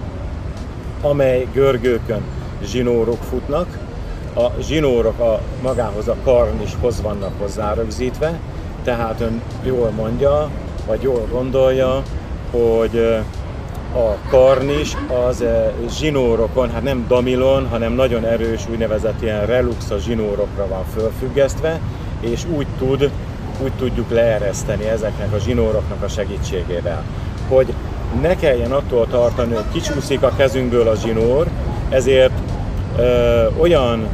amely 1.02 1.46
görgőkön 1.52 2.22
zsinórok 2.64 3.22
futnak, 3.22 3.78
a 4.34 4.50
zsinórok 4.60 5.18
a, 5.18 5.40
magához 5.62 6.08
a 6.08 6.16
karnishoz 6.24 7.02
vannak 7.02 7.32
hozzárögzítve, 7.38 8.38
tehát 8.84 9.20
ön 9.20 9.42
jól 9.62 9.90
mondja, 9.90 10.50
vagy 10.86 11.02
jól 11.02 11.26
gondolja, 11.30 12.02
hogy 12.50 13.22
a 13.94 14.28
karnis 14.28 14.96
az 15.26 15.44
zsinórokon, 15.98 16.70
hát 16.70 16.82
nem 16.82 17.04
damilon, 17.08 17.68
hanem 17.68 17.92
nagyon 17.92 18.24
erős 18.24 18.62
úgynevezett 18.70 19.22
ilyen 19.22 19.46
relux 19.46 19.90
a 19.90 19.98
zsinórokra 19.98 20.66
van 20.68 20.84
fölfüggesztve, 20.94 21.80
és 22.20 22.44
úgy 22.56 22.66
tud, 22.78 23.10
úgy 23.62 23.72
tudjuk 23.72 24.10
leereszteni 24.10 24.84
ezeknek 24.88 25.32
a 25.32 25.38
zsinóroknak 25.38 26.02
a 26.02 26.08
segítségével. 26.08 27.04
Hogy 27.48 27.72
ne 28.20 28.36
kelljen 28.36 28.72
attól 28.72 29.06
tartani, 29.06 29.54
hogy 29.54 29.68
kicsúszik 29.72 30.22
a 30.22 30.32
kezünkből 30.36 30.88
a 30.88 30.94
zsinór, 30.94 31.46
ezért 31.88 32.32
ö, 32.98 33.46
olyan 33.60 34.08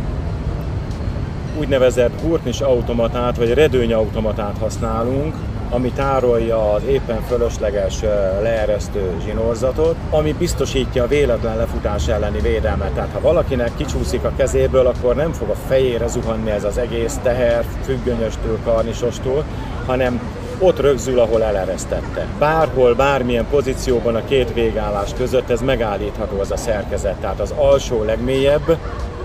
úgynevezett 1.59 2.20
hurtnis 2.20 2.61
automatát 2.61 3.37
vagy 3.37 3.55
redőny 3.55 3.93
automatát 3.93 4.57
használunk, 4.61 5.35
ami 5.70 5.93
tárolja 5.93 6.72
az 6.72 6.83
éppen 6.89 7.20
fölösleges 7.29 8.01
leeresztő 8.43 9.16
zsinórzatot, 9.24 9.97
ami 10.11 10.33
biztosítja 10.33 11.03
a 11.03 11.07
véletlen 11.07 11.57
lefutás 11.57 12.09
elleni 12.09 12.41
védelmet. 12.41 12.91
Tehát 12.91 13.12
ha 13.12 13.20
valakinek 13.20 13.70
kicsúszik 13.77 14.24
a 14.24 14.33
kezéből, 14.37 14.87
akkor 14.87 15.14
nem 15.14 15.33
fog 15.33 15.49
a 15.49 15.55
fejére 15.68 16.07
zuhanni 16.07 16.51
ez 16.51 16.64
az 16.64 16.79
egész 16.79 17.18
teher, 17.22 17.64
függönyöstől, 17.85 18.59
karnisostól, 18.64 19.45
hanem 19.87 20.20
ott 20.59 20.81
rögzül, 20.81 21.19
ahol 21.19 21.43
eleresztette. 21.43 22.27
Bárhol, 22.39 22.95
bármilyen 22.95 23.47
pozícióban 23.51 24.15
a 24.15 24.25
két 24.25 24.55
végállás 24.55 25.11
között 25.17 25.51
ez 25.51 25.61
megállítható 25.61 26.41
az 26.41 26.51
a 26.51 26.57
szerkezet. 26.57 27.17
Tehát 27.17 27.41
az 27.41 27.55
alsó 27.57 28.03
legmélyebb, 28.03 28.79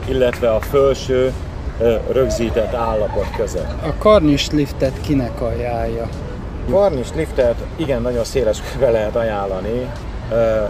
illetve 0.08 0.52
a 0.54 0.60
felső 0.60 1.34
rögzített 2.12 2.74
állapot 2.74 3.36
között. 3.38 3.72
A 3.84 3.94
karnis 3.98 4.50
liftet 4.50 5.02
kinek 5.02 5.42
ajánlja? 5.42 6.10
Karnis 6.70 7.08
liftet 7.16 7.56
igen, 7.76 8.02
nagyon 8.02 8.24
széles 8.24 8.62
körbe 8.62 8.92
lehet 8.92 9.16
ajánlani. 9.16 9.90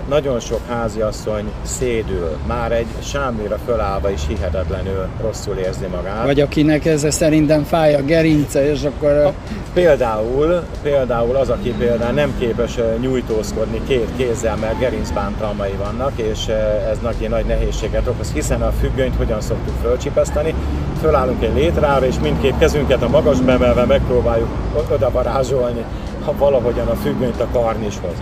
Nagyon 0.10 0.40
sok 0.40 0.60
háziasszony 0.68 1.52
szédül, 1.64 2.38
már 2.48 2.72
egy 2.72 2.88
sámlira 3.00 3.58
fölállva 3.66 4.10
is 4.10 4.28
hihetetlenül 4.28 5.08
rosszul 5.22 5.56
érzi 5.56 5.86
magát. 5.86 6.26
Vagy 6.26 6.40
akinek 6.40 6.86
ez 6.86 7.14
szerintem 7.14 7.64
fáj 7.64 7.96
a 7.96 8.02
gerince, 8.02 8.72
és 8.72 8.84
akkor... 8.84 9.10
A, 9.10 9.34
például, 9.74 10.64
például 10.82 11.36
az, 11.36 11.50
aki 11.50 11.74
például 11.78 12.14
nem 12.14 12.34
képes 12.40 12.78
nyújtózkodni 13.00 13.82
két 13.88 14.10
kézzel, 14.18 14.56
mert 14.56 14.80
gerincbántalmai 14.80 15.74
vannak, 15.84 16.12
és 16.16 16.48
ez 16.92 16.98
neki 17.02 17.28
nagy 17.28 17.46
nehézséget 17.46 18.08
okoz, 18.08 18.32
hiszen 18.32 18.62
a 18.62 18.72
függönyt 18.72 19.16
hogyan 19.16 19.42
szoktuk 19.42 19.76
fölcsipeszteni, 19.82 20.54
fölállunk 21.02 21.44
egy 21.44 21.56
létrára, 21.56 22.06
és 22.06 22.16
mindkét 22.22 22.58
kezünket 22.58 23.02
a 23.02 23.10
magasba 23.10 23.52
emelve 23.52 23.86
megpróbáljuk 23.86 24.50
oda 24.92 25.12
varázsolni 25.12 25.86
ha 26.26 26.34
valahogyan 26.38 26.88
a 26.88 26.96
függönyt 26.96 27.42
a 27.42 27.48
karnishoz. 27.52 28.14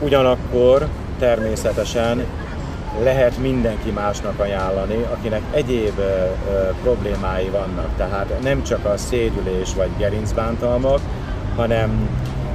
Ugyanakkor 0.00 0.86
természetesen 1.18 2.24
lehet 3.02 3.38
mindenki 3.38 3.90
másnak 3.90 4.40
ajánlani, 4.40 5.06
akinek 5.12 5.42
egyéb 5.50 5.98
ö, 5.98 6.02
problémái 6.82 7.48
vannak. 7.48 7.88
Tehát 7.96 8.42
nem 8.42 8.62
csak 8.62 8.84
a 8.84 8.96
szédülés 8.96 9.74
vagy 9.74 9.88
gerincbántalmak, 9.98 11.00
hanem 11.56 12.08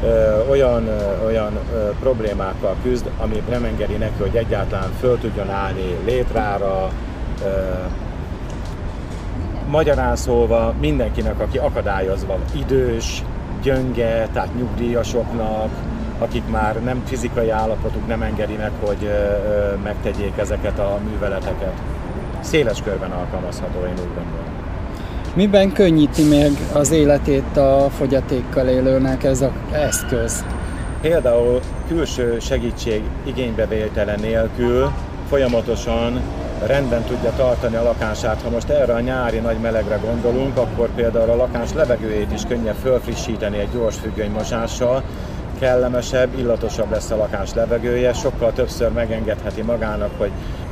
ö, 0.03 0.47
olyan, 0.49 0.87
ö, 0.87 1.25
olyan 1.25 1.59
ö, 1.73 1.89
problémákkal 1.99 2.75
küzd, 2.83 3.09
ami 3.17 3.43
nem 3.49 3.63
engedi 3.63 3.95
neki, 3.95 4.21
hogy 4.21 4.35
egyáltalán 4.35 4.91
föl 4.99 5.19
tudjon 5.19 5.49
állni 5.49 5.97
létrára, 6.05 6.89
ö, 7.43 7.49
magyarán 9.69 10.15
szólva 10.15 10.73
mindenkinek, 10.79 11.39
aki 11.39 11.57
akadályozva 11.57 12.37
idős, 12.55 13.23
gyönge, 13.61 14.27
tehát 14.33 14.55
nyugdíjasoknak, 14.57 15.69
akik 16.23 16.43
már 16.49 16.83
nem 16.83 17.01
fizikai 17.05 17.49
állapotuk 17.49 18.07
nem 18.07 18.21
engedi 18.21 18.55
meg, 18.55 18.71
hogy 18.85 19.09
megtegyék 19.83 20.37
ezeket 20.37 20.79
a 20.79 20.99
műveleteket. 21.09 21.73
Széles 22.39 22.81
körben 22.81 23.11
alkalmazható, 23.11 23.79
én 23.79 23.91
úgy 23.91 24.13
gondolom. 24.15 24.43
Miben 25.35 25.71
könnyíti 25.71 26.23
még 26.23 26.57
az 26.73 26.91
életét 26.91 27.57
a 27.57 27.89
fogyatékkal 27.97 28.67
élőnek 28.67 29.23
ez 29.23 29.41
az 29.41 29.49
eszköz? 29.71 30.45
Például 31.01 31.59
külső 31.87 32.39
segítség 32.39 33.01
igénybevétele 33.23 34.15
nélkül 34.15 34.91
folyamatosan 35.29 36.21
rendben 36.65 37.03
tudja 37.03 37.31
tartani 37.37 37.75
a 37.75 37.83
lakását. 37.83 38.41
Ha 38.41 38.49
most 38.49 38.69
erre 38.69 38.93
a 38.93 38.99
nyári 38.99 39.37
nagy 39.37 39.57
melegre 39.57 39.99
gondolunk, 40.05 40.57
akkor 40.57 40.89
például 40.95 41.29
a 41.29 41.35
lakás 41.35 41.73
levegőjét 41.73 42.31
is 42.31 42.41
könnyebb 42.47 42.75
fölfrissíteni 42.81 43.57
egy 43.57 43.69
gyors 43.73 43.95
függönymosással, 43.95 45.03
kellemesebb, 45.63 46.39
illatosabb 46.39 46.91
lesz 46.91 47.11
a 47.11 47.15
lakás 47.15 47.53
levegője, 47.53 48.13
sokkal 48.13 48.53
többször 48.53 48.91
megengedheti 48.91 49.61
magának, 49.61 50.09
hogy, 50.17 50.31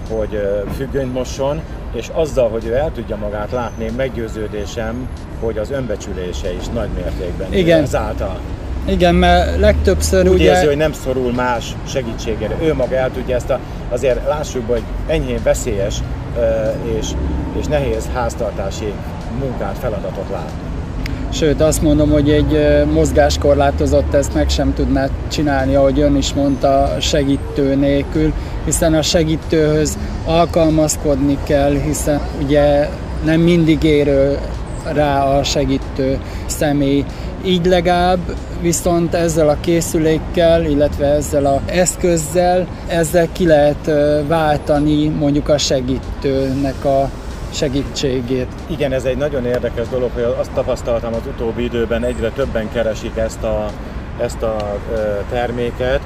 hogy 0.09 0.41
függönyt 0.75 1.13
mosson, 1.13 1.61
és 1.93 2.09
azzal, 2.13 2.49
hogy 2.49 2.65
ő 2.65 2.75
el 2.75 2.91
tudja 2.95 3.15
magát 3.15 3.51
látni, 3.51 3.91
meggyőződésem, 3.97 5.07
hogy 5.39 5.57
az 5.57 5.71
önbecsülése 5.71 6.53
is 6.53 6.67
nagy 6.73 6.89
mértékben 6.95 7.53
Igen. 7.53 7.83
ezáltal. 7.83 8.39
Igen, 8.87 9.15
mert 9.15 9.59
legtöbbször 9.59 10.27
Úgy 10.27 10.33
ugye... 10.33 10.51
érzi, 10.51 10.65
hogy 10.65 10.77
nem 10.77 10.93
szorul 10.93 11.31
más 11.33 11.75
segítségére. 11.87 12.55
Ő 12.61 12.73
maga 12.73 12.95
el 12.95 13.11
tudja 13.11 13.35
ezt 13.35 13.49
a, 13.49 13.59
azért 13.89 14.27
lássuk, 14.27 14.67
hogy 14.67 14.81
enyhén 15.07 15.39
veszélyes 15.43 15.97
és, 16.99 17.07
és 17.59 17.65
nehéz 17.65 18.09
háztartási 18.13 18.93
munkát, 19.39 19.77
feladatot 19.77 20.29
lát. 20.31 20.70
Sőt, 21.33 21.61
azt 21.61 21.81
mondom, 21.81 22.09
hogy 22.09 22.29
egy 22.29 22.85
mozgáskorlátozott 22.93 24.13
ezt 24.13 24.33
meg 24.33 24.49
sem 24.49 24.73
tudná 24.73 25.07
csinálni, 25.31 25.75
ahogy 25.75 25.99
ön 25.99 26.15
is 26.15 26.33
mondta, 26.33 26.95
segítő 26.99 27.75
nélkül, 27.75 28.33
hiszen 28.65 28.93
a 28.93 29.01
segítőhöz 29.01 29.97
alkalmazkodni 30.25 31.37
kell, 31.43 31.73
hiszen 31.73 32.21
ugye 32.43 32.89
nem 33.25 33.39
mindig 33.39 33.83
érő 33.83 34.37
rá 34.93 35.23
a 35.23 35.43
segítő 35.43 36.19
személy. 36.45 37.05
Így 37.45 37.65
legalább 37.65 38.19
viszont 38.61 39.13
ezzel 39.13 39.49
a 39.49 39.57
készülékkel, 39.59 40.65
illetve 40.65 41.05
ezzel 41.05 41.45
az 41.45 41.59
eszközzel, 41.65 42.67
ezzel 42.87 43.27
ki 43.31 43.45
lehet 43.47 43.91
váltani 44.27 45.07
mondjuk 45.07 45.49
a 45.49 45.57
segítőnek 45.57 46.85
a 46.85 47.09
segítségét. 47.51 48.47
Igen, 48.67 48.91
ez 48.91 49.03
egy 49.03 49.17
nagyon 49.17 49.45
érdekes 49.45 49.87
dolog, 49.87 50.09
hogy 50.13 50.35
azt 50.39 50.51
tapasztaltam 50.51 51.13
az 51.13 51.27
utóbbi 51.27 51.63
időben, 51.63 52.03
egyre 52.03 52.29
többen 52.29 52.71
keresik 52.71 53.17
ezt 53.17 53.43
a, 53.43 53.69
ezt 54.21 54.41
a 54.41 54.79
terméket, 55.29 56.01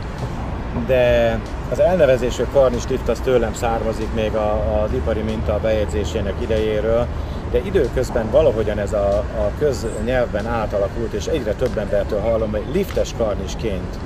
de 0.88 1.40
az 1.72 1.80
elnevezésű 1.80 2.44
karnis 2.54 2.88
lift 2.90 3.10
az 3.10 3.20
tőlem 3.24 3.54
származik 3.54 4.14
még 4.14 4.34
a, 4.34 4.82
az 4.84 4.94
ipari 4.94 5.22
minta 5.22 5.60
bejegyzésének 5.62 6.34
idejéről, 6.42 7.08
de 7.52 7.62
időközben 7.64 8.32
valahogyan 8.32 8.80
ez 8.80 8.94
a, 8.94 9.08
a 9.18 9.52
köznyelvben 9.60 10.48
átalakult, 10.48 11.14
és 11.14 11.26
egyre 11.26 11.54
több 11.54 11.78
embertől 11.78 12.20
hallom, 12.20 12.52
hogy 12.52 12.64
liftes 12.74 13.14
karnisként 13.18 14.00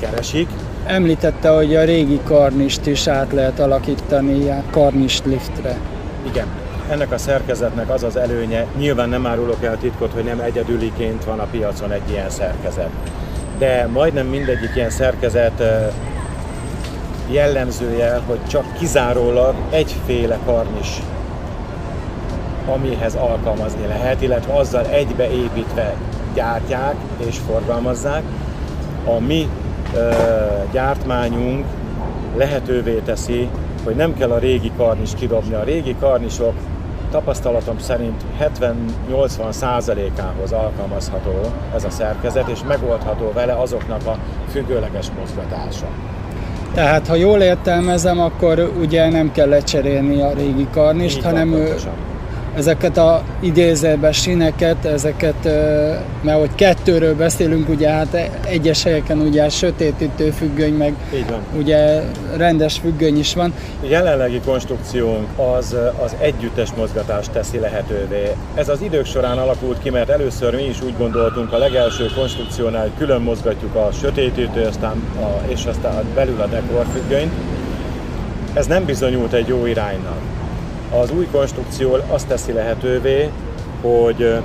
keresik. 0.00 0.48
Említette, 0.86 1.48
hogy 1.48 1.76
a 1.76 1.84
régi 1.84 2.20
karnist 2.24 2.86
is 2.86 3.06
át 3.06 3.32
lehet 3.32 3.60
alakítani 3.60 4.50
a 4.50 4.62
karnis 4.70 5.22
liftre. 5.24 5.78
Igen, 6.26 6.46
ennek 6.90 7.12
a 7.12 7.18
szerkezetnek 7.18 7.90
az 7.90 8.02
az 8.02 8.16
előnye, 8.16 8.66
nyilván 8.76 9.08
nem 9.08 9.26
árulok 9.26 9.64
el 9.64 9.78
titkot, 9.78 10.12
hogy 10.12 10.24
nem 10.24 10.40
egyedüliként 10.40 11.24
van 11.24 11.38
a 11.38 11.46
piacon 11.50 11.92
egy 11.92 12.10
ilyen 12.10 12.30
szerkezet. 12.30 12.90
De 13.58 13.88
majdnem 13.92 14.26
mindegyik 14.26 14.70
ilyen 14.74 14.90
szerkezet 14.90 15.62
jellemzője, 17.30 18.20
hogy 18.26 18.46
csak 18.46 18.64
kizárólag 18.78 19.54
egyféle 19.70 20.38
karnis 20.46 21.00
amihez 22.66 23.14
alkalmazni 23.14 23.86
lehet, 23.86 24.22
illetve 24.22 24.52
azzal 24.52 24.86
egybeépítve 24.86 25.94
gyártják 26.34 26.94
és 27.26 27.38
forgalmazzák. 27.38 28.22
A 29.04 29.20
mi 29.20 29.48
ö, 29.94 30.10
gyártmányunk 30.72 31.64
lehetővé 32.36 33.00
teszi, 33.04 33.48
hogy 33.84 33.96
nem 33.96 34.14
kell 34.14 34.30
a 34.30 34.38
régi 34.38 34.72
karnis 34.76 35.10
kidobni. 35.14 35.54
A 35.54 35.62
régi 35.62 35.96
karnisok 36.00 36.54
tapasztalatom 37.10 37.78
szerint 37.78 38.22
70-80 39.10 39.50
százalékához 39.50 40.52
alkalmazható 40.52 41.32
ez 41.74 41.84
a 41.84 41.90
szerkezet, 41.90 42.48
és 42.48 42.58
megoldható 42.68 43.32
vele 43.34 43.52
azoknak 43.52 44.06
a 44.06 44.18
függőleges 44.50 45.06
mozgatása. 45.18 45.86
Tehát, 46.74 47.06
ha 47.06 47.14
jól 47.14 47.40
értelmezem, 47.40 48.20
akkor 48.20 48.72
ugye 48.80 49.10
nem 49.10 49.32
kell 49.32 49.48
lecserélni 49.48 50.22
a 50.22 50.32
régi 50.32 50.66
karnist, 50.72 51.16
Így 51.16 51.24
hanem 51.24 51.52
ő 51.52 51.74
ezeket 52.56 52.96
a 52.96 53.22
idézőbe 53.40 54.12
sineket, 54.12 54.84
ezeket, 54.84 55.44
mert 56.22 56.38
hogy 56.38 56.54
kettőről 56.54 57.14
beszélünk, 57.16 57.68
ugye 57.68 57.88
hát 57.88 58.30
egyes 58.46 58.82
helyeken 58.82 59.18
ugye 59.18 59.48
sötétítő 59.48 60.30
függöny, 60.30 60.74
meg 60.74 60.94
Így 61.14 61.28
van. 61.28 61.40
ugye 61.58 62.02
rendes 62.36 62.78
függöny 62.78 63.18
is 63.18 63.34
van. 63.34 63.52
A 63.82 63.86
jelenlegi 63.86 64.40
konstrukciónk 64.44 65.26
az, 65.56 65.76
az 66.04 66.14
együttes 66.18 66.68
mozgatást 66.76 67.30
teszi 67.30 67.58
lehetővé. 67.58 68.30
Ez 68.54 68.68
az 68.68 68.82
idők 68.82 69.06
során 69.06 69.38
alakult 69.38 69.82
ki, 69.82 69.90
mert 69.90 70.08
először 70.08 70.54
mi 70.54 70.62
is 70.62 70.82
úgy 70.82 70.96
gondoltunk 70.98 71.52
a 71.52 71.58
legelső 71.58 72.06
konstrukciónál, 72.16 72.82
hogy 72.82 72.92
külön 72.98 73.20
mozgatjuk 73.20 73.74
a 73.74 73.88
sötétítő, 74.00 74.62
aztán 74.62 75.02
a, 75.20 75.50
és 75.50 75.64
aztán 75.64 76.04
belül 76.14 76.40
a 76.40 76.46
dekorfüggönyt. 76.46 77.32
Ez 78.54 78.66
nem 78.66 78.84
bizonyult 78.84 79.32
egy 79.32 79.48
jó 79.48 79.66
iránynak 79.66 80.33
az 81.00 81.10
új 81.10 81.28
konstrukció 81.32 81.96
azt 82.08 82.26
teszi 82.26 82.52
lehetővé, 82.52 83.30
hogy 83.82 84.42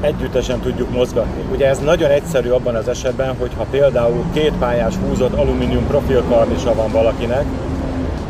együttesen 0.00 0.60
tudjuk 0.60 0.90
mozgatni. 0.90 1.42
Ugye 1.52 1.68
ez 1.68 1.78
nagyon 1.78 2.10
egyszerű 2.10 2.50
abban 2.50 2.74
az 2.74 2.88
esetben, 2.88 3.36
hogyha 3.38 3.66
például 3.70 4.24
két 4.32 4.52
pályás 4.58 4.94
húzott 4.94 5.32
alumínium 5.32 5.86
profilkarnisa 5.86 6.74
van 6.74 6.90
valakinek, 6.92 7.44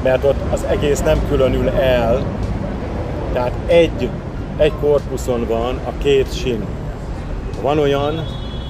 mert 0.03 0.25
ott 0.25 0.53
az 0.53 0.65
egész 0.71 1.01
nem 1.01 1.19
különül 1.29 1.69
el, 1.69 2.23
tehát 3.33 3.53
egy, 3.67 4.09
egy 4.57 4.73
korpuszon 4.81 5.47
van 5.49 5.79
a 5.85 5.93
két 6.03 6.35
sin. 6.35 6.65
Van 7.63 7.79
olyan, 7.79 8.27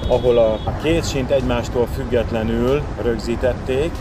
ahol 0.07 0.37
a 0.37 0.59
két 0.83 1.09
sint 1.09 1.31
egymástól 1.31 1.87
függetlenül 1.95 2.81
rögzítették, 3.01 3.91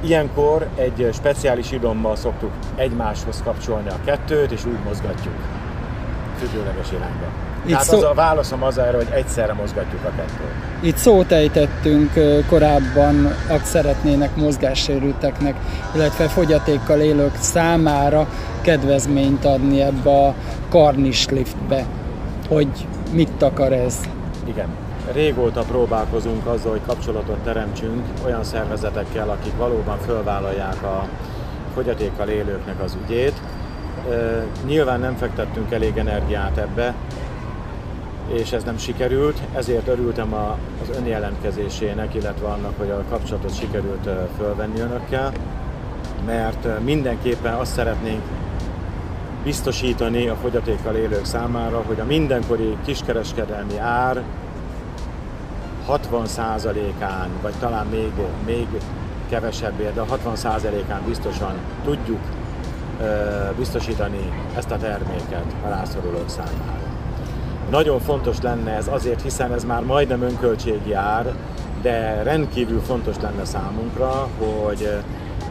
Ilyenkor 0.00 0.66
egy 0.76 1.08
speciális 1.12 1.72
idommal 1.72 2.16
szoktuk 2.16 2.50
egymáshoz 2.76 3.42
kapcsolni 3.44 3.88
a 3.88 3.98
kettőt, 4.04 4.50
és 4.50 4.64
úgy 4.64 4.78
mozgatjuk 4.84 5.34
függőleges 6.38 6.92
irányba. 6.92 7.26
Itt 7.64 7.70
Tehát 7.70 7.84
szó... 7.84 7.96
az 7.96 8.02
a 8.02 8.14
válaszom 8.14 8.62
az 8.62 8.78
erre, 8.78 8.96
hogy 8.96 9.08
egyszerre 9.14 9.52
mozgatjuk 9.52 10.04
a 10.04 10.10
kettőt. 10.16 10.50
Itt 10.80 10.96
szót 10.96 11.32
ejtettünk 11.32 12.12
korábban, 12.48 13.34
ak 13.48 13.64
szeretnének 13.64 14.36
mozgássérülteknek, 14.36 15.54
illetve 15.94 16.28
fogyatékkal 16.28 17.00
élők 17.00 17.34
számára 17.40 18.28
kedvezményt 18.60 19.44
adni 19.44 19.80
ebbe 19.80 20.10
a 20.10 20.34
karnisliftbe. 20.68 21.84
Hogy 22.48 22.86
mit 23.12 23.42
akar 23.42 23.72
ez? 23.72 23.94
Igen. 24.46 24.79
Régóta 25.12 25.62
próbálkozunk 25.62 26.46
azzal, 26.46 26.70
hogy 26.70 26.80
kapcsolatot 26.86 27.38
teremtsünk 27.38 28.04
olyan 28.24 28.44
szervezetekkel, 28.44 29.28
akik 29.28 29.56
valóban 29.56 29.98
fölvállalják 29.98 30.82
a 30.82 31.08
fogyatékkal 31.74 32.28
élőknek 32.28 32.82
az 32.82 32.96
ügyét. 33.04 33.40
Nyilván 34.66 35.00
nem 35.00 35.16
fektettünk 35.16 35.72
elég 35.72 35.96
energiát 35.96 36.56
ebbe, 36.56 36.94
és 38.32 38.52
ez 38.52 38.64
nem 38.64 38.78
sikerült, 38.78 39.38
ezért 39.54 39.88
örültem 39.88 40.34
az 40.82 40.96
önjelentkezésének, 40.96 42.14
illetve 42.14 42.46
annak, 42.46 42.72
hogy 42.78 42.90
a 42.90 43.04
kapcsolatot 43.08 43.58
sikerült 43.58 44.08
fölvenni 44.38 44.80
önökkel, 44.80 45.32
mert 46.26 46.80
mindenképpen 46.84 47.54
azt 47.54 47.72
szeretnénk 47.72 48.22
biztosítani 49.44 50.28
a 50.28 50.34
fogyatékkal 50.34 50.94
élők 50.94 51.24
számára, 51.24 51.82
hogy 51.86 52.00
a 52.00 52.04
mindenkori 52.04 52.76
kiskereskedelmi 52.84 53.78
ár 53.78 54.22
60%-án, 55.90 57.28
vagy 57.42 57.54
talán 57.60 57.86
még, 57.86 58.12
még 58.46 58.66
kevesebbért, 59.28 59.94
de 59.94 60.02
60%-án 60.10 61.02
biztosan 61.06 61.52
tudjuk 61.84 62.20
biztosítani 63.56 64.32
ezt 64.56 64.70
a 64.70 64.76
terméket 64.76 65.44
a 65.64 65.68
rászorulók 65.68 66.28
számára. 66.28 66.78
Nagyon 67.70 68.00
fontos 68.00 68.40
lenne 68.40 68.70
ez 68.70 68.88
azért, 68.88 69.22
hiszen 69.22 69.52
ez 69.52 69.64
már 69.64 69.82
majdnem 69.82 70.22
önköltségi 70.22 70.92
ár, 70.92 71.34
de 71.82 72.22
rendkívül 72.22 72.80
fontos 72.80 73.16
lenne 73.22 73.44
számunkra, 73.44 74.28
hogy 74.38 74.90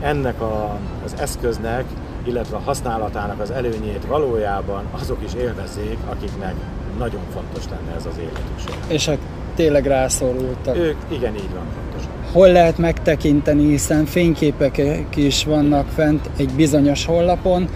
ennek 0.02 0.42
a, 0.42 0.78
az 1.06 1.16
eszköznek, 1.20 1.86
illetve 2.24 2.56
a 2.58 2.62
használatának 2.66 3.40
az 3.40 3.52
előnyét 3.52 4.06
valójában 4.08 4.84
azok 4.92 5.18
is 5.24 5.34
élvezzék, 5.34 5.98
akiknek 6.10 6.54
nagyon 6.98 7.22
fontos 7.34 7.64
lenne 7.70 7.96
ez 7.96 8.06
az 8.06 8.18
életük 8.18 8.60
során. 8.60 8.80
És 8.88 9.08
a 9.08 9.14
tényleg 9.60 9.86
rászorultak. 9.86 10.78
Ők, 10.78 10.98
igen, 11.08 11.36
így 11.36 11.54
van, 11.54 11.64
pontosan. 11.76 12.12
Hol 12.32 12.52
lehet 12.52 12.78
megtekinteni, 12.78 13.70
hiszen 13.70 14.06
fényképek 14.06 14.82
is 15.16 15.44
vannak 15.44 15.88
fent 15.88 16.30
egy 16.38 16.50
bizonyos 16.56 17.06
honlapon, 17.06 17.70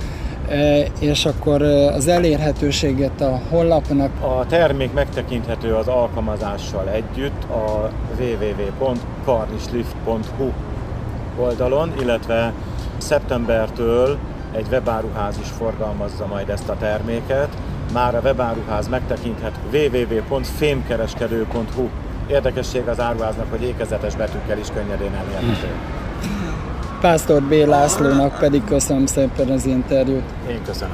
e, 0.50 0.84
és 1.00 1.26
akkor 1.26 1.62
e, 1.62 1.94
az 1.94 2.08
elérhetőséget 2.08 3.22
a 3.22 3.42
honlapnak. 3.50 4.10
A 4.22 4.46
termék 4.46 4.94
megtekinthető 4.94 5.74
az 5.74 5.88
alkalmazással 5.88 6.90
együtt 6.90 7.44
a 7.44 7.90
www.karnislift.hu 8.20 10.52
oldalon, 11.40 11.94
illetve 12.02 12.54
szeptembertől 12.98 14.18
egy 14.56 14.66
webáruház 14.72 15.38
is 15.42 15.48
forgalmazza 15.48 16.26
majd 16.26 16.50
ezt 16.50 16.70
a 16.70 16.76
terméket, 16.80 17.50
már 17.94 18.16
a 18.16 18.20
webáruház 18.24 18.89
megtekinthet 18.89 19.60
www.fémkereskedő.hu. 19.72 21.88
Érdekesség 22.28 22.88
az 22.88 23.00
áruháznak, 23.00 23.50
hogy 23.50 23.64
ékezetes 23.64 24.16
betűkkel 24.16 24.58
is 24.58 24.68
könnyedén 24.74 25.14
elérhető. 25.14 25.68
Pásztor 27.02 27.41
B. 27.41 27.52
Lászlónak 27.52 28.39
pedig 28.39 28.64
köszönöm 28.64 29.06
szépen 29.06 29.50
az 29.50 29.66
interjút. 29.66 30.24
Én 30.50 30.64
köszönöm. 30.66 30.94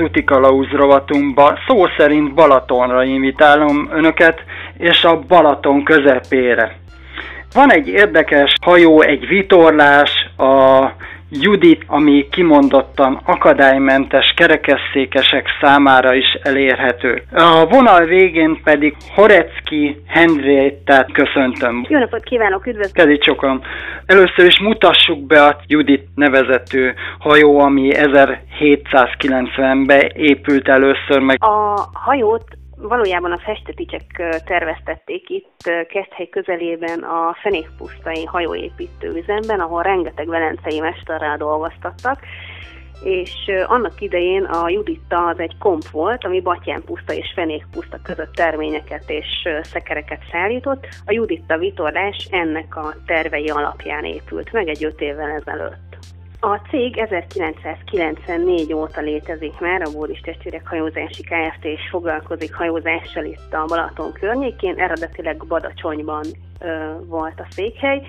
úti 0.00 0.24
kalauz 0.24 0.70
rovatunkba 0.70 1.58
szó 1.66 1.86
szerint 1.96 2.34
Balatonra 2.34 3.04
invitálom 3.04 3.88
önöket, 3.92 4.40
és 4.78 5.04
a 5.04 5.18
Balaton 5.28 5.84
közepére. 5.84 6.76
Van 7.54 7.72
egy 7.72 7.88
érdekes 7.88 8.52
hajó, 8.60 9.00
egy 9.00 9.26
vitorlás, 9.26 10.10
a 10.36 10.92
Judit, 11.30 11.84
ami 11.86 12.28
kimondottan 12.30 13.20
akadálymentes 13.24 14.34
kerekesszékesek 14.36 15.48
számára 15.60 16.14
is 16.14 16.38
elérhető. 16.42 17.22
A 17.32 17.66
vonal 17.66 18.04
végén 18.04 18.60
pedig 18.64 18.96
Horecki 19.14 20.02
Hendrétát 20.06 21.12
köszöntöm. 21.12 21.86
Jó 21.88 21.98
napot 21.98 22.22
kívánok, 22.22 22.66
üdvözlök! 22.66 22.92
Kezi 22.92 23.18
csokom. 23.18 23.60
Először 24.06 24.46
is 24.46 24.60
mutassuk 24.60 25.26
be 25.26 25.44
a 25.44 25.56
Judit 25.66 26.08
nevezetű 26.14 26.90
hajó, 27.18 27.58
ami 27.58 27.90
1790-ben 27.92 30.10
épült 30.14 30.68
először 30.68 31.20
meg. 31.20 31.44
A 31.44 31.88
hajót 31.92 32.44
valójában 32.88 33.32
a 33.32 33.38
festeticsek 33.38 34.22
terveztették 34.44 35.28
itt 35.28 35.56
Keszthely 35.88 36.28
közelében 36.28 37.02
a 37.02 37.36
Fenékpusztai 37.42 38.24
hajóépítő 38.24 39.08
üzemben, 39.08 39.60
ahol 39.60 39.82
rengeteg 39.82 40.28
velencei 40.28 40.80
mesterrel 40.80 41.36
dolgoztattak, 41.36 42.18
és 43.02 43.50
annak 43.66 44.00
idején 44.00 44.44
a 44.44 44.68
Juditta 44.68 45.26
az 45.26 45.38
egy 45.38 45.56
komp 45.58 45.88
volt, 45.90 46.24
ami 46.24 46.40
Batyán 46.40 46.82
puszta 46.84 47.12
és 47.12 47.32
Fenék 47.34 47.66
puszta 47.72 47.98
között 48.02 48.32
terményeket 48.32 49.10
és 49.10 49.48
szekereket 49.62 50.22
szállított. 50.30 50.86
A 51.06 51.12
Juditta 51.12 51.58
vitorlás 51.58 52.28
ennek 52.30 52.76
a 52.76 52.94
tervei 53.06 53.48
alapján 53.48 54.04
épült 54.04 54.52
meg 54.52 54.68
egy 54.68 54.84
öt 54.84 55.00
évvel 55.00 55.30
ezelőtt. 55.30 55.93
A 56.46 56.60
cég 56.70 56.98
1994 56.98 58.72
óta 58.72 59.00
létezik 59.00 59.60
már, 59.60 59.82
a 59.82 59.90
Bódis 59.90 60.20
Testvérek 60.20 60.66
Hajózási 60.66 61.22
Kft. 61.22 61.64
és 61.64 61.80
foglalkozik 61.90 62.54
hajózással 62.54 63.24
itt 63.24 63.52
a 63.52 63.64
Balaton 63.66 64.12
környékén, 64.12 64.78
eredetileg 64.78 65.46
Badacsonyban 65.46 66.24
ö, 66.60 66.92
volt 67.06 67.40
a 67.40 67.46
székhely, 67.50 68.02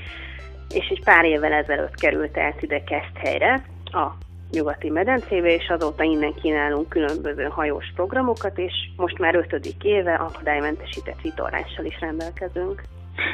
és 0.69 0.87
egy 0.89 1.03
pár 1.03 1.25
évvel 1.25 1.53
ezelőtt 1.53 1.95
került 1.95 2.37
át 2.37 2.61
ide 2.61 2.83
Keszthelyre, 2.83 3.63
a 3.83 4.11
nyugati 4.51 4.89
medencébe, 4.89 5.53
és 5.53 5.69
azóta 5.69 6.03
innen 6.03 6.33
kínálunk 6.33 6.89
különböző 6.89 7.43
hajós 7.43 7.91
programokat, 7.95 8.57
és 8.57 8.73
most 8.95 9.17
már 9.17 9.35
ötödik 9.35 9.83
éve 9.83 10.13
akadálymentesített 10.13 11.21
vitorlással 11.21 11.85
is 11.85 11.99
rendelkezünk. 11.99 12.81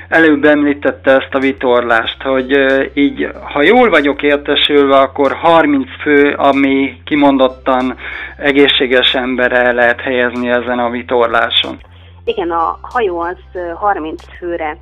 Előbb 0.07 0.43
említette 0.43 1.11
ezt 1.11 1.33
a 1.33 1.39
vitorlást, 1.39 2.21
hogy 2.21 2.51
így, 2.93 3.29
ha 3.53 3.61
jól 3.61 3.89
vagyok 3.89 4.21
értesülve, 4.21 4.97
akkor 4.97 5.33
30 5.33 5.87
fő, 6.01 6.33
ami 6.33 7.01
kimondottan 7.05 7.97
egészséges 8.37 9.13
emberre 9.13 9.71
lehet 9.71 10.01
helyezni 10.01 10.49
ezen 10.49 10.79
a 10.79 10.89
vitorláson. 10.89 11.79
Igen, 12.23 12.51
a 12.51 12.79
hajó 12.81 13.19
az 13.19 13.37
30 13.75 14.23
főre 14.37 14.77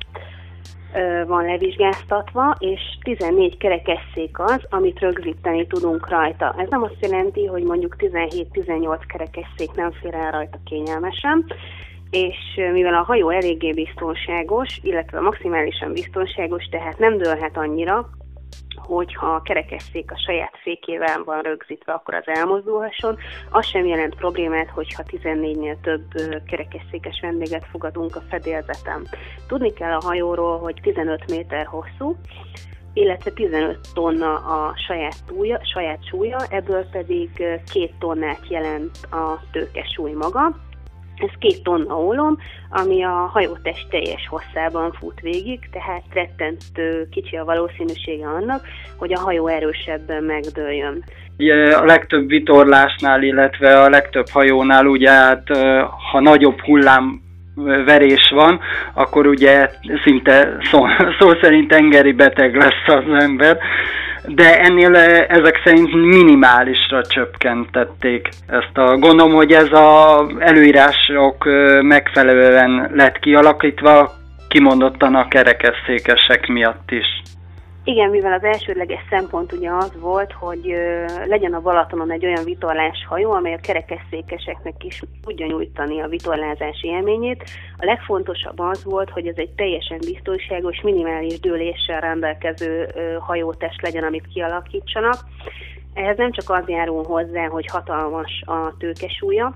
van 1.26 1.44
levizsgáztatva, 1.44 2.56
és 2.58 2.80
14 3.02 3.56
kerekesszék 3.56 4.38
az, 4.38 4.60
amit 4.70 4.98
rögzíteni 4.98 5.66
tudunk 5.66 6.08
rajta. 6.08 6.54
Ez 6.58 6.68
nem 6.68 6.82
azt 6.82 6.96
jelenti, 7.00 7.46
hogy 7.46 7.62
mondjuk 7.62 7.96
17-18 7.98 8.98
kerekesszék 9.06 9.72
nem 9.74 9.90
fér 10.02 10.14
el 10.14 10.30
rajta 10.30 10.58
kényelmesen, 10.64 11.44
és 12.10 12.36
mivel 12.72 12.94
a 12.94 13.02
hajó 13.02 13.28
eléggé 13.30 13.72
biztonságos, 13.72 14.80
illetve 14.82 15.20
maximálisan 15.20 15.92
biztonságos, 15.92 16.64
tehát 16.64 16.98
nem 16.98 17.18
dőlhet 17.18 17.56
annyira, 17.56 18.10
hogyha 18.76 19.26
a 19.26 19.42
kerekesszék 19.42 20.10
a 20.10 20.18
saját 20.18 20.52
székével 20.64 21.22
van 21.24 21.42
rögzítve, 21.42 21.92
akkor 21.92 22.14
az 22.14 22.22
elmozdulhasson. 22.26 23.16
Az 23.50 23.66
sem 23.66 23.86
jelent 23.86 24.14
problémát, 24.14 24.68
hogyha 24.68 25.02
14-nél 25.06 25.76
több 25.80 26.04
kerekesszékes 26.46 27.20
vendéget 27.20 27.66
fogadunk 27.70 28.16
a 28.16 28.22
fedélzeten. 28.28 29.06
Tudni 29.46 29.72
kell 29.72 29.92
a 29.92 30.04
hajóról, 30.04 30.58
hogy 30.58 30.80
15 30.82 31.30
méter 31.30 31.66
hosszú, 31.66 32.16
illetve 32.92 33.30
15 33.30 33.78
tonna 33.94 34.34
a 34.34 34.74
saját, 34.86 35.24
túlja, 35.26 35.60
saját 35.72 36.06
súlya, 36.06 36.38
ebből 36.48 36.84
pedig 36.90 37.30
két 37.72 37.94
tonnát 37.98 38.48
jelent 38.48 38.98
a 39.10 39.40
tőke 39.52 39.84
súly 39.84 40.12
maga, 40.12 40.69
ez 41.22 41.38
két 41.38 41.62
tonna 41.62 41.94
ólom, 41.94 42.36
ami 42.70 43.04
a 43.04 43.30
hajótest 43.32 43.88
teljes 43.90 44.26
hosszában 44.28 44.92
fut 44.92 45.20
végig, 45.20 45.58
tehát 45.72 46.02
rettentő 46.12 47.08
kicsi 47.10 47.36
a 47.36 47.44
valószínűsége 47.44 48.26
annak, 48.26 48.62
hogy 48.96 49.12
a 49.12 49.20
hajó 49.20 49.46
erősebben 49.46 50.22
megdőljön. 50.22 51.04
A 51.80 51.84
legtöbb 51.84 52.28
vitorlásnál, 52.28 53.22
illetve 53.22 53.80
a 53.80 53.88
legtöbb 53.88 54.28
hajónál 54.28 54.86
ugye 54.86 55.10
hát, 55.10 55.48
ha 56.10 56.20
nagyobb 56.20 56.60
hullám 56.60 57.20
verés 57.84 58.32
van, 58.34 58.60
akkor 58.94 59.26
ugye 59.26 59.70
szinte 60.04 60.56
szó, 60.60 60.86
szó 61.18 61.28
szerint 61.40 61.68
tengeri 61.68 62.12
beteg 62.12 62.56
lesz 62.56 62.86
az 62.86 63.22
ember, 63.22 63.58
de 64.26 64.60
ennél 64.60 64.96
ezek 65.28 65.60
szerint 65.64 65.92
minimálisra 65.92 67.02
csökkentették 67.02 68.28
ezt 68.46 68.76
a. 68.78 68.96
Gondolom, 68.96 69.32
hogy 69.32 69.52
ez 69.52 69.72
a 69.72 70.26
előírások 70.38 71.44
megfelelően 71.82 72.90
lett 72.94 73.18
kialakítva, 73.18 74.12
kimondottan 74.48 75.14
a 75.14 75.28
kerekesszékesek 75.28 76.46
miatt 76.46 76.90
is. 76.90 77.06
Igen, 77.84 78.10
mivel 78.10 78.32
az 78.32 78.44
elsődleges 78.44 79.00
szempont 79.10 79.52
ugye 79.52 79.70
az 79.70 79.92
volt, 80.00 80.32
hogy 80.32 80.74
legyen 81.26 81.54
a 81.54 81.60
Balatonon 81.60 82.10
egy 82.10 82.26
olyan 82.26 82.44
vitorlás 82.44 83.06
hajó, 83.08 83.30
amely 83.32 83.54
a 83.54 83.60
kerekesszékeseknek 83.60 84.84
is 84.84 85.02
tudja 85.22 85.46
nyújtani 85.46 86.00
a 86.00 86.08
vitorlázási 86.08 86.88
élményét. 86.88 87.44
A 87.76 87.84
legfontosabb 87.84 88.58
az 88.58 88.84
volt, 88.84 89.10
hogy 89.10 89.26
ez 89.26 89.36
egy 89.36 89.50
teljesen 89.50 89.98
biztonságos, 89.98 90.80
minimális 90.80 91.40
dőléssel 91.40 92.00
rendelkező 92.00 92.88
hajótest 93.20 93.82
legyen, 93.82 94.04
amit 94.04 94.28
kialakítsanak. 94.32 95.16
Ehhez 95.94 96.16
nem 96.16 96.32
csak 96.32 96.50
az 96.50 96.68
járul 96.68 97.04
hozzá, 97.04 97.46
hogy 97.46 97.66
hatalmas 97.66 98.42
a 98.46 98.76
tőkesúlya, 98.78 99.54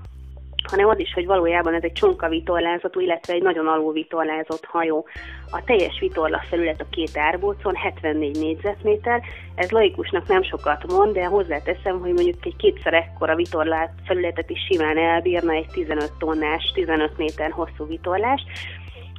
hanem 0.65 0.87
az 0.87 0.99
is, 0.99 1.13
hogy 1.13 1.25
valójában 1.25 1.73
ez 1.73 1.83
egy 1.83 1.91
csonka 1.91 2.27
vitorlázatú, 2.27 2.99
illetve 2.99 3.33
egy 3.33 3.41
nagyon 3.41 3.67
alul 3.67 3.93
vitorlázott 3.93 4.65
hajó. 4.65 5.05
A 5.51 5.63
teljes 5.63 5.99
vitorla 5.99 6.41
felület 6.49 6.81
a 6.81 6.89
két 6.89 7.17
árbócon 7.17 7.75
74 7.75 8.39
négyzetméter, 8.39 9.21
ez 9.55 9.71
laikusnak 9.71 10.27
nem 10.27 10.43
sokat 10.43 10.91
mond, 10.91 11.13
de 11.13 11.25
hozzáteszem, 11.25 11.99
hogy 11.99 12.13
mondjuk 12.13 12.45
egy 12.45 12.55
kétszer 12.55 12.93
ekkora 12.93 13.35
vitorlát 13.35 13.91
felületet 14.05 14.49
is 14.49 14.59
simán 14.69 14.97
elbírna 14.97 15.51
egy 15.51 15.67
15 15.71 16.11
tonnás, 16.19 16.71
15 16.73 17.17
méter 17.17 17.51
hosszú 17.51 17.87
vitorlás. 17.87 18.41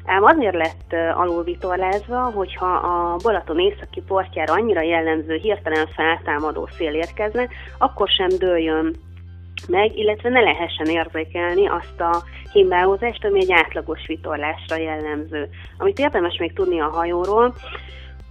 Ám 0.06 0.24
azért 0.24 0.54
lett 0.54 1.14
alul 1.14 1.42
vitorlázva, 1.42 2.20
hogyha 2.20 2.66
a 2.66 3.16
Balaton 3.22 3.58
északi 3.58 4.02
portjára 4.06 4.52
annyira 4.52 4.80
jellemző 4.80 5.34
hirtelen 5.34 5.86
feltámadó 5.86 6.68
szél 6.76 6.94
érkezne, 6.94 7.48
akkor 7.78 8.08
sem 8.08 8.28
dőljön 8.38 8.94
meg, 9.68 9.98
illetve 9.98 10.28
ne 10.28 10.40
lehessen 10.40 10.86
érzékelni 10.86 11.68
azt 11.68 12.00
a 12.00 12.22
himbálózást, 12.52 13.24
ami 13.24 13.40
egy 13.40 13.52
átlagos 13.52 14.06
vitorlásra 14.06 14.76
jellemző. 14.76 15.48
Amit 15.78 15.98
érdemes 15.98 16.36
még 16.38 16.52
tudni 16.52 16.80
a 16.80 16.90
hajóról, 16.90 17.54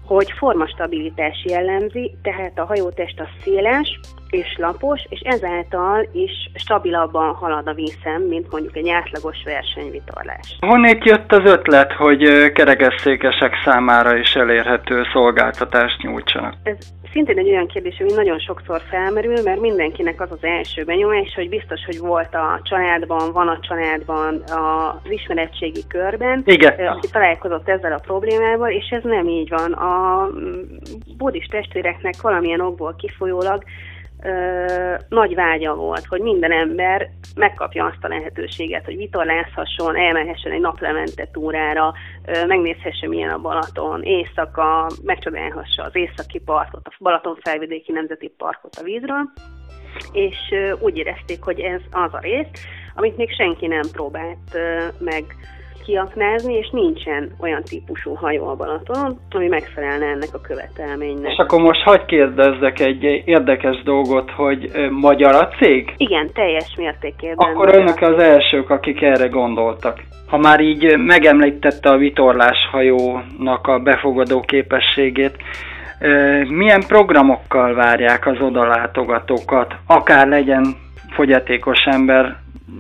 hogy 0.06 0.32
formastabilitás 0.38 1.46
jellemzi, 1.48 2.16
tehát 2.22 2.60
a 2.60 2.66
hajótest 2.66 3.20
a 3.20 3.28
széles 3.44 4.00
és 4.30 4.56
lapos, 4.58 5.06
és 5.10 5.20
ezáltal 5.20 6.08
is 6.12 6.32
stabilabban 6.56 7.34
halad 7.34 7.68
a 7.68 7.74
vízem, 7.74 8.22
mint 8.22 8.52
mondjuk 8.52 8.76
egy 8.76 8.90
átlagos 8.90 9.38
versenyvitorlás. 9.44 10.58
Honnét 10.60 11.06
jött 11.06 11.32
az 11.32 11.52
ötlet, 11.52 11.92
hogy 11.92 12.52
kerekesszékesek 12.52 13.54
számára 13.64 14.18
is 14.18 14.34
elérhető 14.34 15.04
szolgáltatást 15.14 16.02
nyújtsanak? 16.02 16.54
Ez 16.64 16.78
szintén 17.16 17.38
egy 17.38 17.50
olyan 17.50 17.68
kérdés, 17.68 18.00
ami 18.00 18.12
nagyon 18.12 18.40
sokszor 18.40 18.82
felmerül, 18.90 19.42
mert 19.44 19.60
mindenkinek 19.60 20.22
az 20.22 20.32
az 20.32 20.44
első 20.44 20.84
benyomás, 20.84 21.34
hogy 21.36 21.50
biztos, 21.50 21.86
hogy 21.86 21.98
volt 21.98 22.34
a 22.36 22.60
családban, 22.64 23.32
van 23.32 23.48
a 23.48 23.60
családban, 23.60 24.44
az 24.46 25.12
ismeretségi 25.12 25.88
körben, 25.88 26.44
Igen. 26.46 26.88
aki 26.88 27.08
találkozott 27.12 27.70
ezzel 27.70 27.94
a 27.94 28.04
problémával, 28.06 28.70
és 28.70 28.88
ez 28.90 29.04
nem 29.04 29.28
így 29.28 29.50
van. 29.50 29.72
A 29.72 30.28
buddhist 31.18 31.52
testvéreknek 31.52 32.22
valamilyen 32.22 32.62
okból 32.62 32.96
kifolyólag 32.98 33.64
nagy 35.10 35.36
vágya 35.36 35.76
volt, 35.76 36.06
hogy 36.06 36.22
minden 36.22 36.52
ember 36.52 37.10
megkapja 37.36 37.86
azt 37.86 38.04
a 38.04 38.08
lehetőséget, 38.08 38.86
hogy 38.86 38.96
vitorlázhasson, 38.96 39.96
elmehessen 39.96 40.52
egy 40.52 40.60
naplemente 40.60 41.28
túrára, 41.32 41.94
ö, 42.26 42.46
megnézhesse 42.46 43.08
milyen 43.08 43.30
a 43.30 43.40
Balaton, 43.42 44.04
éjszaka, 44.04 44.90
megcsodálhassa 45.04 45.84
az 45.84 45.96
északi 45.96 46.40
partot, 46.40 46.88
a 46.88 46.96
Balaton 47.00 47.38
felvidéki 47.42 47.92
nemzeti 47.92 48.28
parkot 48.38 48.76
a 48.76 48.84
vízről, 48.84 49.32
és 50.12 50.38
ö, 50.52 50.72
úgy 50.80 50.98
érezték, 50.98 51.44
hogy 51.44 51.60
ez 51.60 51.82
az 51.92 52.14
a 52.14 52.20
rész, 52.20 52.48
amit 52.96 53.18
még 53.18 53.34
senki 53.34 53.68
nem 53.68 53.86
próbált 53.92 54.54
ö, 54.54 54.86
meg 55.00 55.24
kiaknázni, 55.86 56.54
és 56.54 56.70
nincsen 56.72 57.32
olyan 57.40 57.64
típusú 57.64 58.14
hajó 58.14 58.48
a 58.48 58.56
Balaton, 58.56 59.20
ami 59.30 59.48
megfelelne 59.48 60.06
ennek 60.06 60.30
a 60.34 60.42
követelménynek. 60.42 61.32
És 61.32 61.38
akkor 61.38 61.62
most 61.62 61.82
hagyj 61.82 62.06
kérdezzek 62.06 62.80
egy 62.80 63.04
érdekes 63.26 63.84
dolgot, 63.84 64.32
hogy 64.32 64.72
magyar 64.90 65.36
a 65.36 65.48
cég? 65.48 65.94
Igen, 65.98 66.30
teljes 66.34 66.76
mértékében. 66.78 67.38
Akkor 67.38 67.76
önök 67.76 68.02
az 68.02 68.24
elsők, 68.24 68.70
akik 68.70 69.02
erre 69.02 69.28
gondoltak. 69.28 70.00
Ha 70.28 70.38
már 70.38 70.60
így 70.60 70.98
megemlítette 70.98 71.90
a 71.90 71.98
vitorláshajónak 71.98 73.68
a 73.68 73.80
befogadó 73.80 74.40
képességét, 74.40 75.38
milyen 76.50 76.84
programokkal 76.88 77.74
várják 77.74 78.28
az 78.28 78.40
odalátogatókat, 78.40 79.76
akár 79.88 80.28
legyen 80.28 80.64
fogyatékos 81.10 81.80
ember, 81.86 82.36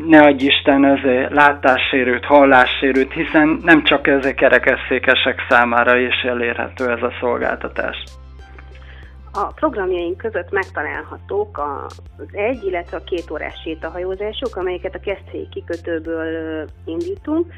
ne 0.07 0.21
adj 0.21 0.45
Isten, 0.45 0.86
ez 0.86 1.29
látássérült, 1.29 2.25
hallássérült, 2.25 3.13
hiszen 3.13 3.59
nem 3.63 3.83
csak 3.83 4.07
ezek 4.07 4.36
kerekesszékesek 4.36 5.39
számára 5.49 5.97
is 5.97 6.21
elérhető 6.23 6.91
ez 6.91 7.01
a 7.01 7.13
szolgáltatás. 7.19 8.03
A 9.33 9.53
programjaink 9.53 10.17
között 10.17 10.51
megtalálhatók 10.51 11.57
az 12.17 12.27
egy, 12.31 12.63
illetve 12.63 12.97
a 12.97 13.03
két 13.03 13.31
órás 13.31 13.61
sétahajózások, 13.63 14.55
amelyeket 14.55 14.95
a 14.95 14.99
Keszthelyi 14.99 15.47
kikötőből 15.49 16.67
indítunk. 16.86 17.53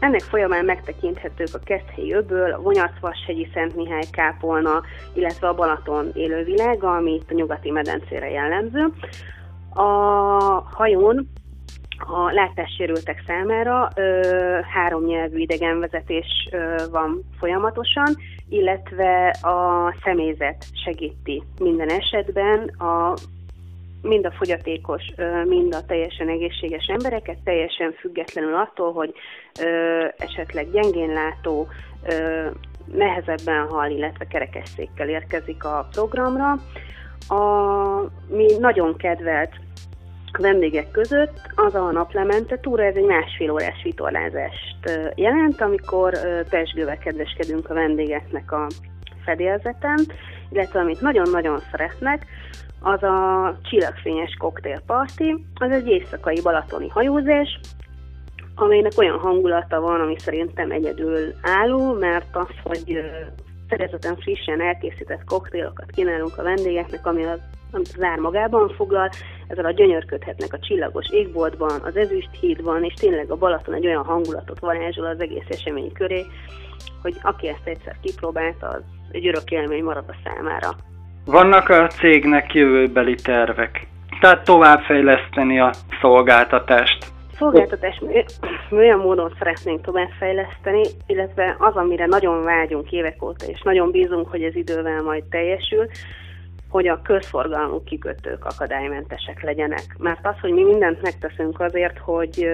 Ennek 0.00 0.20
folyamán 0.20 0.64
megtekinthetők 0.64 1.48
a 1.52 1.58
Keszthelyi 1.64 2.12
öböl, 2.12 2.52
a 2.52 2.60
Vonyacvashegyi 2.60 3.48
Szent 3.54 3.76
Mihály 3.76 4.04
kápolna, 4.10 4.82
illetve 5.14 5.48
a 5.48 5.54
Balaton 5.54 6.10
élővilág, 6.14 6.84
ami 6.84 7.20
a 7.28 7.34
nyugati 7.34 7.70
medencére 7.70 8.30
jellemző. 8.30 8.92
A 9.74 9.82
hajón 10.74 11.28
a 11.98 12.32
látássérültek 12.32 13.22
számára 13.26 13.88
ö, 13.94 14.58
három 14.74 15.04
nyelvű 15.04 15.38
idegenvezetés 15.38 16.48
ö, 16.50 16.74
van 16.90 17.22
folyamatosan, 17.38 18.16
illetve 18.48 19.28
a 19.28 19.94
személyzet 20.04 20.64
segíti 20.84 21.42
minden 21.58 21.88
esetben 21.88 22.58
a 22.68 23.14
mind 24.02 24.26
a 24.26 24.30
fogyatékos, 24.30 25.02
mind 25.44 25.74
a 25.74 25.84
teljesen 25.84 26.28
egészséges 26.28 26.86
embereket, 26.86 27.38
teljesen 27.44 27.92
függetlenül 27.92 28.54
attól, 28.54 28.92
hogy 28.92 29.14
ö, 29.60 30.04
esetleg 30.18 30.70
gyengén 30.70 31.12
látó, 31.12 31.68
ö, 32.08 32.46
nehezebben 32.92 33.66
hal, 33.66 33.90
illetve 33.90 34.26
kerekesszékkel 34.26 35.08
érkezik 35.08 35.64
a 35.64 35.88
programra. 35.92 36.50
A, 37.28 37.42
mi 38.28 38.46
nagyon 38.58 38.96
kedvelt 38.96 39.54
vendégek 40.38 40.90
között. 40.90 41.40
Az 41.54 41.74
a 41.74 41.90
naplemente 41.92 42.58
túra, 42.60 42.84
ez 42.84 42.94
egy 42.94 43.04
másfél 43.04 43.50
órás 43.50 43.82
vitorlázást 43.82 45.12
jelent, 45.14 45.60
amikor 45.60 46.18
pesgővel 46.48 46.98
kedveskedünk 46.98 47.70
a 47.70 47.74
vendégeknek 47.74 48.52
a 48.52 48.66
fedélzeten, 49.24 49.98
illetve 50.50 50.80
amit 50.80 51.00
nagyon-nagyon 51.00 51.60
szeretnek, 51.70 52.26
az 52.80 53.02
a 53.02 53.58
csillagfényes 53.62 54.36
koktélparti, 54.38 55.44
az 55.54 55.70
egy 55.70 55.86
éjszakai 55.86 56.40
balatoni 56.42 56.88
hajózás, 56.88 57.60
amelynek 58.54 58.92
olyan 58.96 59.18
hangulata 59.18 59.80
van, 59.80 60.00
ami 60.00 60.18
szerintem 60.18 60.70
egyedül 60.70 61.34
álló, 61.42 61.92
mert 61.92 62.36
az, 62.36 62.48
hogy 62.62 63.00
szerezeten 63.68 64.16
frissen 64.16 64.60
elkészített 64.60 65.24
koktélokat 65.24 65.90
kínálunk 65.90 66.38
a 66.38 66.42
vendégeknek, 66.42 67.06
ami 67.06 67.24
az 67.24 67.40
amit 67.70 67.92
az 67.96 68.02
ár 68.02 68.18
magában 68.18 68.68
foglal, 68.68 69.10
ezzel 69.46 69.64
a 69.64 69.70
gyönyörködhetnek 69.70 70.52
a 70.52 70.58
csillagos 70.58 71.06
égboltban, 71.10 71.80
az 71.84 71.96
ezüst 71.96 72.30
hídban, 72.40 72.84
és 72.84 72.94
tényleg 72.94 73.30
a 73.30 73.36
Balaton 73.36 73.74
egy 73.74 73.86
olyan 73.86 74.04
hangulatot 74.04 74.58
varázsol 74.58 75.06
az 75.06 75.20
egész 75.20 75.46
esemény 75.48 75.92
köré, 75.92 76.24
hogy 77.02 77.16
aki 77.22 77.48
ezt 77.48 77.66
egyszer 77.66 77.96
kipróbálta, 78.02 78.68
az 78.68 78.82
egy 79.10 79.26
örök 79.26 79.50
élmény 79.50 79.84
marad 79.84 80.04
a 80.08 80.14
számára. 80.24 80.68
Vannak 81.24 81.68
a 81.68 81.86
cégnek 81.86 82.54
jövőbeli 82.54 83.14
tervek? 83.14 83.86
Tehát 84.20 84.44
továbbfejleszteni 84.44 85.60
a 85.60 85.70
szolgáltatást? 86.00 87.14
Szolgáltatás 87.38 87.98
mi 88.68 88.76
olyan 88.76 88.98
módon 88.98 89.32
szeretnénk 89.38 89.80
továbbfejleszteni, 89.80 90.82
illetve 91.06 91.56
az, 91.58 91.74
amire 91.74 92.06
nagyon 92.06 92.44
vágyunk 92.44 92.92
évek 92.92 93.22
óta, 93.22 93.46
és 93.46 93.62
nagyon 93.62 93.90
bízunk, 93.90 94.28
hogy 94.28 94.42
ez 94.42 94.54
idővel 94.54 95.02
majd 95.02 95.24
teljesül, 95.24 95.86
hogy 96.68 96.88
a 96.88 97.02
közforgalmú 97.02 97.82
kikötők 97.84 98.44
akadálymentesek 98.44 99.42
legyenek. 99.42 99.96
Mert 99.98 100.26
az, 100.26 100.34
hogy 100.40 100.52
mi 100.52 100.62
mindent 100.62 101.02
megteszünk 101.02 101.60
azért, 101.60 101.98
hogy 101.98 102.48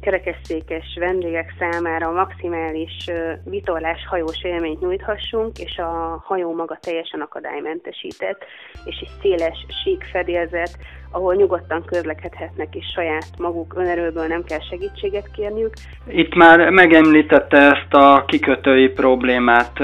kerekesszékes 0.00 0.96
vendégek 0.98 1.54
számára 1.58 2.10
maximális 2.10 3.10
vitorlás 3.44 4.06
hajós 4.08 4.44
élményt 4.44 4.80
nyújthassunk, 4.80 5.58
és 5.58 5.76
a 5.76 6.22
hajó 6.24 6.54
maga 6.54 6.78
teljesen 6.80 7.20
akadálymentesített, 7.20 8.44
és 8.84 8.96
egy 9.00 9.10
széles, 9.22 9.66
sík 9.84 10.04
fedélzet, 10.12 10.78
ahol 11.10 11.34
nyugodtan 11.34 11.84
közlekedhetnek, 11.84 12.74
és 12.74 12.84
saját 12.94 13.26
maguk 13.38 13.74
önerőből 13.76 14.26
nem 14.26 14.44
kell 14.44 14.60
segítséget 14.70 15.30
kérniük. 15.30 15.74
Itt 16.08 16.34
már 16.34 16.70
megemlítette 16.70 17.58
ezt 17.58 17.92
a 17.94 18.24
kikötői 18.26 18.88
problémát. 18.88 19.78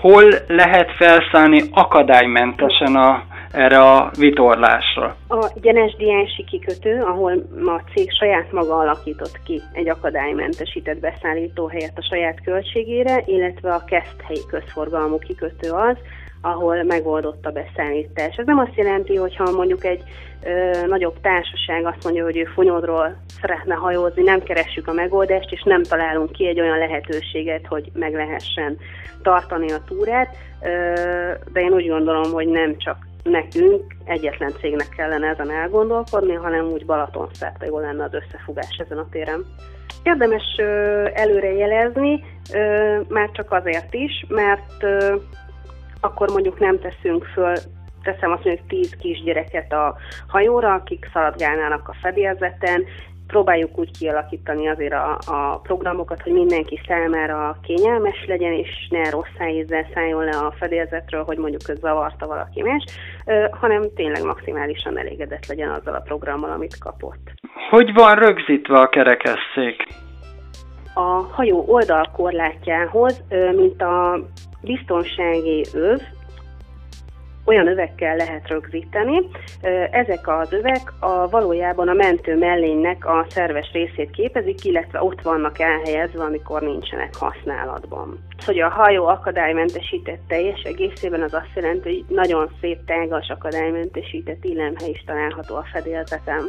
Hol 0.00 0.24
lehet 0.48 0.90
felszállni 0.96 1.62
akadálymentesen 1.72 2.96
a 2.96 3.24
erre 3.54 3.78
a 3.78 4.10
vitorlásra? 4.18 5.16
A 5.28 5.50
Gyenes-Diánsi 5.60 6.44
kikötő, 6.44 7.00
ahol 7.00 7.32
a 7.66 7.82
cég 7.94 8.10
saját 8.12 8.52
maga 8.52 8.76
alakított 8.76 9.40
ki 9.44 9.62
egy 9.72 9.88
akadálymentesített 9.88 10.98
beszállítóhelyet 10.98 11.98
a 11.98 12.06
saját 12.10 12.42
költségére, 12.44 13.22
illetve 13.26 13.74
a 13.74 13.84
Keszthelyi 13.84 14.40
közforgalmú 14.50 15.18
kikötő 15.18 15.70
az, 15.70 15.96
ahol 16.40 16.82
megoldott 16.82 17.46
a 17.46 17.50
beszállítás. 17.50 18.36
Ez 18.36 18.46
nem 18.46 18.58
azt 18.58 18.76
jelenti, 18.76 19.16
hogy 19.16 19.36
ha 19.36 19.50
mondjuk 19.50 19.84
egy 19.84 20.02
ö, 20.44 20.86
nagyobb 20.86 21.20
társaság 21.20 21.86
azt 21.86 22.04
mondja, 22.04 22.24
hogy 22.24 22.36
ő 22.36 22.44
Fonyodról 22.44 23.16
szeretne 23.40 23.74
hajózni, 23.74 24.22
nem 24.22 24.42
keressük 24.42 24.88
a 24.88 24.92
megoldást, 24.92 25.52
és 25.52 25.62
nem 25.62 25.82
találunk 25.82 26.32
ki 26.32 26.46
egy 26.46 26.60
olyan 26.60 26.78
lehetőséget, 26.78 27.66
hogy 27.66 27.90
meg 27.92 28.14
lehessen 28.14 28.76
tartani 29.22 29.72
a 29.72 29.84
túrát, 29.86 30.36
ö, 30.62 30.68
de 31.52 31.60
én 31.60 31.72
úgy 31.72 31.88
gondolom, 31.88 32.32
hogy 32.32 32.46
nem 32.46 32.76
csak 32.78 32.96
nekünk 33.24 33.94
egyetlen 34.04 34.52
cégnek 34.60 34.88
kellene 34.88 35.28
ezen 35.28 35.50
elgondolkodni, 35.50 36.34
hanem 36.34 36.64
úgy 36.64 36.86
Balaton 36.86 37.28
szerte 37.32 37.66
jó 37.66 37.78
lenne 37.78 38.04
az 38.04 38.14
összefogás 38.14 38.76
ezen 38.84 38.98
a 38.98 39.08
téren. 39.10 39.44
Érdemes 40.02 40.56
előrejelezni, 41.14 42.24
már 43.08 43.30
csak 43.32 43.52
azért 43.52 43.94
is, 43.94 44.26
mert 44.28 44.84
akkor 46.00 46.30
mondjuk 46.30 46.58
nem 46.58 46.78
teszünk 46.78 47.24
föl 47.24 47.54
teszem 48.04 48.32
azt 48.32 48.44
mondjuk 48.44 48.66
tíz 48.68 48.96
kisgyereket 49.00 49.72
a 49.72 49.96
hajóra, 50.26 50.72
akik 50.72 51.10
szaladgálnának 51.12 51.88
a 51.88 51.96
fedélzeten, 52.02 52.84
próbáljuk 53.26 53.78
úgy 53.78 53.98
kialakítani 53.98 54.68
azért 54.68 54.92
a, 54.92 55.18
a 55.26 55.58
programokat, 55.62 56.22
hogy 56.22 56.32
mindenki 56.32 56.80
számára 56.86 57.58
kényelmes 57.62 58.24
legyen, 58.26 58.52
és 58.52 58.88
ne 58.90 59.10
rossz 59.10 59.48
ízzel 59.50 59.86
szálljon 59.94 60.24
le 60.24 60.36
a 60.36 60.54
fedélzetről, 60.58 61.24
hogy 61.24 61.38
mondjuk 61.38 61.68
ez 61.68 61.78
zavarta 61.78 62.26
valaki 62.26 62.62
más, 62.62 62.84
hanem 63.50 63.82
tényleg 63.94 64.24
maximálisan 64.24 64.98
elégedett 64.98 65.46
legyen 65.46 65.70
azzal 65.70 65.94
a 65.94 66.00
programmal, 66.00 66.50
amit 66.50 66.78
kapott. 66.78 67.32
Hogy 67.70 67.92
van 67.92 68.14
rögzítve 68.14 68.78
a 68.78 68.88
kerekesszék? 68.88 69.86
A 70.94 71.22
hajó 71.32 71.64
oldalkorlátjához, 71.66 73.24
mint 73.56 73.82
a 73.82 74.18
biztonsági 74.60 75.64
öv, 75.72 76.00
olyan 77.44 77.66
övekkel 77.66 78.16
lehet 78.16 78.48
rögzíteni. 78.48 79.20
Ezek 79.90 80.28
az 80.28 80.52
övek 80.52 80.92
a 81.00 81.28
valójában 81.28 81.88
a 81.88 81.92
mentő 81.92 82.38
mellénynek 82.38 83.06
a 83.06 83.26
szerves 83.28 83.70
részét 83.72 84.10
képezik, 84.10 84.64
illetve 84.64 85.02
ott 85.02 85.22
vannak 85.22 85.58
elhelyezve, 85.58 86.22
amikor 86.22 86.62
nincsenek 86.62 87.16
használatban. 87.16 88.18
Hogy 88.46 88.60
a 88.60 88.68
hajó 88.68 89.06
akadálymentesített 89.06 90.20
teljes 90.28 90.62
egészében 90.62 91.22
az 91.22 91.34
azt 91.34 91.50
jelenti, 91.54 91.88
hogy 91.88 92.16
nagyon 92.16 92.50
szép 92.60 92.78
tágas 92.86 93.28
akadálymentesített 93.28 94.44
illemhely 94.44 94.90
is 94.90 95.02
található 95.06 95.54
a 95.54 95.64
fedélzeten. 95.72 96.42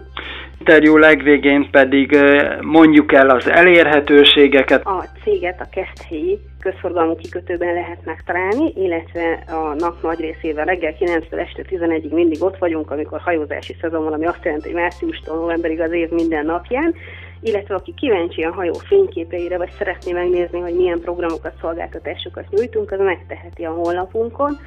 Interjú 0.60 0.98
legvégén 0.98 1.70
pedig 1.72 2.18
mondjuk 2.62 3.14
el 3.14 3.30
az 3.30 3.50
elérhetőségeket. 3.50 4.86
A 4.86 5.06
céget 5.24 5.62
a 5.62 5.70
Keszthelyi 5.72 6.40
közforgalmú 6.60 7.16
kikötőben 7.16 7.74
lehet 7.74 8.06
megtalálni, 8.06 8.74
illetve 8.76 9.44
a 9.48 9.76
nap 9.78 10.02
nagy 10.02 10.20
részében 10.20 10.66
reggel 10.66 10.96
9-től 11.00 11.40
este 11.40 11.64
11-ig 11.70 12.10
mindig 12.10 12.44
ott 12.44 12.58
vagyunk, 12.58 12.92
amikor 12.92 13.20
hajózási 13.20 13.76
szezon 13.82 14.04
van, 14.04 14.14
ami 14.14 14.26
azt 14.26 14.44
jelenti, 14.44 14.72
hogy 14.72 14.82
márciustól 14.82 15.38
novemberig 15.38 15.82
az 15.82 15.92
év 15.92 16.10
minden 16.10 16.46
napján, 16.46 16.94
illetve 17.42 17.76
aki 17.76 17.94
kíváncsi 17.94 18.44
a 18.44 18.54
hajó 18.54 18.74
fényképeire, 18.74 19.58
vagy 19.58 19.72
szeretné 19.78 20.12
megnézni, 20.12 20.60
hogy 20.60 20.76
milyen 20.76 21.00
programokat, 21.00 21.54
szolgáltatásokat 21.62 22.50
nyújtunk, 22.50 22.92
az 22.92 23.00
megteheti 23.00 23.64
a 23.64 23.72
honlapunkon, 23.72 24.58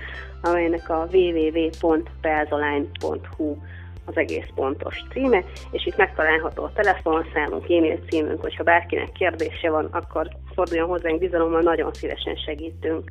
amelynek 0.43 0.89
a 0.89 1.09
www.pelzoline.hu 1.12 3.57
az 4.05 4.16
egész 4.16 4.49
pontos 4.55 5.05
címe, 5.12 5.45
és 5.71 5.87
itt 5.87 5.97
megtalálható 5.97 6.64
a 6.64 6.73
telefonszámunk, 6.75 7.64
e-mail 7.64 7.99
címünk, 8.09 8.41
hogyha 8.41 8.62
bárkinek 8.62 9.12
kérdése 9.12 9.71
van, 9.71 9.85
akkor 9.85 10.29
forduljon 10.55 10.89
hozzánk 10.89 11.19
bizalommal, 11.19 11.61
nagyon 11.61 11.93
szívesen 11.93 12.37
segítünk. 12.37 13.11